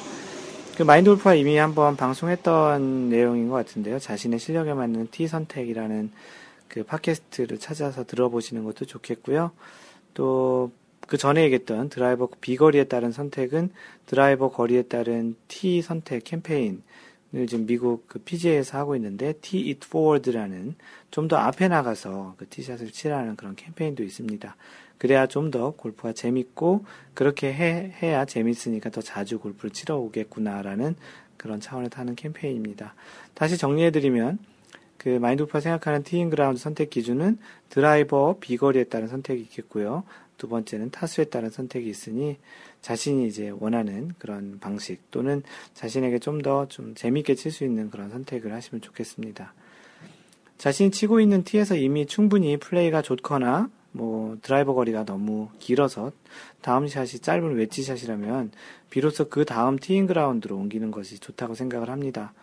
그 0.76 0.82
마인드 0.82 1.12
골프가 1.12 1.36
이미 1.36 1.56
한번 1.58 1.96
방송했던 1.96 3.10
내용인 3.10 3.48
것 3.48 3.54
같은데요. 3.54 4.00
자신의 4.00 4.40
실력에 4.40 4.74
맞는 4.74 5.10
티 5.12 5.28
선택이라는 5.28 6.12
그 6.68 6.84
팟캐스트를 6.84 7.60
찾아서 7.60 8.06
들어보시는 8.06 8.64
것도 8.64 8.86
좋겠고요. 8.86 9.52
또 10.16 10.72
그 11.08 11.18
전에 11.18 11.44
얘기했던 11.44 11.90
드라이버 11.90 12.28
비거리에 12.42 12.86
따른 12.86 13.12
선택은 13.12 13.70
드라이버 14.06 14.50
거리에 14.50 14.84
따른 14.84 15.36
티 15.48 15.82
선택 15.82 16.24
캠페인 16.24 16.82
지금 17.48 17.66
미국 17.66 18.08
그 18.08 18.20
PGA에서 18.20 18.78
하고 18.78 18.96
있는데 18.96 19.34
Tee 19.42 19.58
It 19.70 19.80
Forward라는 19.86 20.76
좀 21.12 21.28
더 21.28 21.36
앞에 21.38 21.68
나가서 21.68 22.36
그 22.38 22.48
티샷을 22.48 22.92
치라는 22.92 23.36
그런 23.36 23.56
캠페인도 23.56 24.04
있습니다. 24.04 24.56
그래야 24.98 25.28
좀 25.28 25.52
더 25.52 25.72
골프가 25.72 26.14
재밌고 26.14 26.86
그렇게 27.14 27.54
해, 27.54 27.94
해야 28.02 28.26
재밌으니까 28.26 28.90
더 28.90 29.02
자주 29.02 29.40
골프를 29.40 29.72
치러 29.72 29.98
오겠구나라는 29.98 30.96
그런 31.38 31.60
차원에서 31.60 31.98
하는 31.98 32.16
캠페인입니다. 32.16 32.96
다시 33.34 33.58
정리해드리면 33.58 34.40
그 34.98 35.10
마인드 35.10 35.44
골프가 35.44 35.60
생각하는 35.60 36.04
티잉 36.04 36.30
그라운드 36.30 36.60
선택 36.60 36.90
기준은 36.90 37.38
드라이버 37.70 38.38
비거리에 38.40 38.86
따른 38.86 39.08
선택이 39.08 39.42
있겠고요. 39.42 40.04
두 40.38 40.48
번째는 40.48 40.92
타수에 40.92 41.26
따른 41.26 41.50
선택이 41.50 41.90
있으니 41.90 42.38
자신이 42.86 43.26
이제 43.26 43.52
원하는 43.58 44.12
그런 44.20 44.60
방식 44.60 45.10
또는 45.10 45.42
자신에게 45.74 46.20
좀 46.20 46.44
더좀 46.44 46.68
좀 46.70 46.94
재밌게 46.94 47.34
칠 47.34 47.52
수 47.52 47.64
있는 47.64 47.90
그런 47.90 48.12
선택을 48.12 48.54
하시면 48.54 48.82
좋겠습니다. 48.82 49.56
자신이 50.60 50.92
치고 50.92 51.20
있는 51.20 51.44
티에서 51.44 51.76
이미 51.78 52.06
충분히 52.06 52.58
플레이가 52.58 53.02
좋거나 53.02 53.72
뭐 53.92 54.38
드라이버 54.44 54.76
거리가 54.76 55.04
너무 55.04 55.50
길어서 55.58 56.12
다음 56.62 56.88
샷이 56.88 57.22
짧은 57.22 57.56
웨지 57.56 57.82
샷이라면 57.82 58.52
비로소 58.92 59.30
그 59.30 59.46
다음 59.46 59.80
티잉 59.80 60.06
그라운드로 60.06 60.56
옮기는 60.56 60.92
것이 60.92 61.18
좋다고 61.18 61.56
생각을 61.56 61.90
합니다. 61.90 62.34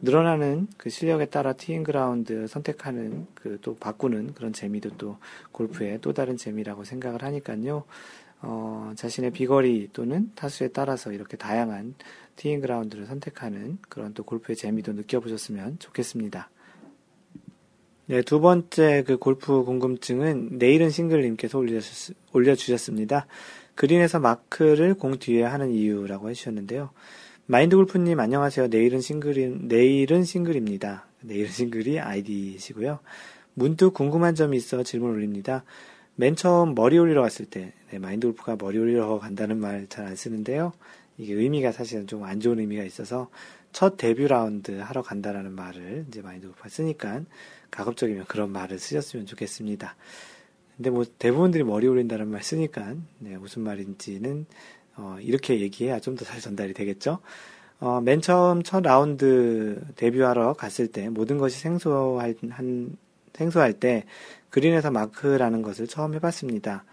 늘어나는 0.00 0.68
그 0.78 0.88
실력에 0.88 1.26
따라 1.26 1.52
티잉 1.52 1.82
그라운드 1.84 2.46
선택하는 2.46 3.26
그 3.34 3.58
또 3.60 3.76
바꾸는 3.76 4.32
그런 4.32 4.54
재미도 4.54 4.96
또 4.96 5.18
골프의 5.52 5.98
또 6.00 6.14
다른 6.14 6.38
재미라고 6.38 6.84
생각을 6.84 7.22
하니까요. 7.22 7.84
어, 8.42 8.92
자신의 8.96 9.32
비거리 9.32 9.90
또는 9.92 10.30
타수에 10.34 10.68
따라서 10.68 11.12
이렇게 11.12 11.36
다양한 11.36 11.94
티인 12.36 12.60
그라운드를 12.60 13.06
선택하는 13.06 13.78
그런 13.88 14.14
또 14.14 14.24
골프의 14.24 14.56
재미도 14.56 14.92
느껴보셨으면 14.94 15.78
좋겠습니다. 15.78 16.50
네, 18.06 18.22
두 18.22 18.40
번째 18.40 19.04
그 19.06 19.18
골프 19.18 19.62
궁금증은 19.62 20.58
내일은 20.58 20.90
싱글님께서 20.90 21.58
올려주셨, 21.58 22.16
올려주셨습니다. 22.32 23.26
그린에서 23.76 24.18
마크를 24.18 24.94
공 24.94 25.18
뒤에 25.18 25.44
하는 25.44 25.70
이유라고 25.70 26.28
해주셨는데요. 26.30 26.90
마인드 27.46 27.76
골프님 27.76 28.18
안녕하세요. 28.18 28.68
내일은 28.68 29.00
싱글인, 29.00 29.68
내일은 29.68 30.24
싱글입니다. 30.24 31.06
내일은 31.20 31.50
싱글이 31.50 32.00
아이디시고요. 32.00 32.98
문득 33.54 33.92
궁금한 33.92 34.34
점이 34.34 34.56
있어 34.56 34.82
질문 34.82 35.10
올립니다. 35.10 35.64
맨 36.20 36.36
처음 36.36 36.74
머리 36.74 36.98
올리러 36.98 37.22
갔을 37.22 37.46
때, 37.46 37.72
네, 37.90 37.98
마인드 37.98 38.26
골프가 38.26 38.54
머리 38.60 38.78
올리러 38.78 39.18
간다는 39.18 39.56
말 39.56 39.86
잘 39.88 40.04
안 40.06 40.16
쓰는데요. 40.16 40.74
이게 41.16 41.32
의미가 41.32 41.72
사실은 41.72 42.06
좀 42.06 42.24
안 42.24 42.40
좋은 42.40 42.58
의미가 42.58 42.84
있어서 42.84 43.30
첫 43.72 43.96
데뷔 43.96 44.28
라운드 44.28 44.72
하러 44.80 45.00
간다라는 45.00 45.52
말을 45.52 46.04
이제 46.08 46.20
마인드 46.20 46.46
골프가 46.46 46.68
쓰니까 46.68 47.22
가급적이면 47.70 48.26
그런 48.26 48.50
말을 48.52 48.78
쓰셨으면 48.78 49.24
좋겠습니다. 49.24 49.96
근데 50.76 50.90
뭐 50.90 51.04
대부분들이 51.18 51.64
머리 51.64 51.86
올린다는 51.86 52.28
말 52.28 52.42
쓰니까 52.42 52.94
네, 53.18 53.38
무슨 53.38 53.62
말인지는 53.62 54.44
어, 54.96 55.16
이렇게 55.22 55.58
얘기해야 55.60 56.00
좀 56.00 56.16
더 56.16 56.26
잘 56.26 56.38
전달이 56.40 56.74
되겠죠. 56.74 57.20
어, 57.80 58.02
맨 58.02 58.20
처음 58.20 58.62
첫 58.62 58.82
라운드 58.82 59.80
데뷔하러 59.96 60.52
갔을 60.52 60.86
때 60.88 61.08
모든 61.08 61.38
것이 61.38 61.58
생소할 61.60 62.34
한 62.50 62.94
생소할 63.32 63.72
때 63.72 64.04
그린에서 64.50 64.90
마크라는 64.90 65.62
것을 65.62 65.86
처음 65.86 66.14
해봤습니다. 66.14 66.84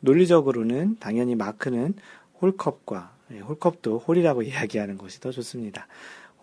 논리적으로는 0.00 0.96
당연히 0.98 1.34
마크는 1.34 1.94
홀컵과 2.40 3.16
예, 3.32 3.38
홀컵도 3.40 3.98
홀이라고 3.98 4.42
이야기하는 4.44 4.98
것이 4.98 5.20
더 5.20 5.30
좋습니다. 5.30 5.86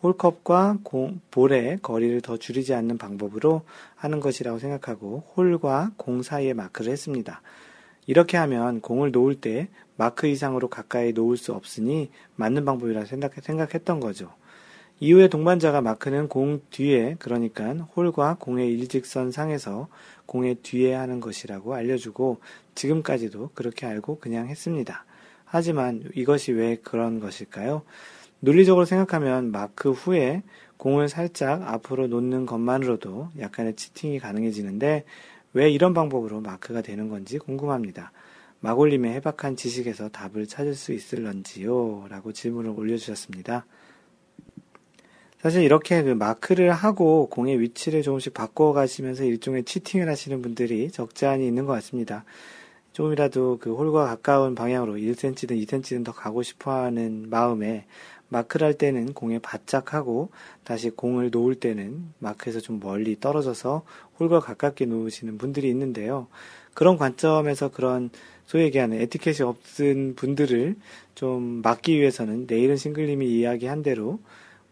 홀컵과 0.01 0.79
공, 0.83 1.21
볼의 1.31 1.79
거리를 1.81 2.19
더 2.21 2.35
줄이지 2.35 2.73
않는 2.73 2.97
방법으로 2.97 3.61
하는 3.95 4.19
것이라고 4.19 4.59
생각하고 4.59 5.23
홀과 5.35 5.91
공 5.95 6.21
사이에 6.21 6.53
마크를 6.53 6.91
했습니다. 6.91 7.41
이렇게 8.05 8.35
하면 8.35 8.81
공을 8.81 9.11
놓을 9.11 9.35
때 9.35 9.69
마크 9.95 10.27
이상으로 10.27 10.67
가까이 10.67 11.13
놓을 11.13 11.37
수 11.37 11.53
없으니 11.53 12.09
맞는 12.35 12.65
방법이라 12.65 13.05
생각, 13.05 13.33
생각했던 13.41 14.01
거죠. 14.01 14.33
이후에 14.99 15.27
동반자가 15.27 15.81
마크는 15.81 16.27
공 16.27 16.61
뒤에 16.69 17.15
그러니까 17.19 17.73
홀과 17.95 18.37
공의 18.39 18.71
일직선 18.73 19.31
상에서 19.31 19.87
공의 20.25 20.55
뒤에 20.55 20.93
하는 20.93 21.19
것이라고 21.19 21.73
알려주고 21.73 22.39
지금까지도 22.75 23.51
그렇게 23.53 23.85
알고 23.85 24.19
그냥 24.19 24.47
했습니다. 24.47 25.05
하지만 25.45 26.03
이것이 26.15 26.51
왜 26.51 26.77
그런 26.77 27.19
것일까요? 27.19 27.83
논리적으로 28.39 28.85
생각하면 28.85 29.51
마크 29.51 29.91
후에 29.91 30.43
공을 30.77 31.07
살짝 31.07 31.61
앞으로 31.63 32.07
놓는 32.07 32.45
것만으로도 32.45 33.29
약간의 33.39 33.75
치팅이 33.75 34.19
가능해지는데 34.19 35.05
왜 35.53 35.69
이런 35.69 35.93
방법으로 35.93 36.41
마크가 36.41 36.81
되는 36.81 37.09
건지 37.09 37.37
궁금합니다. 37.37 38.11
마골님의 38.59 39.13
해박한 39.13 39.55
지식에서 39.55 40.09
답을 40.09 40.47
찾을 40.47 40.73
수 40.73 40.93
있을런지요? 40.93 42.07
라고 42.09 42.33
질문을 42.33 42.71
올려주셨습니다. 42.71 43.65
사실 45.43 45.63
이렇게 45.63 46.01
그 46.03 46.11
마크를 46.11 46.71
하고 46.71 47.27
공의 47.27 47.59
위치를 47.59 48.01
조금씩 48.01 48.33
바꿔가시면서 48.33 49.25
일종의 49.25 49.65
치팅을 49.65 50.07
하시는 50.07 50.41
분들이 50.41 50.89
적지 50.89 51.25
않이 51.25 51.45
있는 51.45 51.65
것 51.65 51.73
같습니다. 51.73 52.23
조금이라도 52.93 53.57
그 53.59 53.75
홀과 53.75 54.05
가까운 54.05 54.55
방향으로 54.55 54.93
1cm든 54.93 55.61
2cm든 55.67 56.05
더 56.05 56.13
가고 56.13 56.43
싶어 56.43 56.71
하는 56.71 57.29
마음에 57.29 57.83
마크를 58.29 58.67
할 58.67 58.73
때는 58.75 59.11
공에 59.11 59.37
바짝 59.39 59.93
하고 59.93 60.29
다시 60.63 60.89
공을 60.89 61.29
놓을 61.29 61.55
때는 61.55 62.13
마크에서 62.19 62.61
좀 62.61 62.79
멀리 62.81 63.19
떨어져서 63.19 63.83
홀과 64.21 64.39
가깝게 64.39 64.85
놓으시는 64.85 65.37
분들이 65.37 65.67
있는데요. 65.67 66.27
그런 66.73 66.95
관점에서 66.95 67.69
그런 67.69 68.11
소위 68.45 68.63
얘기하는 68.63 68.97
에티켓이 69.01 69.41
없은 69.41 70.15
분들을 70.15 70.77
좀 71.15 71.61
막기 71.61 71.99
위해서는 71.99 72.45
내일은 72.47 72.77
싱글님이 72.77 73.27
이야기한 73.27 73.83
대로 73.83 74.19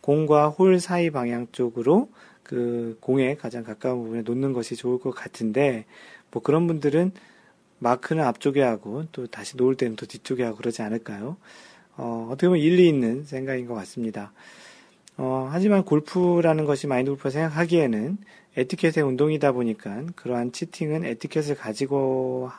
공과 0.02 0.50
홀 0.50 0.80
사이 0.80 1.10
방향 1.10 1.48
쪽으로 1.52 2.10
그 2.44 2.98
공에 3.00 3.36
가장 3.36 3.64
가까운 3.64 4.04
부분에 4.04 4.22
놓는 4.24 4.54
것이 4.54 4.76
좋을 4.76 5.00
것 5.00 5.12
같은데 5.12 5.86
뭐 6.32 6.42
그런 6.42 6.68
분들은 6.68 7.12
마크는 7.80 8.24
앞쪽에 8.24 8.62
하고 8.62 9.06
또 9.12 9.28
다시 9.28 9.58
놓을 9.58 9.76
때는 9.76 9.96
또 9.96 10.06
뒤쪽에 10.06 10.44
하고 10.44 10.58
그러지 10.58 10.82
않을까요? 10.82 11.38
어, 11.98 12.28
어떻게 12.30 12.48
보면 12.48 12.62
일리 12.62 12.88
있는 12.88 13.24
생각인 13.24 13.66
것 13.66 13.74
같습니다. 13.76 14.34
어, 15.18 15.50
하지만 15.52 15.84
골프라는 15.84 16.66
것이 16.66 16.88
마인드 16.88 17.12
골프가 17.12 17.30
생각하기에는 17.30 18.18
에티켓의 18.58 19.04
운동이다 19.04 19.52
보니까 19.52 20.04
그러한 20.16 20.52
치팅은 20.52 21.06
에티켓을 21.06 21.56
가지고 21.56 22.50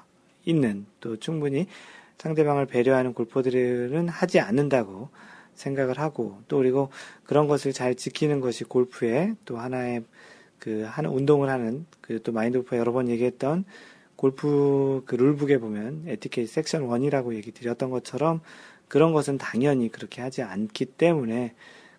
있는 0.44 0.86
또 1.00 1.18
충분히 1.18 1.66
상대방을 2.18 2.66
배려하는 2.66 3.14
골퍼들은 3.14 4.08
하지 4.08 4.40
않는다고 4.40 5.08
생각을 5.54 5.98
하고 5.98 6.38
또 6.48 6.58
그리고 6.58 6.90
그런 7.24 7.48
것을 7.48 7.72
잘 7.72 7.94
지키는 7.94 8.40
것이 8.40 8.64
골프의 8.64 9.36
또 9.44 9.58
하나의 9.58 10.04
그 10.58 10.84
하는 10.88 11.10
운동을 11.10 11.48
하는 11.48 11.86
그 12.00 12.20
또 12.22 12.32
마인드 12.32 12.58
골프가 12.58 12.78
여러 12.78 12.92
번 12.92 13.08
얘기했던 13.08 13.64
골프 14.16 15.02
그 15.06 15.16
룰북에 15.16 15.58
보면 15.58 16.04
에티켓 16.06 16.48
섹션 16.48 16.86
1이라고 16.86 17.34
얘기 17.34 17.50
드렸던 17.52 17.90
것처럼 17.90 18.40
그런 18.88 19.12
것은 19.12 19.38
당연히 19.38 19.88
그렇게 19.90 20.22
하지 20.22 20.42
않기 20.42 20.84
때문에 20.86 21.54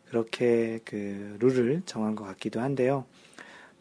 그렇게 0.07 0.79
그 0.85 1.37
룰을 1.39 1.81
정한 1.85 2.15
것 2.15 2.23
같기도 2.23 2.61
한데요. 2.61 3.05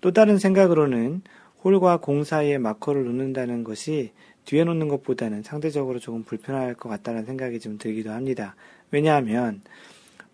또 0.00 0.12
다른 0.12 0.38
생각으로는 0.38 1.22
홀과 1.62 1.98
공 1.98 2.24
사이에 2.24 2.58
마커를 2.58 3.04
놓는다는 3.04 3.62
것이 3.64 4.12
뒤에 4.44 4.64
놓는 4.64 4.88
것보다는 4.88 5.42
상대적으로 5.42 6.00
조금 6.00 6.24
불편할 6.24 6.74
것 6.74 6.88
같다는 6.88 7.24
생각이 7.26 7.60
좀 7.60 7.78
들기도 7.78 8.10
합니다. 8.10 8.56
왜냐하면 8.92 9.60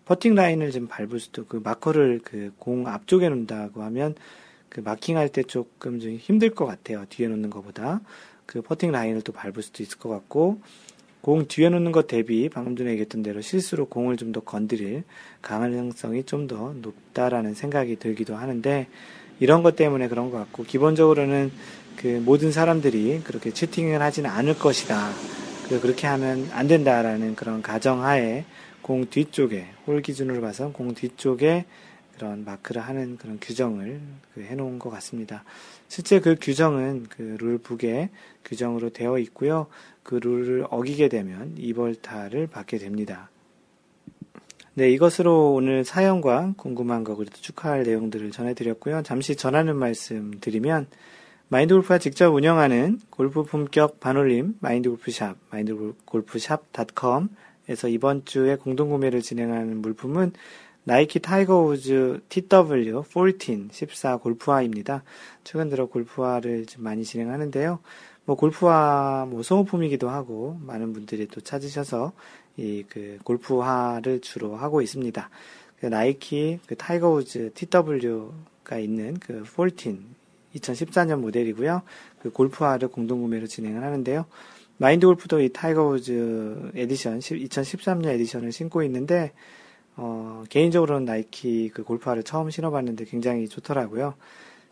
퍼팅 0.05 0.35
라인을 0.35 0.71
좀 0.71 0.87
밟을 0.87 1.19
수도 1.19 1.45
그 1.45 1.59
마커를 1.63 2.19
그 2.23 2.51
공 2.59 2.87
앞쪽에 2.87 3.29
놓는다고 3.29 3.81
하면 3.83 4.15
그 4.69 4.81
마킹할 4.81 5.29
때 5.29 5.41
조금 5.43 5.99
좀 5.99 6.11
힘들 6.15 6.51
것 6.51 6.65
같아요. 6.65 7.05
뒤에 7.09 7.27
놓는 7.27 7.49
것보다. 7.49 8.01
그 8.45 8.61
퍼팅 8.61 8.91
라인을 8.91 9.21
또 9.21 9.31
밟을 9.31 9.61
수도 9.63 9.81
있을 9.83 9.97
것 9.97 10.09
같고, 10.09 10.61
공 11.21 11.47
뒤에 11.47 11.69
놓는 11.69 11.91
것 11.91 12.07
대비 12.07 12.49
방금 12.49 12.75
전에 12.75 12.91
얘기했던 12.91 13.23
대로 13.23 13.41
실수로 13.41 13.87
공을 13.87 14.17
좀 14.17 14.31
더 14.31 14.41
건드릴 14.41 15.03
가능성이 15.41 16.23
좀 16.23 16.47
더 16.47 16.73
높다라는 16.81 17.53
생각이 17.55 17.97
들기도 17.97 18.35
하는데, 18.35 18.87
이런 19.39 19.63
것 19.63 19.75
때문에 19.75 20.07
그런 20.07 20.31
것 20.31 20.37
같고, 20.37 20.63
기본적으로는 20.63 21.51
그 21.97 22.21
모든 22.25 22.51
사람들이 22.51 23.21
그렇게 23.23 23.51
채팅을 23.51 24.01
하지는 24.01 24.29
않을 24.29 24.57
것이다. 24.57 25.11
그렇게 25.77 26.07
하면 26.07 26.49
안 26.51 26.67
된다라는 26.67 27.35
그런 27.35 27.61
가정하에 27.61 28.45
공 28.81 29.05
뒤쪽에, 29.05 29.67
홀 29.85 30.01
기준으로 30.01 30.41
봐서 30.41 30.71
공 30.71 30.95
뒤쪽에 30.95 31.65
그런 32.15 32.43
마크를 32.43 32.81
하는 32.81 33.17
그런 33.17 33.37
규정을 33.39 34.01
그 34.33 34.41
해놓은 34.41 34.79
것 34.79 34.89
같습니다. 34.89 35.43
실제 35.87 36.19
그 36.19 36.35
규정은 36.41 37.05
그 37.09 37.37
룰북에 37.39 38.09
규정으로 38.45 38.89
되어 38.89 39.19
있고요. 39.19 39.67
그 40.01 40.15
룰을 40.15 40.65
어기게 40.69 41.07
되면 41.07 41.53
이벌타를 41.57 42.47
받게 42.47 42.77
됩니다. 42.77 43.29
네, 44.73 44.89
이것으로 44.89 45.53
오늘 45.53 45.85
사연과 45.85 46.53
궁금한 46.57 47.03
거 47.03 47.15
그리고 47.15 47.35
축하할 47.35 47.83
내용들을 47.83 48.31
전해드렸고요. 48.31 49.03
잠시 49.03 49.35
전하는 49.35 49.75
말씀 49.75 50.31
드리면 50.41 50.87
마인드 51.51 51.73
골프가 51.73 51.97
직접 51.97 52.31
운영하는 52.31 52.99
골프 53.09 53.41
품격 53.41 53.99
반올림 53.99 54.55
마인드 54.59 54.87
골프샵 54.89 55.35
마인드 55.49 55.75
골프샵.com에서 56.05 57.87
이번 57.89 58.23
주에 58.23 58.55
공동 58.55 58.89
구매를 58.91 59.23
진행하는 59.23 59.81
물품은 59.81 60.33
나이키 60.83 61.19
타이거 61.19 61.59
우즈 61.63 62.21
TW 62.29 63.03
14, 63.03 63.69
14 63.71 64.17
골프화입니다. 64.17 65.03
최근 65.43 65.69
들어 65.69 65.87
골프화를 65.87 66.67
좀 66.67 66.83
많이 66.83 67.03
진행하는데요. 67.03 67.79
뭐 68.25 68.35
골프화 68.35 69.25
뭐 69.27 69.41
소모품이기도 69.41 70.07
하고 70.07 70.55
많은 70.61 70.93
분들이 70.93 71.27
또 71.27 71.41
찾으셔서 71.41 72.13
이 72.57 72.83
그 72.89 73.17
골프화를 73.23 74.21
주로 74.21 74.55
하고 74.55 74.83
있습니다. 74.83 75.29
그 75.79 75.85
나이키 75.87 76.59
그 76.67 76.75
타이거 76.75 77.09
우즈 77.09 77.53
TW가 77.55 78.77
있는 78.77 79.17
그 79.19 79.43
14, 79.45 79.97
2014년 80.55 81.19
모델이고요. 81.19 81.81
그 82.21 82.31
골프화를 82.31 82.89
공동 82.89 83.21
구매로 83.21 83.47
진행을 83.47 83.83
하는데요. 83.83 84.25
마인드 84.77 85.05
골프도 85.05 85.41
이 85.41 85.49
타이거 85.49 85.87
우즈 85.87 86.71
에디션 86.75 87.19
2013년 87.19 88.07
에디션을 88.07 88.51
신고 88.51 88.81
있는데 88.83 89.33
어, 89.97 90.43
개인적으로는 90.49 91.05
나이키 91.05 91.69
그 91.69 91.83
골프화를 91.83 92.23
처음 92.23 92.49
신어봤는데 92.49 93.05
굉장히 93.05 93.49
좋더라고요. 93.49 94.13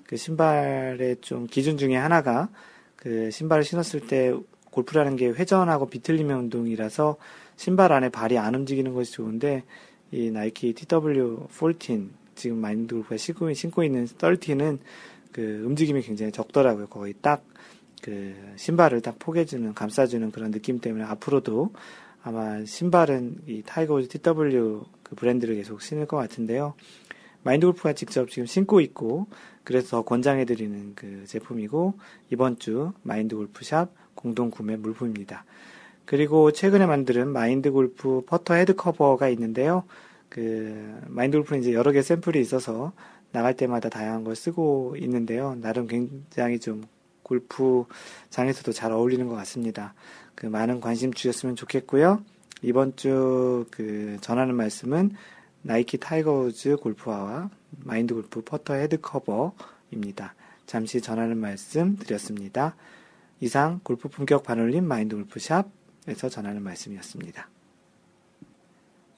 그 0.05 0.15
신발의 0.15 1.17
좀 1.19 1.47
기준 1.47 1.77
중에 1.77 1.97
하나가 1.97 2.47
그 2.95 3.29
신발을 3.29 3.65
신었을 3.65 4.07
때 4.07 4.33
골프라는 4.71 5.17
게 5.17 5.27
회전하고 5.27 5.89
비틀림의 5.89 6.37
운동이라서 6.37 7.17
신발 7.57 7.91
안에 7.91 8.09
발이 8.09 8.37
안 8.37 8.55
움직이는 8.55 8.93
것이 8.93 9.11
좋은데 9.11 9.63
이 10.11 10.31
나이키 10.31 10.73
TW14 10.73 12.09
지금 12.35 12.57
마인드 12.59 12.95
골프가 12.95 13.17
신고, 13.17 13.51
신고 13.53 13.83
있는 13.83 14.05
13는 14.05 14.79
그 15.31 15.63
움직임이 15.65 16.01
굉장히 16.01 16.31
적더라고요. 16.31 16.87
거의 16.87 17.13
딱 17.21 17.43
그 18.01 18.35
신발을 18.55 19.01
딱 19.01 19.17
포개주는 19.19 19.73
감싸주는 19.73 20.31
그런 20.31 20.51
느낌 20.51 20.79
때문에 20.79 21.03
앞으로도 21.05 21.73
아마 22.23 22.63
신발은 22.63 23.41
이 23.47 23.63
타이거 23.65 23.95
우즈 23.95 24.09
TW 24.09 24.83
그 25.03 25.15
브랜드를 25.15 25.55
계속 25.55 25.81
신을 25.81 26.05
것 26.05 26.17
같은데요. 26.17 26.73
마인드 27.43 27.65
골프가 27.65 27.93
직접 27.93 28.29
지금 28.29 28.45
신고 28.45 28.81
있고 28.81 29.27
그래서 29.63 30.01
권장해드리는 30.01 30.93
그 30.95 31.23
제품이고 31.27 31.93
이번 32.31 32.59
주 32.59 32.93
마인드 33.03 33.35
골프샵 33.35 33.93
공동 34.15 34.51
구매 34.51 34.75
물품입니다. 34.75 35.45
그리고 36.05 36.51
최근에 36.51 36.85
만든 36.85 37.29
마인드 37.29 37.71
골프 37.71 38.23
퍼터 38.25 38.55
헤드 38.55 38.75
커버가 38.75 39.29
있는데요. 39.29 39.83
그 40.29 40.99
마인드 41.07 41.37
골프는 41.37 41.61
이제 41.61 41.73
여러 41.73 41.91
개 41.91 42.01
샘플이 42.01 42.39
있어서 42.41 42.93
나갈 43.31 43.55
때마다 43.55 43.89
다양한 43.89 44.23
걸 44.23 44.35
쓰고 44.35 44.95
있는데요. 44.99 45.55
나름 45.61 45.87
굉장히 45.87 46.59
좀 46.59 46.83
골프장에서도 47.23 48.71
잘 48.71 48.91
어울리는 48.91 49.27
것 49.27 49.35
같습니다. 49.35 49.93
그 50.35 50.45
많은 50.45 50.79
관심 50.81 51.13
주셨으면 51.13 51.55
좋겠고요. 51.55 52.23
이번 52.63 52.95
주 52.95 53.65
그 53.71 54.17
전하는 54.21 54.55
말씀은 54.55 55.11
나이키 55.61 55.97
타이거우즈 55.97 56.77
골프화와 56.77 57.49
마인드 57.83 58.13
골프 58.13 58.41
퍼터 58.41 58.75
헤드 58.75 58.99
커버입니다. 59.01 60.35
잠시 60.65 61.01
전하는 61.01 61.37
말씀 61.37 61.95
드렸습니다. 61.97 62.75
이상 63.39 63.79
골프 63.83 64.09
품격 64.09 64.43
반올림 64.43 64.85
마인드 64.85 65.15
골프샵에서 65.15 66.29
전하는 66.29 66.63
말씀이었습니다. 66.63 67.49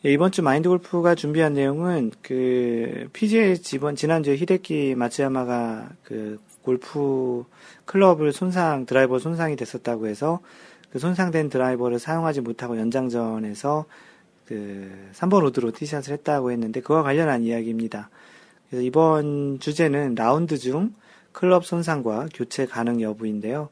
예, 0.05 0.13
이번 0.13 0.31
주 0.31 0.41
마인드 0.41 0.69
골프가 0.69 1.13
준비한 1.13 1.53
내용은 1.53 2.11
그 2.21 3.09
PGA 3.11 3.57
지번 3.57 3.97
지난주에 3.97 4.37
히데키 4.37 4.95
마츠야마가 4.95 5.89
그 6.05 6.39
골프 6.61 7.43
클럽을 7.83 8.31
손상 8.31 8.85
드라이버 8.85 9.19
손상이 9.19 9.57
됐었다고 9.57 10.07
해서 10.07 10.39
그 10.89 10.99
손상된 10.99 11.49
드라이버를 11.49 11.99
사용하지 11.99 12.39
못하고 12.39 12.77
연장전에서 12.77 13.85
그 14.45 14.89
3번 15.11 15.41
우드로 15.41 15.71
티샷을 15.71 16.13
했다고 16.13 16.51
했는데 16.51 16.79
그와 16.79 17.03
관련한 17.03 17.43
이야기입니다. 17.43 18.09
그래서 18.69 18.85
이번 18.85 19.59
주제는 19.59 20.15
라운드 20.15 20.57
중 20.57 20.93
클럽 21.33 21.65
손상과 21.65 22.29
교체 22.33 22.65
가능 22.65 23.01
여부인데요. 23.01 23.67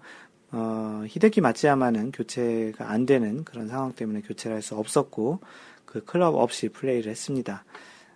어, 0.52 1.04
히데키 1.08 1.40
마츠야마는 1.40 2.12
교체가 2.12 2.90
안 2.90 3.06
되는 3.06 3.46
그런 3.46 3.70
상황 3.70 3.94
때문에 3.94 4.22
교체를 4.22 4.56
할 4.56 4.62
수 4.62 4.76
없었고 4.76 5.40
그 5.88 6.04
클럽 6.06 6.36
없이 6.36 6.70
플레이를 6.70 7.10
했습니다. 7.10 7.64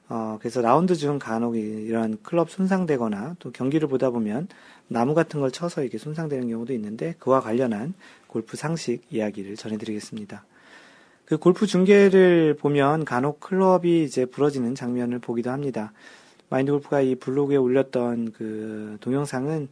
어, 0.10 0.38
그래서 0.40 0.62
라운드 0.62 0.96
중 0.96 1.18
간혹 1.18 1.56
이런 1.56 2.18
클럽 2.22 2.52
손상되거나 2.52 3.38
또 3.40 3.52
경기를 3.52 3.88
보다 3.88 4.12
보면 4.12 4.50
나무 4.88 5.16
같은 5.16 5.40
걸 5.40 5.52
쳐서 5.52 5.84
이게 5.84 5.98
손상되는 5.98 6.50
경우도 6.50 6.74
있는데 6.74 7.16
그와 7.18 7.40
관련한 7.40 7.94
골프 8.28 8.58
상식 8.58 9.02
이야기를 9.10 9.56
전해드리겠습니다. 9.56 10.46
그 11.24 11.38
골프 11.38 11.66
중계를 11.66 12.58
보면 12.60 13.06
간혹 13.06 13.40
클럽이 13.40 14.04
이제 14.04 14.26
부러지는 14.26 14.76
장면을 14.76 15.20
보기도 15.20 15.50
합니다. 15.50 15.94
마인드 16.50 16.74
골프가 16.74 17.00
이 17.00 17.16
블로그에 17.16 17.56
올렸던 17.56 18.34
그 18.34 18.98
동영상은 19.00 19.70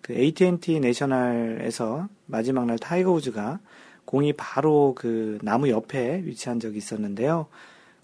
그 0.00 0.14
AT&T 0.14 0.80
내셔널에서 0.80 2.08
마지막 2.24 2.64
날 2.64 2.78
타이거 2.78 3.12
우즈가 3.12 3.60
공이 4.12 4.34
바로 4.34 4.94
그 4.94 5.38
나무 5.40 5.70
옆에 5.70 6.20
위치한 6.26 6.60
적이 6.60 6.76
있었는데요. 6.76 7.46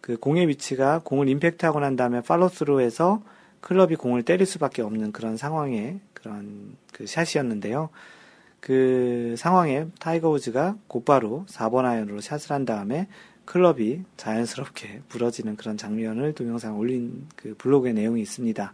그 0.00 0.16
공의 0.16 0.48
위치가 0.48 1.02
공을 1.04 1.28
임팩트하고 1.28 1.80
난 1.80 1.96
다음에 1.96 2.22
팔로스루해서 2.22 3.22
클럽이 3.60 3.96
공을 3.96 4.22
때릴 4.22 4.46
수밖에 4.46 4.80
없는 4.80 5.12
그런 5.12 5.36
상황의 5.36 6.00
그런 6.14 6.76
그 6.94 7.06
샷이었는데요. 7.06 7.90
그 8.60 9.34
상황에 9.36 9.84
타이거 10.00 10.30
우즈가 10.30 10.76
곧바로 10.86 11.44
4번 11.46 11.84
아이언으로 11.84 12.22
샷을 12.22 12.52
한 12.52 12.64
다음에 12.64 13.06
클럽이 13.44 14.04
자연스럽게 14.16 15.02
부러지는 15.10 15.56
그런 15.56 15.76
장면을 15.76 16.32
동영상 16.32 16.78
올린 16.78 17.26
그 17.36 17.54
블로그의 17.58 17.92
내용이 17.92 18.22
있습니다. 18.22 18.72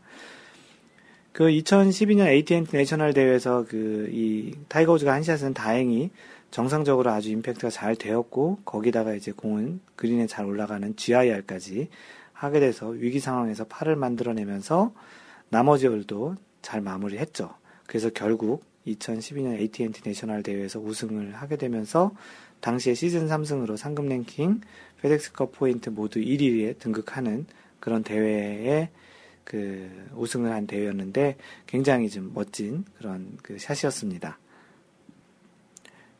그 1.33 1.49
2012년 1.49 2.29
AT&T 2.29 2.77
내셔널 2.77 3.13
대회에서 3.13 3.65
그 3.65 4.09
이 4.13 4.53
타이거 4.69 4.93
우즈가 4.93 5.13
한 5.13 5.25
샷은 5.25 5.53
다행히 5.53 6.11
정상적으로 6.55 7.11
아주 7.11 7.31
임팩트가 7.31 7.69
잘 7.69 7.97
되었고 7.97 8.61
거기다가 8.65 9.15
이제 9.15 9.33
공은 9.33 9.81
그린에 9.97 10.29
잘 10.29 10.47
올라가는 10.47 10.95
GIR까지 10.95 11.89
하게 12.33 12.61
돼서 12.61 12.91
위기 12.91 13.19
상황에서 13.19 13.65
파를 13.65 13.97
만들어내면서 13.97 14.95
나머지 15.49 15.89
홀도 15.89 16.37
잘 16.63 16.81
마무리했죠. 16.81 17.53
그래서 17.89 18.09
결국 18.15 18.63
2012년 18.87 19.59
AT&T 19.59 20.03
내셔널 20.05 20.45
대회에서 20.45 20.79
우승을 20.79 21.35
하게 21.35 21.57
되면서 21.57 22.13
당시에 22.61 22.95
시즌 22.95 23.27
3승으로 23.27 23.77
상금 23.77 24.07
랭킹, 24.07 24.61
페덱스컵 25.03 25.51
포인트 25.51 25.91
모두 25.91 26.21
1위에 26.21 26.79
등극하는 26.79 27.47
그런 27.81 28.05
대회에 28.05 28.91
그 29.43 29.91
우승을 30.15 30.53
한 30.53 30.69
대회였는데 30.69 31.37
굉장히 31.67 32.09
좀 32.09 32.31
멋진 32.33 32.85
그런 32.97 33.39
그 33.43 33.59
샷이었습니다. 33.59 34.39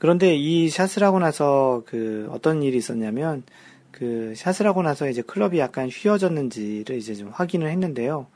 그런데 0.05 0.37
이 0.37 0.69
샷을 0.69 1.03
하고 1.03 1.19
나서 1.19 1.83
그 1.87 2.29
어떤 2.31 2.63
일이 2.63 2.77
있었냐면 2.77 3.43
그 3.91 4.35
샷을 4.37 4.67
하고 4.67 4.83
나서 4.83 5.09
이제 5.09 5.23
클럽이 5.23 5.59
약간 5.59 5.89
휘어졌는지를 5.89 6.99
이제 6.99 7.15
좀 7.15 7.31
확인을 7.31 7.71
했는데요. 7.71 8.27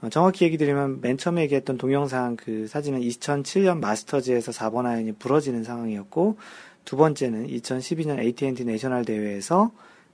어, 0.00 0.08
정확히 0.08 0.46
얘기 0.46 0.56
드리면 0.56 1.02
맨 1.02 1.18
처음에 1.18 1.42
얘기했던 1.42 1.76
동영상 1.76 2.36
그 2.36 2.66
사진은 2.68 3.00
2007년 3.02 3.80
마스터즈에서 3.80 4.50
4번 4.52 4.86
아이언이 4.86 5.12
부러지는 5.18 5.62
상황이었고 5.62 6.38
두 6.86 6.96
번째는 6.96 7.48
2012년 7.48 8.18
AT&T 8.18 8.64
내셔널 8.64 9.04
대회에서 9.04 9.72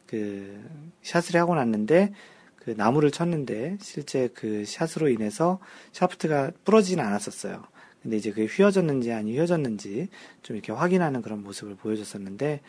그 0.09 0.61
샷을 1.03 1.39
하고 1.41 1.55
났는데 1.55 2.15
그 2.57 2.75
나무를 2.77 3.13
쳤는데 3.13 3.77
실제 3.81 4.29
그 4.35 4.65
샷으로 4.67 5.09
인해서 5.09 5.61
샤프트가 5.93 6.51
부러지진 6.65 6.99
않았었어요. 6.99 7.63
근데 8.07 8.19
이제 8.19 8.31
그게 8.31 8.47
휘어졌는지 8.47 9.11
아니 9.11 9.33
휘어졌는지 9.33 10.07
좀 10.43 10.55
이렇게 10.55 10.71
확인하는 10.71 11.23
그런 11.23 11.43
모습을 11.43 11.75
보여줬었는데 11.75 12.61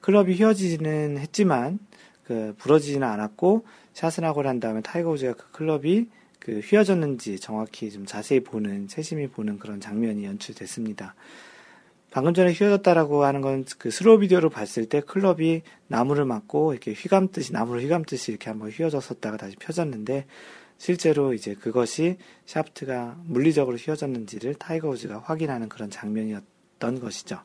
클럽이 0.00 0.34
휘어지지는 0.34 1.18
했지만 1.18 1.80
그 2.22 2.54
부러지지는 2.58 3.04
않았고 3.04 3.64
샷을 3.92 4.24
하고 4.24 4.44
난 4.44 4.60
다음에 4.60 4.82
타이거 4.82 5.10
우즈가 5.10 5.32
그 5.32 5.50
클럽이 5.50 6.06
그 6.38 6.60
휘어졌는지 6.60 7.40
정확히 7.40 7.90
좀 7.90 8.06
자세히 8.06 8.38
보는 8.38 8.86
세심히 8.86 9.26
보는 9.26 9.58
그런 9.58 9.80
장면이 9.80 10.24
연출됐습니다. 10.26 11.16
방금 12.12 12.32
전에 12.32 12.52
휘어졌다라고 12.52 13.24
하는 13.24 13.40
건 13.40 13.64
그 13.80 13.90
슬로우 13.90 14.20
비디오로 14.20 14.48
봤을 14.48 14.86
때 14.88 15.00
클럽이 15.00 15.62
나무를 15.88 16.24
맞고 16.24 16.72
이렇게 16.72 16.92
휘감듯이 16.92 17.52
나무를 17.52 17.82
휘감듯이 17.82 18.30
이렇게 18.30 18.48
한번 18.48 18.70
휘어졌었다가 18.70 19.38
다시 19.38 19.56
펴졌는데 19.56 20.26
실제로 20.78 21.32
이제 21.32 21.54
그것이 21.54 22.16
샤프트가 22.46 23.18
물리적으로 23.24 23.76
휘어졌는지를 23.76 24.54
타이거 24.54 24.88
우즈가 24.88 25.18
확인하는 25.18 25.68
그런 25.68 25.90
장면이었던 25.90 27.00
것이죠. 27.00 27.38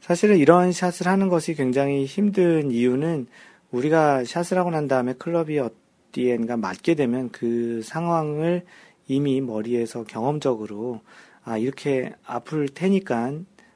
사실은 0.00 0.38
이런 0.38 0.72
샷을 0.72 1.06
하는 1.06 1.28
것이 1.28 1.54
굉장히 1.54 2.04
힘든 2.06 2.70
이유는 2.70 3.26
우리가 3.70 4.24
샷을 4.24 4.58
하고 4.58 4.70
난 4.70 4.88
다음에 4.88 5.14
클럽이 5.14 5.58
어디엔가 5.58 6.56
맞게 6.56 6.94
되면 6.94 7.30
그 7.30 7.82
상황을 7.84 8.64
이미 9.06 9.40
머리에서 9.40 10.04
경험적으로 10.04 11.00
아 11.44 11.58
이렇게 11.58 12.12
아플 12.24 12.68
테니까 12.68 13.34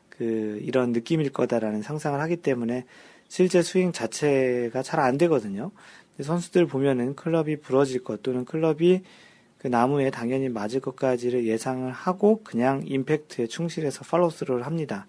그 0.09 0.59
이런 0.63 0.93
느낌일 0.93 1.31
거다라는 1.33 1.83
상상을 1.83 2.19
하기 2.21 2.37
때문에 2.37 2.85
실제 3.29 3.63
스윙 3.63 3.93
자체가 3.93 4.83
잘 4.83 5.01
안 5.01 5.19
되거든요. 5.19 5.73
선수들 6.23 6.67
보면은 6.67 7.15
클럽이 7.17 7.57
부러질 7.57 8.05
것 8.05 8.23
또는 8.23 8.45
클럽이 8.45 9.03
그 9.59 9.69
나무에 9.69 10.11
당연히 10.11 10.49
맞을 10.49 10.81
것까지를 10.81 11.47
예상을 11.47 11.91
하고 11.91 12.43
그냥 12.45 12.83
임팩트에 12.85 13.47
충실해서 13.47 14.05
팔로스로를 14.05 14.67
합니다. 14.67 15.07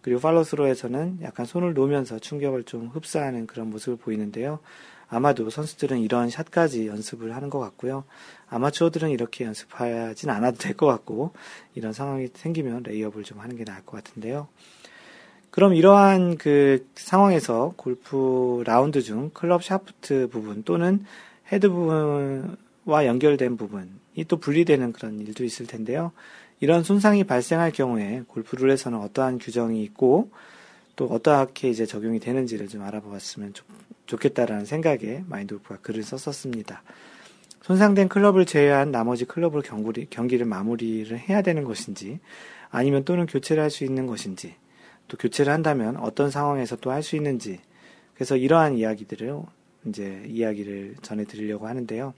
그리고 0.00 0.20
팔로스로에서는 0.20 1.18
약간 1.22 1.46
손을 1.46 1.74
놓으면서 1.74 2.18
충격을 2.18 2.64
좀 2.64 2.88
흡수하는 2.88 3.46
그런 3.46 3.70
모습을 3.70 3.96
보이는데요. 3.96 4.58
아마도 5.08 5.50
선수들은 5.50 5.98
이런 6.00 6.30
샷까지 6.30 6.86
연습을 6.86 7.36
하는 7.36 7.50
것 7.50 7.58
같고요. 7.58 8.04
아마추어들은 8.48 9.10
이렇게 9.10 9.44
연습하진 9.44 10.30
않아도 10.30 10.56
될 10.56 10.74
것 10.74 10.86
같고, 10.86 11.32
이런 11.74 11.92
상황이 11.92 12.28
생기면 12.32 12.82
레이업을 12.84 13.22
좀 13.22 13.38
하는 13.38 13.56
게 13.56 13.64
나을 13.64 13.84
것 13.84 14.02
같은데요. 14.02 14.48
그럼 15.52 15.74
이러한 15.74 16.38
그 16.38 16.88
상황에서 16.94 17.74
골프 17.76 18.62
라운드 18.64 19.02
중 19.02 19.30
클럽 19.34 19.62
샤프트 19.62 20.28
부분 20.30 20.62
또는 20.62 21.04
헤드 21.52 21.68
부분과 21.68 23.04
연결된 23.06 23.58
부분이 23.58 24.24
또 24.28 24.38
분리되는 24.38 24.94
그런 24.94 25.20
일도 25.20 25.44
있을 25.44 25.66
텐데요. 25.66 26.12
이런 26.60 26.82
손상이 26.82 27.24
발생할 27.24 27.70
경우에 27.70 28.22
골프 28.28 28.56
룰에서는 28.56 28.98
어떠한 28.98 29.40
규정이 29.40 29.82
있고 29.82 30.30
또 30.96 31.04
어떻게 31.08 31.68
이제 31.68 31.84
적용이 31.84 32.18
되는지를 32.18 32.68
좀 32.68 32.82
알아보았으면 32.82 33.52
좋, 33.52 33.66
좋겠다라는 34.06 34.64
생각에 34.64 35.22
마인드 35.28 35.54
골프가 35.56 35.76
글을 35.82 36.02
썼었습니다. 36.02 36.82
손상된 37.60 38.08
클럽을 38.08 38.46
제외한 38.46 38.90
나머지 38.90 39.26
클럽을 39.26 39.62
경기를 40.08 40.46
마무리를 40.46 41.18
해야 41.18 41.42
되는 41.42 41.62
것인지 41.64 42.20
아니면 42.70 43.04
또는 43.04 43.26
교체를 43.26 43.62
할 43.62 43.70
수 43.70 43.84
있는 43.84 44.06
것인지 44.06 44.54
또 45.12 45.18
교체를 45.18 45.52
한다면 45.52 45.98
어떤 45.98 46.30
상황에서 46.30 46.76
또 46.76 46.90
할 46.90 47.02
수 47.02 47.16
있는지 47.16 47.60
그래서 48.14 48.34
이러한 48.36 48.78
이야기들을 48.78 49.42
이제 49.86 50.24
이야기를 50.26 50.96
전해 51.02 51.24
드리려고 51.24 51.66
하는데요. 51.68 52.14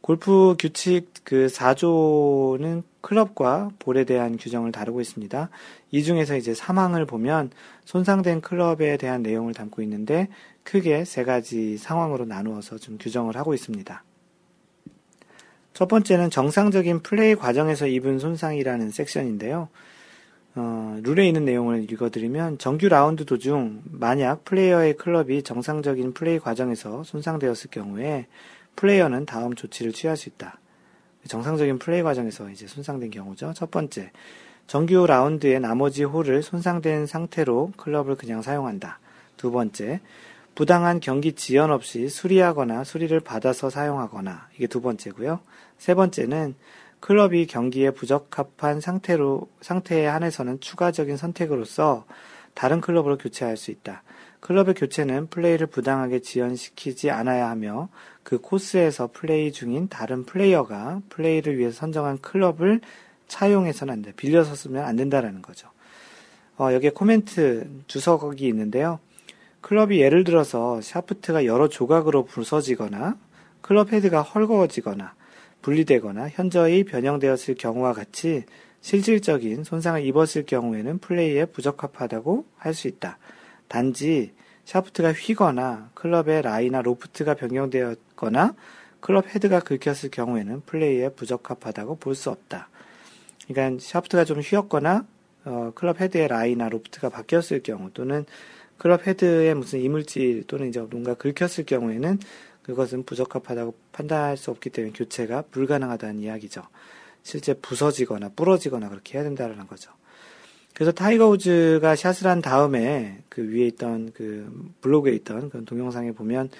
골프 0.00 0.56
규칙 0.58 1.10
그 1.24 1.48
4조는 1.48 2.82
클럽과 3.02 3.70
볼에 3.78 4.04
대한 4.04 4.38
규정을 4.38 4.72
다루고 4.72 5.02
있습니다. 5.02 5.50
이 5.90 6.02
중에서 6.02 6.36
이제 6.36 6.54
삼항을 6.54 7.04
보면 7.04 7.50
손상된 7.84 8.40
클럽에 8.40 8.96
대한 8.96 9.22
내용을 9.22 9.52
담고 9.52 9.82
있는데 9.82 10.28
크게 10.62 11.04
세 11.04 11.24
가지 11.24 11.76
상황으로 11.76 12.24
나누어서 12.24 12.78
좀 12.78 12.96
규정을 12.98 13.36
하고 13.36 13.52
있습니다. 13.52 14.02
첫 15.74 15.88
번째는 15.88 16.30
정상적인 16.30 17.02
플레이 17.02 17.34
과정에서 17.34 17.86
입은 17.86 18.18
손상이라는 18.18 18.90
섹션인데요. 18.90 19.68
어, 20.58 20.98
룰에 21.02 21.28
있는 21.28 21.44
내용을 21.44 21.90
읽어드리면 21.90 22.58
정규 22.58 22.88
라운드 22.88 23.24
도중 23.24 23.82
만약 23.84 24.44
플레이어의 24.44 24.96
클럽이 24.96 25.42
정상적인 25.42 26.14
플레이 26.14 26.40
과정에서 26.40 27.04
손상되었을 27.04 27.70
경우에 27.70 28.26
플레이어는 28.74 29.24
다음 29.24 29.54
조치를 29.54 29.92
취할 29.92 30.16
수 30.16 30.28
있다. 30.28 30.58
정상적인 31.28 31.78
플레이 31.78 32.02
과정에서 32.02 32.50
이제 32.50 32.66
손상된 32.66 33.10
경우죠. 33.10 33.52
첫 33.54 33.70
번째, 33.70 34.10
정규 34.66 35.06
라운드의 35.06 35.60
나머지 35.60 36.02
홀을 36.02 36.42
손상된 36.42 37.06
상태로 37.06 37.72
클럽을 37.76 38.16
그냥 38.16 38.42
사용한다. 38.42 38.98
두 39.36 39.52
번째, 39.52 40.00
부당한 40.56 40.98
경기 40.98 41.34
지연 41.34 41.70
없이 41.70 42.08
수리하거나 42.08 42.82
수리를 42.82 43.18
받아서 43.20 43.70
사용하거나 43.70 44.48
이게 44.56 44.66
두 44.66 44.80
번째고요. 44.80 45.38
세 45.78 45.94
번째는 45.94 46.56
클럽이 47.00 47.46
경기에 47.46 47.90
부적합한 47.90 48.80
상태로 48.80 49.48
상태에 49.60 50.06
한해서는 50.06 50.60
추가적인 50.60 51.16
선택으로서 51.16 52.04
다른 52.54 52.80
클럽으로 52.80 53.18
교체할 53.18 53.56
수 53.56 53.70
있다. 53.70 54.02
클럽의 54.40 54.74
교체는 54.74 55.28
플레이를 55.28 55.66
부당하게 55.66 56.20
지연시키지 56.20 57.10
않아야 57.10 57.48
하며 57.50 57.88
그 58.22 58.38
코스에서 58.38 59.10
플레이 59.12 59.52
중인 59.52 59.88
다른 59.88 60.24
플레이어가 60.24 61.02
플레이를 61.08 61.58
위해서 61.58 61.78
선정한 61.78 62.18
클럽을 62.18 62.80
차용해서는 63.26 63.92
안 63.92 64.02
돼. 64.02 64.12
빌려서 64.12 64.54
쓰면 64.54 64.84
안 64.84 64.96
된다라는 64.96 65.42
거죠. 65.42 65.68
어, 66.56 66.72
여기에 66.72 66.90
코멘트 66.90 67.82
주석이 67.86 68.46
있는데요. 68.48 68.98
클럽이 69.60 70.00
예를 70.00 70.24
들어서 70.24 70.80
샤프트가 70.80 71.44
여러 71.44 71.68
조각으로 71.68 72.24
부서지거나 72.24 73.16
클럽 73.60 73.92
헤드가 73.92 74.22
헐거워지거나 74.22 75.14
분리되거나 75.62 76.28
현저히 76.30 76.84
변형되었을 76.84 77.54
경우와 77.56 77.92
같이 77.92 78.44
실질적인 78.80 79.64
손상을 79.64 80.04
입었을 80.04 80.44
경우에는 80.46 80.98
플레이에 80.98 81.46
부적합하다고 81.46 82.44
할 82.56 82.74
수 82.74 82.88
있다. 82.88 83.18
단지 83.66 84.32
샤프트가 84.64 85.12
휘거나 85.12 85.90
클럽의 85.94 86.42
라이나 86.42 86.82
로프트가 86.82 87.34
변경되었거나 87.34 88.54
클럽 89.00 89.26
헤드가 89.28 89.60
긁혔을 89.60 90.10
경우에는 90.10 90.62
플레이에 90.66 91.10
부적합하다고 91.10 91.96
볼 91.96 92.14
수 92.14 92.30
없다. 92.30 92.68
그러니까 93.48 93.82
샤프트가 93.82 94.24
좀 94.24 94.40
휘었거나 94.40 95.06
어, 95.44 95.72
클럽 95.74 96.00
헤드의 96.00 96.28
라이나 96.28 96.68
로프트가 96.68 97.08
바뀌었을 97.08 97.62
경우 97.62 97.90
또는 97.94 98.26
클럽 98.76 99.06
헤드에 99.06 99.54
무슨 99.54 99.80
이물질 99.80 100.44
또는 100.46 100.68
이제 100.68 100.80
뭔가 100.80 101.14
긁혔을 101.14 101.64
경우에는 101.64 102.18
그것은 102.68 103.04
부적합하다고 103.04 103.74
판단할 103.92 104.36
수 104.36 104.50
없기 104.50 104.68
때문에 104.68 104.92
교체가 104.92 105.44
불가능하다는 105.50 106.20
이야기죠. 106.20 106.62
실제 107.22 107.54
부서지거나 107.54 108.32
부러지거나 108.36 108.90
그렇게 108.90 109.16
해야 109.16 109.24
된다는 109.24 109.66
거죠. 109.66 109.90
그래서 110.74 110.92
타이거 110.92 111.28
우즈가 111.30 111.96
샷을 111.96 112.26
한 112.26 112.42
다음에 112.42 113.22
그 113.30 113.42
위에 113.42 113.66
있던 113.68 114.12
그 114.12 114.70
블로그에 114.82 115.14
있던 115.14 115.48
그 115.48 115.64
동영상에 115.64 116.12
보면 116.12 116.50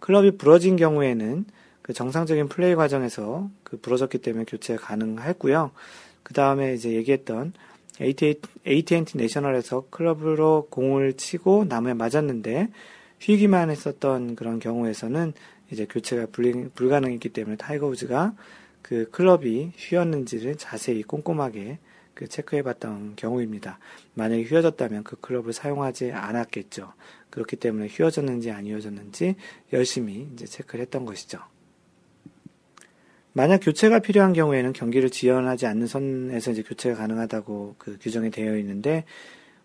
클럽이 0.00 0.38
부러진 0.38 0.76
경우에는 0.76 1.44
그 1.82 1.92
정상적인 1.92 2.48
플레이 2.48 2.74
과정에서 2.74 3.50
그 3.62 3.76
부러졌기 3.76 4.18
때문에 4.18 4.46
교체가 4.46 4.82
가능했고요. 4.82 5.70
그 6.22 6.32
다음에 6.32 6.72
이제 6.72 6.92
얘기했던 6.92 7.52
AT&T 8.00 9.18
내셔널에서 9.18 9.84
클럽으로 9.90 10.68
공을 10.70 11.12
치고 11.14 11.66
나무에 11.68 11.92
맞았는데 11.92 12.68
휘기만 13.20 13.70
했었던 13.70 14.36
그런 14.36 14.60
경우에서는 14.60 15.32
이제 15.70 15.86
교체가 15.86 16.26
불가능했기 16.74 17.28
때문에 17.30 17.56
타이거 17.56 17.86
우즈가 17.86 18.34
그 18.82 19.10
클럽이 19.10 19.72
휘었는지를 19.76 20.56
자세히 20.56 21.02
꼼꼼하게 21.02 21.78
그 22.14 22.26
체크해 22.26 22.62
봤던 22.62 23.14
경우입니다. 23.16 23.78
만약에 24.14 24.42
휘어졌다면 24.42 25.04
그 25.04 25.16
클럽을 25.20 25.52
사용하지 25.52 26.10
않았겠죠. 26.12 26.92
그렇기 27.30 27.56
때문에 27.56 27.86
휘어졌는지 27.86 28.50
안 28.50 28.66
휘어졌는지 28.66 29.36
열심히 29.72 30.28
이제 30.32 30.46
체크를 30.46 30.82
했던 30.82 31.04
것이죠. 31.04 31.38
만약 33.32 33.58
교체가 33.58 34.00
필요한 34.00 34.32
경우에는 34.32 34.72
경기를 34.72 35.10
지연하지 35.10 35.66
않는 35.66 35.86
선에서 35.86 36.50
이제 36.50 36.62
교체가 36.62 36.96
가능하다고 36.96 37.76
그 37.78 37.98
규정이 38.00 38.32
되어 38.32 38.56
있는데, 38.58 39.04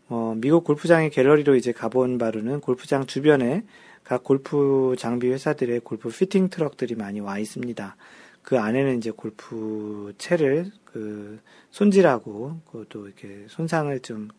어, 0.10 0.36
미국 0.38 0.64
골프장의 0.64 1.10
갤러리로 1.10 1.56
이제 1.56 1.72
가본 1.72 2.20
바로는 2.20 2.60
골프장 2.60 3.08
주변에 3.08 3.64
각 4.04 4.24
골프 4.24 4.96
장비 4.98 5.30
회사들의 5.32 5.80
골프 5.82 6.10
피팅 6.10 6.50
트럭들이 6.50 6.96
많이 6.96 7.20
와 7.20 7.40
있습니다. 7.40 7.96
그 8.42 8.60
안에는 8.60 8.98
이제 8.98 9.12
골프 9.12 10.14
채를 10.18 10.72
그 10.84 11.40
손질하고 11.72 12.60
그것도 12.72 13.08
이렇게 13.08 13.46
손상을 13.48 13.98
좀 14.02 14.30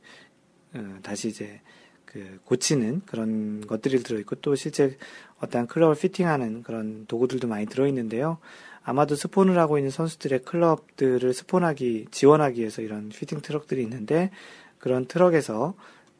어, 0.75 0.99
다시 1.03 1.29
이제 1.29 1.61
그 2.05 2.39
고치는 2.45 3.03
그런 3.07 3.67
것들이 3.67 4.03
들어있고 4.03 4.37
또 4.37 4.55
실제 4.55 4.97
어떤 5.41 5.67
클럽을 5.67 5.97
피팅하는 5.97 6.63
그런 6.63 7.07
도구들도 7.07 7.49
많이 7.49 7.67
들어있는데요. 7.67 8.39
아마도 8.85 9.17
스폰을 9.17 9.59
하고 9.59 9.79
있는 9.79 9.91
선수들의 9.91 10.43
클럽들을 10.43 11.33
스폰하기 11.33 12.09
지원하기 12.11 12.61
위해서 12.61 12.83
이런 12.83 13.09
피팅 13.09 13.41
트럭들이 13.41 13.83
있는데 13.83 14.31
그런 14.79 15.07
트럭에서 15.07 15.75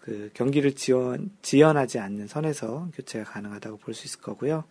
그 0.05 0.29
경기를 0.35 0.73
지원 0.73 1.31
지연하지 1.41 1.99
않는 1.99 2.27
선에서 2.27 2.89
교체가 2.95 3.25
가능하다고 3.25 3.79
볼 3.79 3.95
수 3.95 4.07
있을 4.07 4.21
거고요. 4.21 4.65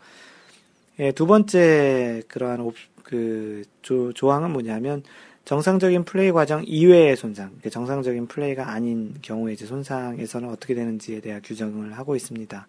예, 0.99 1.11
두 1.11 1.25
번째 1.25 2.21
그러한 2.27 2.59
옵, 2.59 2.75
그 3.01 3.63
조, 3.81 4.13
조항은 4.13 4.51
뭐냐면 4.51 5.01
정상적인 5.45 6.03
플레이 6.05 6.31
과정 6.31 6.63
이외의 6.63 7.15
손상, 7.15 7.47
그러니까 7.47 7.71
정상적인 7.71 8.27
플레이가 8.27 8.69
아닌 8.69 9.15
경우에 9.23 9.53
이제 9.53 9.65
손상에서는 9.65 10.47
어떻게 10.49 10.75
되는지에 10.75 11.19
대한 11.19 11.41
규정을 11.41 11.97
하고 11.97 12.15
있습니다. 12.15 12.67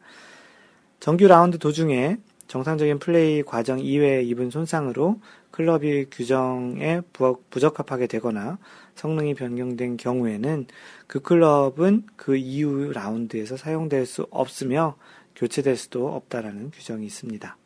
정규 1.00 1.28
라운드 1.28 1.58
도중에 1.58 2.16
정상적인 2.48 2.98
플레이 2.98 3.42
과정 3.42 3.78
이외에 3.78 4.22
입은 4.22 4.48
손상으로 4.48 5.20
클럽이 5.50 6.06
규정에 6.10 7.02
부적합하게 7.50 8.06
되거나 8.06 8.56
성능이 8.94 9.34
변경된 9.34 9.96
경우에는 9.96 10.66
그 11.06 11.20
클럽은 11.20 12.04
그 12.16 12.36
이후 12.36 12.92
라운드에서 12.92 13.56
사용될 13.56 14.06
수 14.06 14.26
없으며 14.30 14.96
교체될 15.36 15.76
수도 15.76 16.14
없다라는 16.14 16.70
규정이 16.70 17.04
있습니다. 17.06 17.56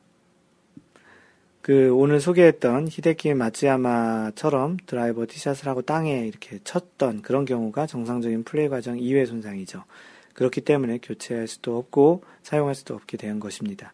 그 1.61 1.93
오늘 1.95 2.19
소개했던 2.19 2.89
히데키 2.89 3.35
마츠야마처럼 3.35 4.79
드라이버 4.87 5.27
티샷을 5.27 5.69
하고 5.69 5.83
땅에 5.83 6.27
이렇게 6.27 6.59
쳤던 6.65 7.21
그런 7.21 7.45
경우가 7.45 7.87
정상적인 7.87 8.45
플레이 8.45 8.71
과정 8.71 8.99
이외 8.99 9.27
손상이죠. 9.27 9.85
그렇기 10.33 10.63
때문에 10.63 10.99
교체할 11.03 11.47
수도 11.47 11.77
없고 11.77 12.23
사용할 12.43 12.75
수도 12.75 12.95
없게 12.95 13.19
된 13.19 13.39
것입니다. 13.39 13.93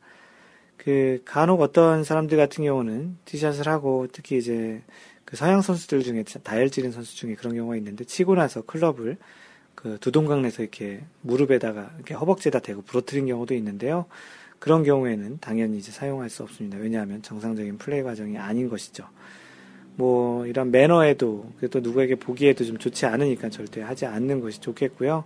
그 0.76 1.22
간혹 1.24 1.62
어떤 1.62 2.04
사람들 2.04 2.36
같은 2.36 2.62
경우는 2.62 3.16
티샷을 3.24 3.66
하고 3.66 4.06
특히 4.12 4.36
이제 4.38 4.82
그 5.34 5.38
서양 5.38 5.62
선수들 5.62 6.04
중에 6.04 6.22
다혈질인 6.44 6.92
선수 6.92 7.16
중에 7.16 7.34
그런 7.34 7.56
경우가 7.56 7.74
있는데 7.78 8.04
치고 8.04 8.36
나서 8.36 8.62
클럽을 8.62 9.16
그 9.74 9.98
두동강 9.98 10.42
내서 10.42 10.62
이렇게 10.62 11.00
무릎에다가 11.22 11.90
이렇게 11.96 12.14
허벅지에다 12.14 12.60
대고 12.60 12.82
부러뜨린 12.82 13.26
경우도 13.26 13.52
있는데요. 13.54 14.06
그런 14.60 14.84
경우에는 14.84 15.38
당연히 15.40 15.78
이제 15.78 15.90
사용할 15.90 16.30
수 16.30 16.44
없습니다. 16.44 16.78
왜냐하면 16.78 17.20
정상적인 17.20 17.78
플레이 17.78 18.04
과정이 18.04 18.38
아닌 18.38 18.68
것이죠. 18.68 19.08
뭐 19.96 20.46
이런 20.46 20.70
매너에도 20.70 21.50
또 21.68 21.80
누구에게 21.80 22.14
보기에도 22.14 22.64
좀 22.64 22.78
좋지 22.78 23.04
않으니까 23.04 23.48
절대 23.48 23.82
하지 23.82 24.06
않는 24.06 24.38
것이 24.38 24.60
좋겠고요. 24.60 25.24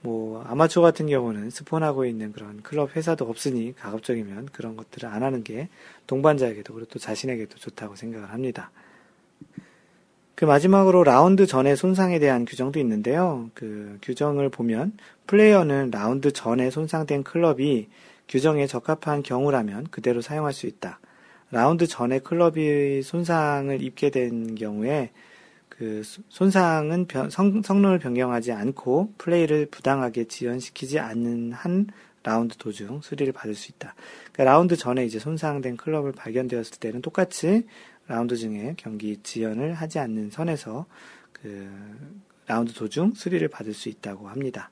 뭐 0.00 0.42
아마추어 0.42 0.82
같은 0.82 1.06
경우는 1.06 1.50
스폰하고 1.50 2.04
있는 2.04 2.32
그런 2.32 2.62
클럽 2.62 2.96
회사도 2.96 3.28
없으니 3.28 3.76
가급적이면 3.76 4.46
그런 4.46 4.76
것들을 4.76 5.08
안 5.08 5.22
하는 5.22 5.44
게 5.44 5.68
동반자에게도 6.08 6.74
그리고 6.74 6.90
또 6.90 6.98
자신에게도 6.98 7.58
좋다고 7.58 7.94
생각을 7.94 8.32
합니다. 8.32 8.72
그 10.36 10.44
마지막으로 10.44 11.02
라운드 11.02 11.46
전에 11.46 11.74
손상에 11.74 12.18
대한 12.18 12.44
규정도 12.44 12.78
있는데요. 12.78 13.50
그 13.54 13.98
규정을 14.02 14.50
보면 14.50 14.92
플레이어는 15.26 15.90
라운드 15.90 16.30
전에 16.30 16.70
손상된 16.70 17.24
클럽이 17.24 17.88
규정에 18.28 18.66
적합한 18.66 19.22
경우라면 19.22 19.86
그대로 19.90 20.20
사용할 20.20 20.52
수 20.52 20.66
있다. 20.66 21.00
라운드 21.50 21.86
전에 21.86 22.18
클럽이 22.18 23.02
손상을 23.02 23.82
입게 23.82 24.10
된 24.10 24.54
경우에 24.56 25.10
그 25.70 26.02
손상은 26.28 27.06
변, 27.06 27.30
성, 27.30 27.62
성능을 27.62 27.98
변경하지 27.98 28.52
않고 28.52 29.14
플레이를 29.16 29.66
부당하게 29.70 30.24
지연시키지 30.24 30.98
않는 30.98 31.52
한 31.52 31.86
라운드 32.22 32.56
도중 32.56 33.00
수리를 33.02 33.32
받을 33.32 33.54
수 33.54 33.70
있다. 33.72 33.94
그러니까 34.32 34.52
라운드 34.52 34.76
전에 34.76 35.06
이제 35.06 35.18
손상된 35.18 35.78
클럽을 35.78 36.12
발견되었을 36.12 36.78
때는 36.78 37.00
똑같이 37.00 37.64
라운드 38.08 38.36
중에 38.36 38.74
경기 38.76 39.18
지연을 39.22 39.74
하지 39.74 39.98
않는 39.98 40.30
선에서 40.30 40.86
그 41.32 41.68
라운드 42.46 42.72
도중 42.72 43.12
수리를 43.14 43.46
받을 43.48 43.74
수 43.74 43.88
있다고 43.88 44.28
합니다. 44.28 44.70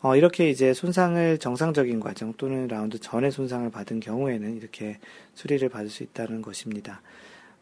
어, 0.00 0.16
이렇게 0.16 0.50
이제 0.50 0.74
손상을 0.74 1.38
정상적인 1.38 2.00
과정 2.00 2.34
또는 2.34 2.68
라운드 2.68 2.98
전에 2.98 3.30
손상을 3.30 3.70
받은 3.70 4.00
경우에는 4.00 4.56
이렇게 4.56 4.98
수리를 5.34 5.66
받을 5.68 5.88
수 5.88 6.02
있다는 6.02 6.42
것입니다. 6.42 7.00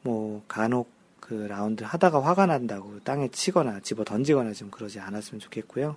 뭐 0.03 0.43
간혹 0.49 0.91
그 1.21 1.35
라운드 1.35 1.85
하다가 1.85 2.21
화가 2.21 2.47
난다고 2.47 2.99
땅에 3.05 3.29
치거나 3.29 3.79
집어 3.81 4.03
던지거나 4.03 4.53
좀 4.55 4.71
그러지 4.71 4.99
않았으면 4.99 5.39
좋겠고요. 5.39 5.97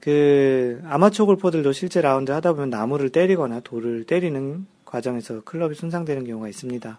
그 0.00 0.82
아마추어 0.86 1.26
골퍼들도 1.26 1.72
실제 1.72 2.00
라운드 2.00 2.32
하다 2.32 2.54
보면 2.54 2.70
나무를 2.70 3.10
때리거나 3.10 3.60
돌을 3.60 4.04
때리는 4.04 4.66
과정에서 4.84 5.42
클럽이 5.42 5.74
손상되는 5.74 6.24
경우가 6.24 6.48
있습니다. 6.48 6.98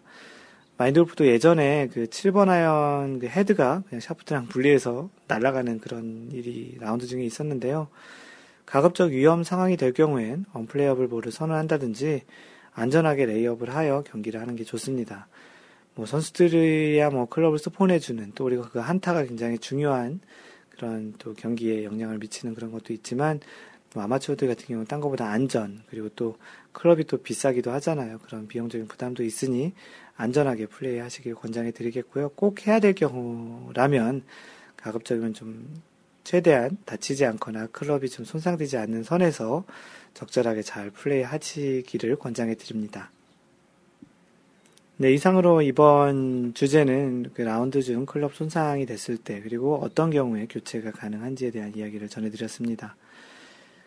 마인드 0.83 0.99
골프도 0.99 1.27
예전에 1.27 1.87
그 1.93 2.07
7번 2.07 2.49
아이언 2.49 3.19
그 3.19 3.27
헤드가 3.27 3.83
그냥 3.87 4.01
샤프트랑 4.01 4.47
분리해서 4.47 5.09
날아가는 5.29 5.79
그런 5.79 6.27
일이 6.33 6.75
라운드 6.77 7.07
중에 7.07 7.23
있었는데요. 7.23 7.87
가급적 8.65 9.11
위험 9.11 9.45
상황이 9.45 9.77
될 9.77 9.93
경우엔 9.93 10.43
언플레이어블 10.51 11.07
볼을 11.07 11.31
선언한다든지 11.31 12.23
안전하게 12.73 13.27
레이업을 13.27 13.73
하여 13.73 14.03
경기를 14.05 14.41
하는 14.41 14.57
게 14.57 14.65
좋습니다. 14.65 15.27
뭐 15.95 16.05
선수들이야 16.05 17.11
뭐 17.11 17.27
클럽을 17.27 17.59
스폰해주는 17.59 18.33
또 18.35 18.43
우리가 18.43 18.67
그 18.67 18.79
한타가 18.79 19.23
굉장히 19.23 19.59
중요한 19.59 20.19
그런 20.71 21.13
또 21.17 21.33
경기에 21.33 21.85
영향을 21.85 22.17
미치는 22.17 22.55
그런 22.55 22.73
것도 22.73 22.91
있지만 22.91 23.39
뭐 23.93 24.03
아마추어들 24.03 24.49
같은 24.49 24.65
경우는 24.65 24.87
딴 24.87 24.99
것보다 24.99 25.29
안전 25.29 25.81
그리고 25.89 26.09
또 26.09 26.35
클럽이 26.73 27.05
또 27.05 27.19
비싸기도 27.19 27.71
하잖아요. 27.71 28.19
그런 28.25 28.47
비용적인 28.49 28.89
부담도 28.89 29.23
있으니 29.23 29.71
안전하게 30.15 30.67
플레이 30.67 30.99
하시길 30.99 31.35
권장해 31.35 31.71
드리겠고요. 31.71 32.29
꼭 32.29 32.67
해야 32.67 32.79
될 32.79 32.93
경우라면 32.93 34.23
가급적이면 34.77 35.33
좀 35.33 35.81
최대한 36.23 36.77
다치지 36.85 37.25
않거나 37.25 37.67
클럽이 37.67 38.09
좀 38.09 38.25
손상되지 38.25 38.77
않는 38.77 39.03
선에서 39.03 39.65
적절하게 40.13 40.61
잘 40.61 40.89
플레이 40.89 41.23
하시기를 41.23 42.15
권장해 42.17 42.55
드립니다. 42.55 43.11
네, 44.97 45.11
이상으로 45.11 45.63
이번 45.63 46.53
주제는 46.53 47.31
그 47.33 47.41
라운드 47.41 47.81
중 47.81 48.05
클럽 48.05 48.35
손상이 48.35 48.85
됐을 48.85 49.17
때, 49.17 49.41
그리고 49.41 49.75
어떤 49.77 50.11
경우에 50.11 50.45
교체가 50.47 50.91
가능한지에 50.91 51.49
대한 51.49 51.73
이야기를 51.75 52.09
전해드렸습니다. 52.09 52.95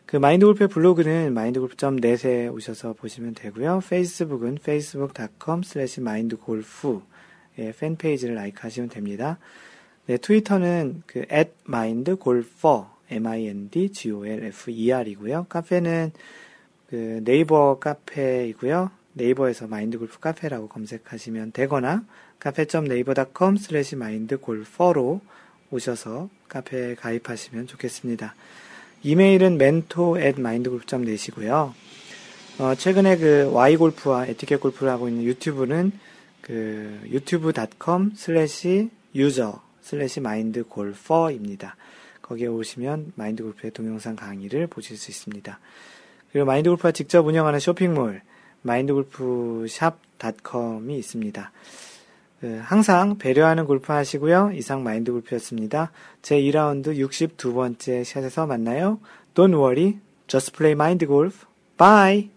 그 0.07 0.17
마인드 0.17 0.47
골프의 0.47 0.69
블로그는 0.69 1.35
mindgolf.net에 1.35 2.47
오셔서 2.49 2.93
보시면 2.93 3.35
되고요. 3.35 3.83
페이스북은 3.89 4.59
facebook.com 4.61 5.63
slash 5.65 6.01
mindgolf의 6.01 7.73
fan 7.79 7.95
page를 7.95 8.37
like하시면 8.37 8.89
됩니다. 8.89 9.39
네, 10.07 10.17
트위터는 10.17 11.03
그 11.07 11.27
at 11.33 11.51
mindgolfer, 11.69 12.85
m-i-n-d-g-o-l-f-e-r이고요. 13.11 13.87
카페는 15.49 16.13
그 16.89 17.21
네이버 17.25 17.81
카페이고요. 17.81 18.93
네이버에서 19.15 19.67
마인드골프 19.67 20.21
카페라고 20.21 20.69
검색하시면 20.69 21.51
되거나 21.53 22.05
cafe.naver.com 22.39 23.57
slash 23.57 23.97
mindgolfer로 23.97 25.21
오셔서 25.71 26.29
카페에 26.49 26.95
가입하시면 26.95 27.67
좋겠습니다. 27.67 28.35
이메일은 29.07 29.55
mentor 29.55 30.21
at 30.21 30.41
mindgolf.net이고요. 30.41 31.75
어, 32.59 32.75
최근에 32.75 33.19
그 33.19 33.49
Y골프와 33.53 34.27
에티켓 34.27 34.61
골프를 34.61 34.91
하고 34.91 35.09
있는 35.09 35.23
유튜브는 35.23 35.93
그 36.41 36.99
youtube.com 37.05 38.15
slash 38.17 38.91
user 39.15 39.63
slash 39.83 40.19
mindgolfer입니다. 40.19 41.77
거기에 42.21 42.49
오시면 42.49 43.13
마인드골프의 43.15 43.71
동영상 43.71 44.17
강의를 44.17 44.67
보실 44.67 44.97
수 44.97 45.13
있습니다. 45.13 45.61
그리고 46.33 46.47
마인드골프가 46.47 46.91
직접 46.91 47.25
운영하는 47.25 47.61
쇼핑몰 47.61 48.23
mindgolfshop.com이 48.63 50.99
있습니다. 50.99 51.53
그 52.47 52.61
항상 52.63 53.19
배려하는 53.19 53.67
골프 53.67 53.93
하시고요. 53.93 54.53
이상 54.55 54.85
마인드 54.85 55.11
골프였습니다. 55.11 55.91
제 56.23 56.41
2라운드 56.41 56.97
62번째 56.97 58.05
샷에서 58.05 58.47
만나요. 58.47 59.01
Don't 59.35 59.55
worry, 59.55 59.99
just 60.29 60.53
play 60.53 60.75
mind 60.75 61.05
golf. 61.07 61.45
Bye! 61.77 62.36